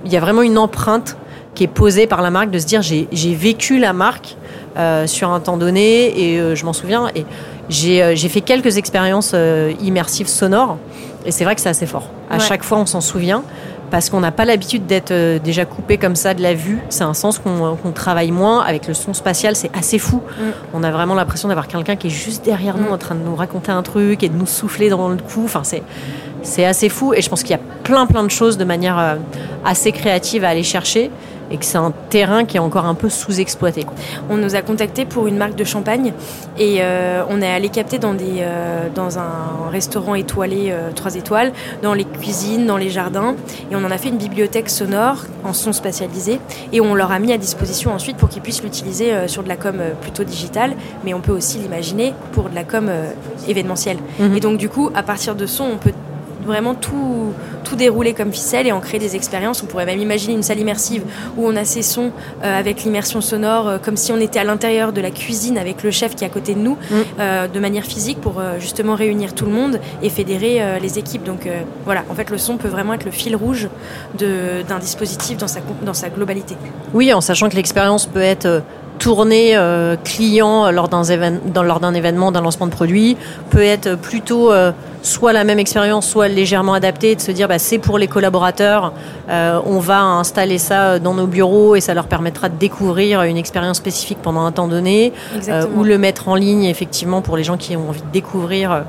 il 0.04 0.12
y 0.12 0.16
a 0.16 0.20
vraiment 0.20 0.42
une 0.42 0.58
empreinte 0.58 1.16
qui 1.54 1.62
est 1.64 1.68
posée 1.68 2.06
par 2.08 2.20
la 2.20 2.30
marque 2.30 2.50
de 2.50 2.58
se 2.58 2.66
dire 2.66 2.82
j'ai 2.82 3.06
j'ai 3.12 3.32
vécu 3.34 3.78
la 3.78 3.92
marque 3.92 4.36
euh, 4.76 5.06
sur 5.06 5.30
un 5.30 5.38
temps 5.38 5.56
donné 5.56 6.12
et 6.32 6.40
euh, 6.40 6.56
je 6.56 6.64
m'en 6.64 6.72
souviens 6.72 7.08
et 7.14 7.24
j'ai 7.68 8.02
euh, 8.02 8.14
j'ai 8.14 8.28
fait 8.28 8.40
quelques 8.40 8.76
expériences 8.76 9.32
euh, 9.34 9.72
immersives 9.82 10.28
sonores 10.28 10.76
et 11.26 11.30
c'est 11.32 11.44
vrai 11.44 11.54
que 11.54 11.60
c'est 11.60 11.68
assez 11.70 11.86
fort. 11.86 12.08
À 12.30 12.34
Ouais. 12.36 12.40
chaque 12.40 12.62
fois 12.62 12.78
on 12.78 12.86
s'en 12.86 13.00
souvient 13.00 13.42
parce 13.90 14.10
qu'on 14.10 14.20
n'a 14.20 14.32
pas 14.32 14.44
l'habitude 14.44 14.86
d'être 14.86 15.12
euh, 15.12 15.38
déjà 15.38 15.64
coupé 15.64 15.98
comme 15.98 16.16
ça 16.16 16.34
de 16.34 16.42
la 16.42 16.54
vue. 16.54 16.80
C'est 16.88 17.04
un 17.04 17.14
sens 17.14 17.38
qu'on 17.38 17.76
travaille 17.94 18.32
moins. 18.32 18.60
Avec 18.62 18.88
le 18.88 18.94
son 18.94 19.14
spatial, 19.14 19.54
c'est 19.54 19.70
assez 19.76 19.98
fou. 20.00 20.20
On 20.72 20.82
a 20.82 20.90
vraiment 20.90 21.14
l'impression 21.14 21.46
d'avoir 21.48 21.68
quelqu'un 21.68 21.94
qui 21.94 22.08
est 22.08 22.10
juste 22.10 22.44
derrière 22.44 22.76
nous 22.76 22.88
Mm. 22.88 22.92
en 22.94 22.98
train 22.98 23.14
de 23.14 23.20
nous 23.20 23.36
raconter 23.36 23.70
un 23.70 23.82
truc 23.82 24.22
et 24.24 24.28
de 24.28 24.36
nous 24.36 24.46
souffler 24.46 24.88
dans 24.88 25.08
le 25.08 25.16
cou. 25.18 25.42
Enfin, 25.44 25.60
c'est 25.64 25.82
c'est 26.42 26.64
assez 26.66 26.88
fou 26.90 27.14
et 27.14 27.22
je 27.22 27.28
pense 27.30 27.42
qu'il 27.42 27.52
y 27.52 27.58
a 27.58 27.62
plein 27.84 28.04
plein 28.06 28.22
de 28.24 28.30
choses 28.30 28.58
de 28.58 28.64
manière 28.64 28.98
euh, 28.98 29.14
assez 29.64 29.92
créative 29.92 30.44
à 30.44 30.48
aller 30.48 30.62
chercher 30.64 31.10
et 31.50 31.56
que 31.56 31.64
c'est 31.64 31.78
un 31.78 31.92
terrain 32.10 32.44
qui 32.44 32.56
est 32.56 32.60
encore 32.60 32.84
un 32.84 32.94
peu 32.94 33.08
sous-exploité. 33.08 33.86
On 34.30 34.36
nous 34.36 34.54
a 34.54 34.62
contacté 34.62 35.04
pour 35.04 35.26
une 35.26 35.36
marque 35.36 35.56
de 35.56 35.64
champagne 35.64 36.12
et 36.58 36.78
euh, 36.80 37.22
on 37.28 37.40
est 37.42 37.50
allé 37.50 37.68
capter 37.68 37.98
dans, 37.98 38.14
des, 38.14 38.38
euh, 38.40 38.88
dans 38.94 39.18
un 39.18 39.70
restaurant 39.70 40.14
étoilé, 40.14 40.68
euh, 40.70 40.90
3 40.94 41.16
étoiles, 41.16 41.52
dans 41.82 41.94
les 41.94 42.04
cuisines, 42.04 42.66
dans 42.66 42.76
les 42.76 42.90
jardins. 42.90 43.34
Et 43.70 43.76
on 43.76 43.84
en 43.84 43.90
a 43.90 43.98
fait 43.98 44.08
une 44.08 44.18
bibliothèque 44.18 44.70
sonore 44.70 45.24
en 45.44 45.52
son 45.52 45.72
spatialisé 45.72 46.40
et 46.72 46.80
on 46.80 46.94
leur 46.94 47.12
a 47.12 47.18
mis 47.18 47.32
à 47.32 47.38
disposition 47.38 47.92
ensuite 47.92 48.16
pour 48.16 48.28
qu'ils 48.28 48.42
puissent 48.42 48.62
l'utiliser 48.62 49.12
euh, 49.12 49.28
sur 49.28 49.42
de 49.42 49.48
la 49.48 49.56
com 49.56 49.80
plutôt 50.00 50.24
digitale, 50.24 50.74
mais 51.04 51.14
on 51.14 51.20
peut 51.20 51.32
aussi 51.32 51.58
l'imaginer 51.58 52.14
pour 52.32 52.48
de 52.48 52.54
la 52.54 52.64
com 52.64 52.90
événementielle. 53.48 53.98
Mhm. 54.18 54.36
Et 54.36 54.40
donc 54.40 54.58
du 54.58 54.68
coup, 54.68 54.90
à 54.94 55.02
partir 55.02 55.34
de 55.34 55.46
son, 55.46 55.64
on 55.64 55.76
peut 55.76 55.92
vraiment 56.44 56.74
tout, 56.74 57.32
tout 57.64 57.76
dérouler 57.76 58.12
comme 58.12 58.32
ficelle 58.32 58.66
et 58.66 58.72
en 58.72 58.80
créer 58.80 59.00
des 59.00 59.16
expériences. 59.16 59.62
On 59.62 59.66
pourrait 59.66 59.86
même 59.86 60.00
imaginer 60.00 60.34
une 60.34 60.42
salle 60.42 60.58
immersive 60.60 61.02
où 61.36 61.46
on 61.46 61.56
a 61.56 61.64
ces 61.64 61.82
sons 61.82 62.12
euh, 62.42 62.58
avec 62.58 62.84
l'immersion 62.84 63.20
sonore, 63.20 63.68
euh, 63.68 63.78
comme 63.78 63.96
si 63.96 64.12
on 64.12 64.20
était 64.20 64.38
à 64.38 64.44
l'intérieur 64.44 64.92
de 64.92 65.00
la 65.00 65.10
cuisine 65.10 65.58
avec 65.58 65.82
le 65.82 65.90
chef 65.90 66.14
qui 66.14 66.24
est 66.24 66.26
à 66.26 66.30
côté 66.30 66.54
de 66.54 66.60
nous, 66.60 66.74
Mm. 66.90 66.94
euh, 67.20 67.48
de 67.48 67.60
manière 67.60 67.84
physique 67.84 68.20
pour 68.20 68.40
justement 68.58 68.94
réunir 68.94 69.34
tout 69.34 69.46
le 69.46 69.52
monde 69.52 69.80
et 70.02 70.10
fédérer 70.10 70.80
les 70.80 70.98
équipes. 70.98 71.24
Donc 71.24 71.48
voilà, 71.84 72.04
en 72.10 72.14
fait, 72.14 72.30
le 72.30 72.38
son 72.38 72.56
peut 72.56 72.68
vraiment 72.68 72.94
être 72.94 73.04
le 73.04 73.10
fil 73.10 73.36
rouge 73.36 73.68
d'un 74.18 74.78
dispositif 74.78 75.38
dans 75.38 75.48
sa, 75.48 75.60
dans 75.84 75.94
sa 75.94 76.08
globalité. 76.08 76.56
Oui, 76.92 77.12
en 77.12 77.20
sachant 77.20 77.48
que 77.48 77.56
l'expérience 77.56 78.06
peut 78.06 78.20
être 78.20 78.62
tournée 78.98 79.56
euh, 79.56 79.96
client 80.02 80.70
lors 80.70 80.88
d'un 80.88 81.02
évén- 81.02 81.40
dans- 81.52 81.62
lors 81.62 81.80
d'un 81.80 81.94
événement, 81.94 82.32
d'un 82.32 82.40
lancement 82.40 82.66
de 82.66 82.72
produit, 82.72 83.16
peut 83.50 83.62
être 83.62 83.96
plutôt 83.96 84.50
euh, 84.52 84.72
soit 85.02 85.32
la 85.32 85.44
même 85.44 85.58
expérience, 85.58 86.06
soit 86.06 86.28
légèrement 86.28 86.72
adaptée, 86.74 87.14
de 87.14 87.20
se 87.20 87.30
dire 87.32 87.48
bah, 87.48 87.58
c'est 87.58 87.78
pour 87.78 87.98
les 87.98 88.06
collaborateurs, 88.06 88.92
euh, 89.28 89.60
on 89.66 89.78
va 89.78 90.00
installer 90.00 90.58
ça 90.58 90.98
dans 90.98 91.14
nos 91.14 91.26
bureaux 91.26 91.76
et 91.76 91.80
ça 91.80 91.92
leur 91.94 92.06
permettra 92.06 92.48
de 92.48 92.56
découvrir 92.56 93.22
une 93.22 93.36
expérience 93.36 93.76
spécifique 93.78 94.18
pendant 94.22 94.44
un 94.46 94.52
temps 94.52 94.68
donné, 94.68 95.12
euh, 95.48 95.66
ou 95.76 95.84
le 95.84 95.98
mettre 95.98 96.28
en 96.28 96.34
ligne 96.36 96.64
effectivement 96.64 97.20
pour 97.20 97.36
les 97.36 97.44
gens 97.44 97.56
qui 97.56 97.76
ont 97.76 97.88
envie 97.90 98.00
de 98.02 98.10
découvrir. 98.12 98.72
euh, 98.72 98.80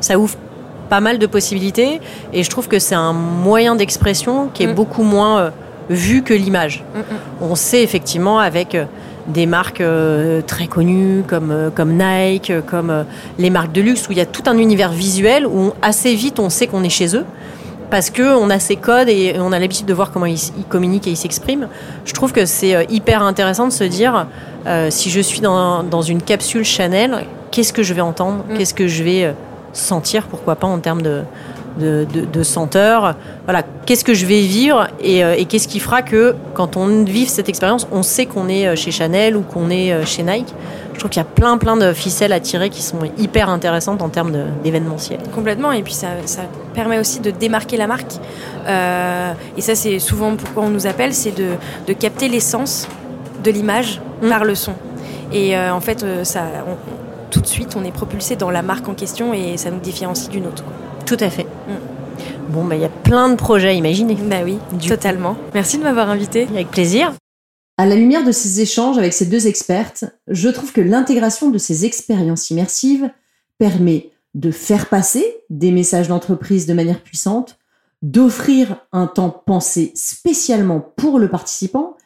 Ça 0.00 0.18
ouvre 0.18 0.34
pas 0.88 1.00
mal 1.00 1.18
de 1.18 1.26
possibilités 1.26 2.00
et 2.32 2.42
je 2.42 2.50
trouve 2.50 2.66
que 2.66 2.78
c'est 2.80 2.96
un 2.96 3.12
moyen 3.12 3.76
d'expression 3.76 4.48
qui 4.52 4.64
est 4.64 4.66
Mm. 4.66 4.74
beaucoup 4.74 5.02
moins 5.04 5.38
euh, 5.38 5.50
vu 5.88 6.22
que 6.24 6.34
l'image. 6.34 6.82
Mm, 6.94 6.98
mm. 6.98 7.02
On 7.50 7.54
sait 7.54 7.82
effectivement 7.84 8.40
avec 8.40 8.74
euh, 8.74 8.86
des 9.30 9.46
marques 9.46 9.80
euh, 9.80 10.42
très 10.42 10.66
connues 10.66 11.22
comme, 11.26 11.50
euh, 11.50 11.70
comme 11.70 11.92
Nike, 11.98 12.50
euh, 12.50 12.60
comme 12.60 12.90
euh, 12.90 13.02
les 13.38 13.50
marques 13.50 13.72
de 13.72 13.80
luxe, 13.80 14.08
où 14.08 14.12
il 14.12 14.18
y 14.18 14.20
a 14.20 14.26
tout 14.26 14.42
un 14.46 14.58
univers 14.58 14.90
visuel 14.92 15.46
où 15.46 15.58
on- 15.58 15.72
assez 15.82 16.14
vite 16.14 16.38
on 16.38 16.50
sait 16.50 16.66
qu'on 16.66 16.82
est 16.84 16.88
chez 16.90 17.16
eux. 17.16 17.24
Parce 17.90 18.10
que 18.10 18.22
on 18.36 18.50
a 18.50 18.58
ces 18.60 18.76
codes 18.76 19.08
et 19.08 19.34
on 19.40 19.50
a 19.50 19.58
l'habitude 19.58 19.86
de 19.86 19.94
voir 19.94 20.12
comment 20.12 20.26
ils, 20.26 20.38
ils 20.56 20.64
communiquent 20.68 21.08
et 21.08 21.10
ils 21.10 21.16
s'expriment. 21.16 21.66
Je 22.04 22.12
trouve 22.12 22.32
que 22.32 22.46
c'est 22.46 22.86
hyper 22.88 23.20
intéressant 23.22 23.66
de 23.66 23.72
se 23.72 23.82
dire 23.82 24.26
si 24.90 25.10
je 25.10 25.20
suis 25.20 25.40
dans, 25.40 25.82
dans 25.82 26.00
une 26.02 26.22
capsule 26.22 26.64
Chanel, 26.64 27.26
qu'est-ce 27.50 27.72
que 27.72 27.82
je 27.82 27.92
vais 27.92 28.00
entendre? 28.00 28.44
Mm. 28.48 28.56
Qu'est-ce 28.56 28.74
que 28.74 28.86
je 28.86 29.02
vais 29.02 29.34
sentir? 29.72 30.28
Pourquoi 30.28 30.54
pas 30.54 30.68
en 30.68 30.78
termes 30.78 31.02
de, 31.02 31.22
de, 31.80 32.06
de, 32.12 32.24
de 32.24 32.42
senteur. 32.42 33.16
Voilà, 33.44 33.62
qu'est-ce 33.86 34.04
que 34.04 34.14
je 34.14 34.26
vais 34.26 34.40
vivre 34.42 34.86
et, 35.02 35.24
euh, 35.24 35.34
et 35.36 35.46
qu'est-ce 35.46 35.66
qui 35.66 35.80
fera 35.80 36.02
que 36.02 36.34
quand 36.54 36.76
on 36.76 37.04
vit 37.04 37.26
cette 37.26 37.48
expérience, 37.48 37.88
on 37.90 38.02
sait 38.02 38.26
qu'on 38.26 38.48
est 38.48 38.66
euh, 38.68 38.76
chez 38.76 38.90
Chanel 38.90 39.36
ou 39.36 39.40
qu'on 39.42 39.70
est 39.70 39.92
euh, 39.92 40.04
chez 40.04 40.22
Nike. 40.22 40.54
Je 40.94 40.98
trouve 40.98 41.10
qu'il 41.10 41.20
y 41.20 41.24
a 41.24 41.28
plein 41.28 41.56
plein 41.56 41.76
de 41.78 41.92
ficelles 41.94 42.32
à 42.34 42.40
tirer 42.40 42.68
qui 42.68 42.82
sont 42.82 42.98
hyper 43.18 43.48
intéressantes 43.48 44.02
en 44.02 44.10
termes 44.10 44.32
d'événementiel. 44.62 45.18
Complètement, 45.34 45.72
et 45.72 45.82
puis 45.82 45.94
ça, 45.94 46.08
ça 46.26 46.42
permet 46.74 46.98
aussi 46.98 47.20
de 47.20 47.30
démarquer 47.30 47.78
la 47.78 47.86
marque. 47.86 48.12
Euh, 48.66 49.32
et 49.56 49.60
ça, 49.62 49.74
c'est 49.74 49.98
souvent 49.98 50.36
pourquoi 50.36 50.64
on 50.64 50.68
nous 50.68 50.86
appelle, 50.86 51.14
c'est 51.14 51.32
de, 51.34 51.48
de 51.86 51.92
capter 51.94 52.28
l'essence 52.28 52.86
de 53.42 53.50
l'image 53.50 54.00
Mm. 54.22 54.28
par 54.28 54.44
le 54.44 54.54
son. 54.54 54.72
Et 55.32 55.56
euh, 55.56 55.72
en 55.72 55.80
fait, 55.80 56.04
ça, 56.24 56.42
on- 56.68 56.76
tout 57.30 57.40
de 57.40 57.46
suite, 57.46 57.74
on 57.74 57.84
est 57.84 57.92
propulsé 57.92 58.36
dans 58.36 58.50
la 58.50 58.60
marque 58.60 58.86
en 58.86 58.92
question 58.92 59.32
et 59.32 59.56
ça 59.56 59.70
nous 59.70 59.78
différencie 59.80 60.28
d'une 60.28 60.46
autre. 60.46 60.62
quoi. 60.62 60.72
Tout 61.06 61.16
à 61.24 61.30
fait. 61.30 61.46
Bon, 62.50 62.64
bah, 62.64 62.74
il 62.74 62.82
y 62.82 62.84
a 62.84 62.88
plein 62.88 63.28
de 63.28 63.36
projets 63.36 63.68
à 63.68 63.72
imaginer. 63.72 64.16
Bah 64.16 64.40
oui, 64.44 64.58
Du 64.72 64.88
totalement. 64.88 65.36
Merci 65.54 65.78
de 65.78 65.84
m'avoir 65.84 66.10
invité. 66.10 66.48
Avec 66.48 66.68
plaisir. 66.68 67.14
À 67.78 67.86
la 67.86 67.94
lumière 67.94 68.24
de 68.24 68.32
ces 68.32 68.60
échanges 68.60 68.98
avec 68.98 69.12
ces 69.12 69.26
deux 69.26 69.46
expertes, 69.46 70.04
je 70.26 70.48
trouve 70.48 70.72
que 70.72 70.80
l'intégration 70.80 71.50
de 71.50 71.58
ces 71.58 71.84
expériences 71.86 72.50
immersives 72.50 73.08
permet 73.58 74.10
de 74.34 74.50
faire 74.50 74.88
passer 74.88 75.24
des 75.48 75.70
messages 75.70 76.08
d'entreprise 76.08 76.66
de 76.66 76.74
manière 76.74 77.02
puissante, 77.02 77.56
d'offrir 78.02 78.78
un 78.92 79.06
temps 79.06 79.30
pensé 79.30 79.92
spécialement 79.94 80.80
pour 80.96 81.20
le 81.20 81.28
participant, 81.28 81.96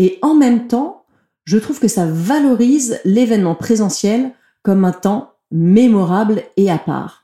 et 0.00 0.18
en 0.22 0.34
même 0.34 0.66
temps, 0.66 1.04
je 1.44 1.58
trouve 1.58 1.78
que 1.78 1.88
ça 1.88 2.06
valorise 2.06 2.98
l'événement 3.04 3.54
présentiel 3.54 4.32
comme 4.62 4.84
un 4.84 4.92
temps 4.92 5.32
mémorable 5.52 6.42
et 6.56 6.70
à 6.70 6.78
part. 6.78 7.21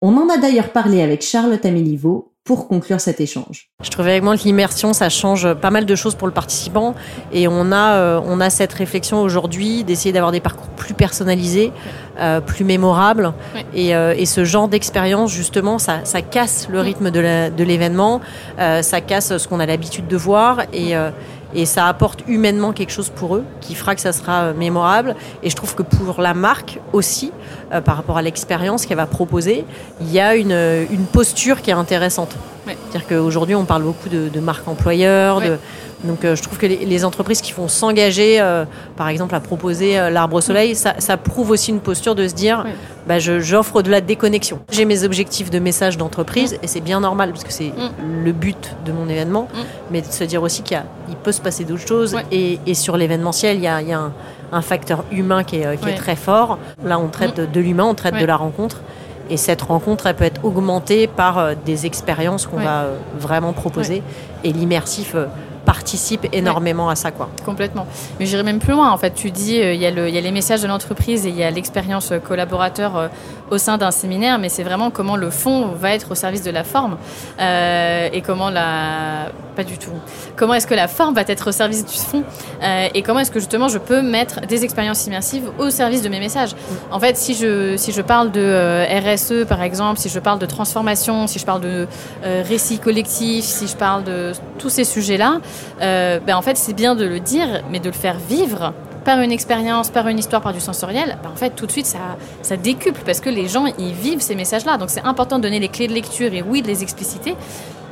On 0.00 0.16
en 0.16 0.28
a 0.28 0.38
d'ailleurs 0.38 0.70
parlé 0.70 1.02
avec 1.02 1.22
Charlotte 1.22 1.64
Améliveau 1.66 2.32
pour 2.44 2.68
conclure 2.68 3.00
cet 3.00 3.20
échange. 3.20 3.68
Je 3.82 3.90
trouvais 3.90 4.12
avec 4.12 4.22
moi 4.22 4.36
que 4.38 4.44
l'immersion, 4.44 4.92
ça 4.92 5.08
change 5.08 5.52
pas 5.54 5.70
mal 5.70 5.84
de 5.86 5.94
choses 5.96 6.14
pour 6.14 6.28
le 6.28 6.32
participant. 6.32 6.94
Et 7.32 7.46
on 7.48 7.72
a, 7.72 7.96
euh, 7.96 8.20
on 8.24 8.40
a 8.40 8.48
cette 8.48 8.72
réflexion 8.72 9.20
aujourd'hui 9.20 9.84
d'essayer 9.84 10.12
d'avoir 10.12 10.32
des 10.32 10.40
parcours 10.40 10.68
plus 10.68 10.94
personnalisés, 10.94 11.72
euh, 12.20 12.40
plus 12.40 12.64
mémorables. 12.64 13.34
Et, 13.74 13.94
euh, 13.94 14.14
et 14.16 14.24
ce 14.24 14.44
genre 14.44 14.68
d'expérience, 14.68 15.30
justement, 15.32 15.78
ça, 15.78 16.04
ça 16.04 16.22
casse 16.22 16.68
le 16.70 16.80
rythme 16.80 17.10
de 17.10 17.64
l'événement, 17.64 18.20
euh, 18.58 18.80
ça 18.82 19.00
casse 19.00 19.36
ce 19.36 19.48
qu'on 19.48 19.60
a 19.60 19.66
l'habitude 19.66 20.06
de 20.06 20.16
voir. 20.16 20.62
Et, 20.72 20.96
euh, 20.96 21.10
et 21.54 21.66
ça 21.66 21.86
apporte 21.86 22.22
humainement 22.28 22.72
quelque 22.72 22.92
chose 22.92 23.10
pour 23.10 23.36
eux 23.36 23.44
qui 23.60 23.74
fera 23.74 23.94
que 23.94 24.00
ça 24.00 24.12
sera 24.12 24.42
euh, 24.42 24.54
mémorable. 24.54 25.16
Et 25.42 25.50
je 25.50 25.56
trouve 25.56 25.74
que 25.74 25.82
pour 25.82 26.20
la 26.20 26.34
marque 26.34 26.80
aussi, 26.92 27.32
euh, 27.72 27.80
par 27.80 27.96
rapport 27.96 28.18
à 28.18 28.22
l'expérience 28.22 28.86
qu'elle 28.86 28.96
va 28.96 29.06
proposer, 29.06 29.64
il 30.00 30.12
y 30.12 30.20
a 30.20 30.34
une, 30.36 30.52
une 30.90 31.06
posture 31.06 31.62
qui 31.62 31.70
est 31.70 31.74
intéressante. 31.74 32.36
Ouais. 32.68 32.76
C'est-à-dire 32.90 33.08
qu'aujourd'hui, 33.08 33.54
on 33.54 33.64
parle 33.64 33.82
beaucoup 33.82 34.08
de, 34.08 34.28
de 34.28 34.40
marque 34.40 34.68
employeur. 34.68 35.38
Ouais. 35.38 35.48
De, 35.50 35.56
donc, 36.04 36.24
euh, 36.24 36.36
je 36.36 36.42
trouve 36.44 36.58
que 36.58 36.66
les, 36.66 36.84
les 36.84 37.04
entreprises 37.04 37.40
qui 37.40 37.50
font 37.50 37.66
s'engager, 37.66 38.40
euh, 38.40 38.64
par 38.96 39.08
exemple, 39.08 39.34
à 39.34 39.40
proposer 39.40 39.98
euh, 39.98 40.10
l'arbre 40.10 40.36
au 40.36 40.40
soleil, 40.40 40.76
ça, 40.76 40.94
ça 40.98 41.16
prouve 41.16 41.50
aussi 41.50 41.70
une 41.72 41.80
posture 41.80 42.14
de 42.14 42.28
se 42.28 42.34
dire 42.34 42.64
bah, 43.08 43.18
je- 43.18 43.40
j'offre 43.40 43.82
de 43.82 43.90
la 43.90 44.00
déconnexion. 44.00 44.60
J'ai 44.70 44.84
mes 44.84 45.02
objectifs 45.02 45.50
de 45.50 45.58
message 45.58 45.96
d'entreprise 45.96 46.56
et 46.62 46.68
c'est 46.68 46.80
bien 46.82 47.00
normal 47.00 47.30
parce 47.32 47.42
que 47.42 47.52
c'est 47.52 47.72
Mm. 47.76 48.24
le 48.24 48.32
but 48.32 48.76
de 48.86 48.92
mon 48.92 49.08
événement, 49.08 49.48
Mm. 49.52 49.58
mais 49.90 50.00
de 50.02 50.06
se 50.06 50.22
dire 50.22 50.42
aussi 50.42 50.62
qu'il 50.62 50.78
peut 51.24 51.32
se 51.32 51.40
passer 51.40 51.64
d'autres 51.64 51.88
choses 51.88 52.14
Ouais. 52.14 52.24
et, 52.30 52.60
et 52.66 52.74
sur 52.74 52.96
l'événementiel, 52.96 53.56
il 53.56 53.62
y 53.62 53.66
a, 53.66 53.80
il 53.82 53.88
y 53.88 53.92
a 53.92 53.98
un, 53.98 54.12
un 54.52 54.62
facteur 54.62 55.04
humain 55.10 55.42
qui 55.42 55.56
est, 55.56 55.96
très 55.96 56.14
fort. 56.16 56.58
Là, 56.84 56.98
on 57.00 57.08
traite 57.08 57.36
de, 57.36 57.44
de 57.46 57.60
l'humain, 57.60 57.84
on 57.84 57.94
traite 57.94 58.14
Ouais. 58.14 58.20
de 58.20 58.26
la 58.26 58.36
rencontre. 58.36 58.82
Et 59.30 59.36
cette 59.36 59.62
rencontre, 59.62 60.06
elle 60.06 60.14
peut 60.16 60.24
être 60.24 60.44
augmentée 60.44 61.06
par 61.06 61.38
euh, 61.38 61.54
des 61.66 61.86
expériences 61.86 62.46
qu'on 62.46 62.56
Ouais. 62.58 62.64
va 62.64 62.82
euh, 62.84 62.96
vraiment 63.18 63.52
proposer. 63.52 64.02
Et 64.44 64.52
l'immersif 64.52 65.12
euh, 65.14 65.26
participe 65.72 66.26
énormément 66.32 66.88
à 66.88 66.96
ça. 66.96 67.10
Quoi. 67.10 67.28
Complètement. 67.44 67.86
Mais 68.18 68.24
j'irai 68.24 68.42
même 68.42 68.58
plus 68.58 68.72
loin. 68.72 68.90
En 68.90 68.96
fait, 68.96 69.10
tu 69.14 69.30
dis, 69.30 69.60
euh, 69.60 69.74
il 69.74 69.80
y, 69.82 69.84
a 69.84 69.90
le- 69.90 70.08
il 70.08 70.14
y 70.14 70.18
a 70.18 70.20
les 70.22 70.30
messages 70.30 70.62
de 70.62 70.66
l'entreprise 70.66 71.26
et 71.26 71.28
il 71.28 71.36
y 71.36 71.44
a 71.44 71.50
l'expérience 71.50 72.10
euh, 72.10 72.18
collaborateur 72.18 72.96
euh, 72.96 73.08
au 73.50 73.58
sein 73.58 73.76
d'un 73.76 73.90
séminaire, 73.90 74.38
mais 74.38 74.48
c'est 74.48 74.62
vraiment 74.62 74.90
comment 74.90 75.16
le 75.16 75.28
fond 75.28 75.66
va 75.82 75.92
être 75.92 76.12
au 76.12 76.14
service 76.14 76.42
de 76.42 76.50
la 76.50 76.64
forme 76.64 76.96
euh, 77.38 78.08
et 78.12 78.22
comment 78.22 78.48
la. 78.48 79.30
Pas 79.56 79.64
du 79.64 79.76
tout. 79.76 79.90
Comment 80.36 80.54
est-ce 80.54 80.68
que 80.68 80.74
la 80.74 80.86
forme 80.86 81.14
va 81.16 81.22
être 81.26 81.48
au 81.48 81.52
service 81.52 81.84
du 81.84 81.96
fond 81.98 82.22
euh, 82.62 82.86
et 82.94 83.02
comment 83.02 83.18
est-ce 83.18 83.32
que 83.32 83.40
justement 83.40 83.66
je 83.66 83.78
peux 83.78 84.02
mettre 84.02 84.40
des 84.46 84.62
expériences 84.62 85.04
immersives 85.08 85.50
au 85.58 85.68
service 85.70 86.00
de 86.02 86.08
mes 86.08 86.20
messages? 86.20 86.50
En 86.92 87.00
fait, 87.00 87.16
si 87.16 87.34
je, 87.34 87.76
si 87.76 87.90
je 87.90 88.00
parle 88.02 88.30
de 88.30 88.84
RSE 89.04 89.44
par 89.48 89.62
exemple, 89.62 89.98
si 89.98 90.08
je 90.08 90.20
parle 90.20 90.38
de 90.38 90.46
transformation, 90.46 91.26
si 91.26 91.40
je 91.40 91.44
parle 91.44 91.60
de 91.62 91.88
récit 92.24 92.78
collectif, 92.78 93.44
si 93.44 93.66
je 93.66 93.74
parle 93.76 94.04
de 94.04 94.30
tous 94.60 94.70
ces 94.70 94.84
sujets-là, 94.84 95.40
euh, 95.80 96.20
ben 96.20 96.36
en 96.36 96.42
fait, 96.42 96.56
c'est 96.56 96.72
bien 96.72 96.94
de 96.94 97.04
le 97.04 97.20
dire, 97.20 97.62
mais 97.70 97.80
de 97.80 97.86
le 97.86 97.92
faire 97.92 98.18
vivre 98.18 98.72
par 99.04 99.20
une 99.20 99.32
expérience, 99.32 99.88
par 99.90 100.06
une 100.08 100.18
histoire, 100.18 100.42
par 100.42 100.52
du 100.52 100.60
sensoriel, 100.60 101.16
ben 101.22 101.30
en 101.30 101.36
fait, 101.36 101.50
tout 101.50 101.66
de 101.66 101.72
suite, 101.72 101.86
ça, 101.86 102.18
ça 102.42 102.56
décuple 102.56 103.00
parce 103.06 103.20
que 103.20 103.30
les 103.30 103.48
gens, 103.48 103.64
ils 103.78 103.94
vivent 103.94 104.20
ces 104.20 104.34
messages-là. 104.34 104.76
Donc, 104.76 104.90
c'est 104.90 105.04
important 105.04 105.38
de 105.38 105.44
donner 105.44 105.60
les 105.60 105.68
clés 105.68 105.88
de 105.88 105.94
lecture 105.94 106.34
et 106.34 106.42
oui, 106.42 106.60
de 106.60 106.66
les 106.66 106.82
expliciter, 106.82 107.34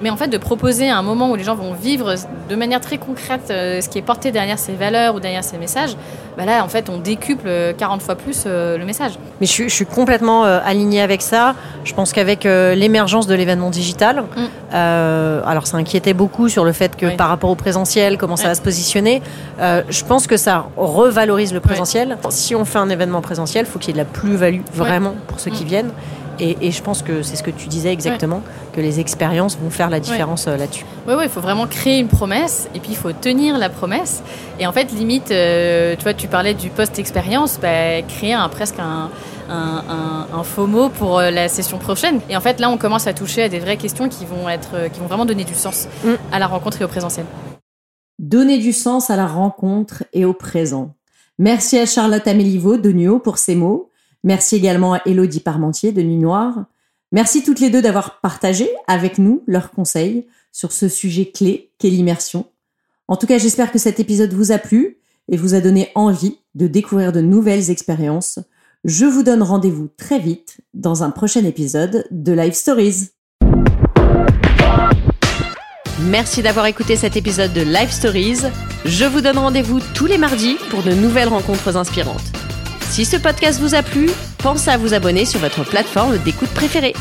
mais 0.02 0.11
en 0.11 0.16
fait, 0.16 0.28
de 0.28 0.38
proposer 0.38 0.88
un 0.90 1.02
moment 1.02 1.30
où 1.30 1.37
les 1.37 1.44
gens 1.44 1.54
vont 1.54 1.72
vivre 1.72 2.14
de 2.50 2.56
manière 2.56 2.80
très 2.80 2.98
concrète 2.98 3.48
euh, 3.50 3.80
ce 3.80 3.88
qui 3.88 3.98
est 3.98 4.02
porté 4.02 4.30
derrière 4.32 4.59
ces 4.59 4.72
valeurs 4.74 5.14
ou 5.14 5.20
derrière 5.20 5.42
ces 5.44 5.56
messages, 5.59 5.96
ben 6.37 6.44
là, 6.44 6.62
en 6.62 6.68
fait, 6.68 6.90
on 6.90 6.98
décuple 6.98 7.46
euh, 7.46 7.72
40 7.72 8.02
fois 8.02 8.14
plus 8.14 8.44
euh, 8.46 8.76
le 8.76 8.85
message. 8.85 9.12
Mais 9.40 9.46
je, 9.46 9.52
suis- 9.52 9.68
je 9.70 9.74
suis 9.74 9.87
complètement 9.87 10.44
euh, 10.44 10.59
alignée 10.64 11.00
avec 11.00 11.22
ça. 11.22 11.54
Je 11.85 11.94
pense 11.94 12.12
qu'avec 12.12 12.44
euh, 12.44 12.74
l'émergence 12.74 13.26
de 13.26 13.35
l'événement 13.35 13.70
digital, 13.70 14.24
Mm. 14.37 14.40
euh, 14.74 15.40
alors 15.46 15.66
ça 15.66 15.76
inquiétait 15.78 16.12
beaucoup 16.14 16.48
sur 16.48 16.64
le 16.64 16.72
fait 16.72 16.94
que 16.96 17.06
Oui. 17.06 17.16
par 17.16 17.28
rapport 17.28 17.48
au 17.50 17.54
présentiel, 17.54 18.18
comment 18.18 18.37
ça 18.37 18.48
va 18.48 18.54
se 18.54 18.61
positionner. 18.62 19.22
Euh, 19.61 19.82
je 19.88 20.04
pense 20.04 20.26
que 20.26 20.37
ça 20.37 20.66
revalorise 20.76 21.54
le 21.54 21.61
présentiel. 21.61 22.18
Si 22.28 22.54
on 22.54 22.64
fait 22.64 22.78
un 22.78 22.90
événement 22.90 23.22
présentiel, 23.22 23.64
il 23.66 23.70
faut 23.72 23.78
qu'il 23.78 23.88
y 23.88 23.98
ait 23.98 24.02
de 24.04 24.06
la 24.06 24.12
plus-value 24.20 24.61
vraiment 24.74 25.14
pour 25.28 25.40
ceux 25.40 25.50
qui 25.50 25.64
Mm. 25.64 25.68
viennent. 25.68 25.90
Et, 26.38 26.57
et 26.61 26.70
je 26.70 26.83
pense 26.83 27.03
que 27.03 27.22
c'est 27.22 27.37
ce 27.37 27.42
que 27.42 27.51
tu 27.51 27.68
disais 27.68 27.92
exactement, 27.92 28.42
que 28.75 28.81
les 28.81 29.01
expériences 29.01 29.57
vont 29.59 29.70
faire 29.70 29.88
la 29.90 30.01
différence 30.01 30.46
euh, 30.49 30.57
là-dessus. 30.57 30.85
Oui, 31.09 31.14
oui, 31.16 31.25
il 31.25 31.31
faut 31.31 31.40
vraiment 31.40 31.66
créer 31.66 31.99
une 31.99 32.09
promesse 32.09 32.68
et 32.75 32.81
puis 32.81 32.90
il 32.90 32.96
faut 32.96 33.12
tenir 33.12 33.57
la 33.59 33.70
promesse. 33.70 34.22
Et 34.61 34.66
en 34.66 34.72
fait, 34.72 34.92
limite, 34.92 35.31
euh, 35.31 35.96
tu 35.96 36.03
vois, 36.03 36.14
tu 36.14 36.29
parlais 36.29 36.55
du 36.55 36.68
post-expérience, 36.70 37.59
bah, 37.61 38.03
créer 38.03 38.35
un, 38.35 38.49
presque 38.49 38.79
un, 38.79 39.11
un, 39.49 39.83
un- 39.88 40.27
un 40.38 40.42
faux 40.42 40.66
mot 40.66 40.88
pour 40.90 41.18
euh, 41.18 41.31
la 41.31 41.49
session 41.49 41.79
prochaine. 41.79 42.20
Et 42.29 42.37
en 42.37 42.40
fait, 42.40 42.61
là, 42.61 42.68
on 42.70 42.77
commence 42.77 43.07
à 43.07 43.14
toucher 43.14 43.44
à 43.44 43.49
des 43.49 43.59
vraies 43.61 43.77
questions 43.77 44.09
qui 44.09 44.25
vont, 44.27 44.49
être, 44.49 44.70
euh, 44.75 44.88
qui 44.88 45.01
vont 45.01 45.07
vraiment 45.07 45.25
donner 45.27 45.44
du 45.44 45.55
sens 45.55 45.88
Mm. 46.05 46.11
à 46.33 46.38
la 46.38 46.46
rencontre 46.46 46.81
et 46.83 46.85
au 46.85 46.88
présentiel. 46.88 47.25
Donner 48.18 48.59
du 48.59 48.72
sens 48.72 49.11
à 49.11 49.16
la 49.16 49.27
rencontre 49.27 50.05
et 50.12 50.25
au 50.25 50.33
présent. 50.33 50.94
Merci 51.38 51.79
à 51.79 51.85
Charlotte 51.87 52.27
Améliveau 52.27 52.79
de 52.79 52.90
Nuo 52.92 53.18
pour 53.18 53.37
ces 53.38 53.55
mots. 53.55 53.90
Merci 54.26 54.56
également 54.56 54.94
à 54.94 55.02
Elodie 55.06 55.38
Parmentier 55.38 55.92
de 55.92 56.02
Nuit 56.02 56.16
Noire. 56.16 56.64
Merci 57.12 57.44
toutes 57.44 57.60
les 57.60 57.70
deux 57.70 57.80
d'avoir 57.80 58.20
partagé 58.20 58.68
avec 58.88 59.18
nous 59.18 59.44
leurs 59.46 59.70
conseils 59.70 60.26
sur 60.50 60.72
ce 60.72 60.88
sujet 60.88 61.30
clé 61.30 61.70
qu'est 61.78 61.90
l'immersion. 61.90 62.44
En 63.06 63.14
tout 63.14 63.28
cas, 63.28 63.38
j'espère 63.38 63.70
que 63.70 63.78
cet 63.78 64.00
épisode 64.00 64.32
vous 64.32 64.50
a 64.50 64.58
plu 64.58 64.98
et 65.30 65.36
vous 65.36 65.54
a 65.54 65.60
donné 65.60 65.92
envie 65.94 66.38
de 66.56 66.66
découvrir 66.66 67.12
de 67.12 67.20
nouvelles 67.20 67.70
expériences. 67.70 68.40
Je 68.84 69.06
vous 69.06 69.22
donne 69.22 69.44
rendez-vous 69.44 69.90
très 69.96 70.18
vite 70.18 70.56
dans 70.74 71.04
un 71.04 71.10
prochain 71.10 71.44
épisode 71.44 72.04
de 72.10 72.32
Live 72.32 72.54
Stories. 72.54 73.10
Merci 76.00 76.42
d'avoir 76.42 76.66
écouté 76.66 76.96
cet 76.96 77.16
épisode 77.16 77.52
de 77.52 77.60
Live 77.62 77.92
Stories. 77.92 78.40
Je 78.84 79.04
vous 79.04 79.20
donne 79.20 79.38
rendez-vous 79.38 79.78
tous 79.94 80.06
les 80.06 80.18
mardis 80.18 80.56
pour 80.68 80.82
de 80.82 80.90
nouvelles 80.90 81.28
rencontres 81.28 81.76
inspirantes. 81.76 82.45
Si 82.90 83.05
ce 83.05 83.16
podcast 83.16 83.61
vous 83.61 83.75
a 83.75 83.83
plu, 83.83 84.09
pensez 84.38 84.70
à 84.70 84.79
vous 84.79 84.94
abonner 84.94 85.25
sur 85.25 85.40
votre 85.40 85.64
plateforme 85.64 86.16
d'écoute 86.18 86.49
préférée. 86.51 86.94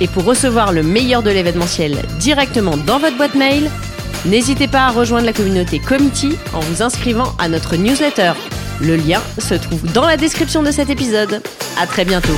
Et 0.00 0.06
pour 0.06 0.24
recevoir 0.24 0.72
le 0.72 0.82
meilleur 0.82 1.22
de 1.22 1.30
l'événementiel 1.30 1.96
directement 2.18 2.76
dans 2.76 2.98
votre 2.98 3.16
boîte 3.16 3.34
mail, 3.34 3.70
n'hésitez 4.24 4.68
pas 4.68 4.86
à 4.86 4.90
rejoindre 4.90 5.26
la 5.26 5.32
communauté 5.32 5.78
Committee 5.78 6.36
en 6.52 6.60
vous 6.60 6.82
inscrivant 6.82 7.34
à 7.38 7.48
notre 7.48 7.76
newsletter. 7.76 8.32
Le 8.80 8.96
lien 8.96 9.20
se 9.38 9.54
trouve 9.54 9.82
dans 9.92 10.06
la 10.06 10.16
description 10.16 10.62
de 10.62 10.70
cet 10.70 10.90
épisode. 10.90 11.42
À 11.80 11.86
très 11.86 12.04
bientôt. 12.04 12.36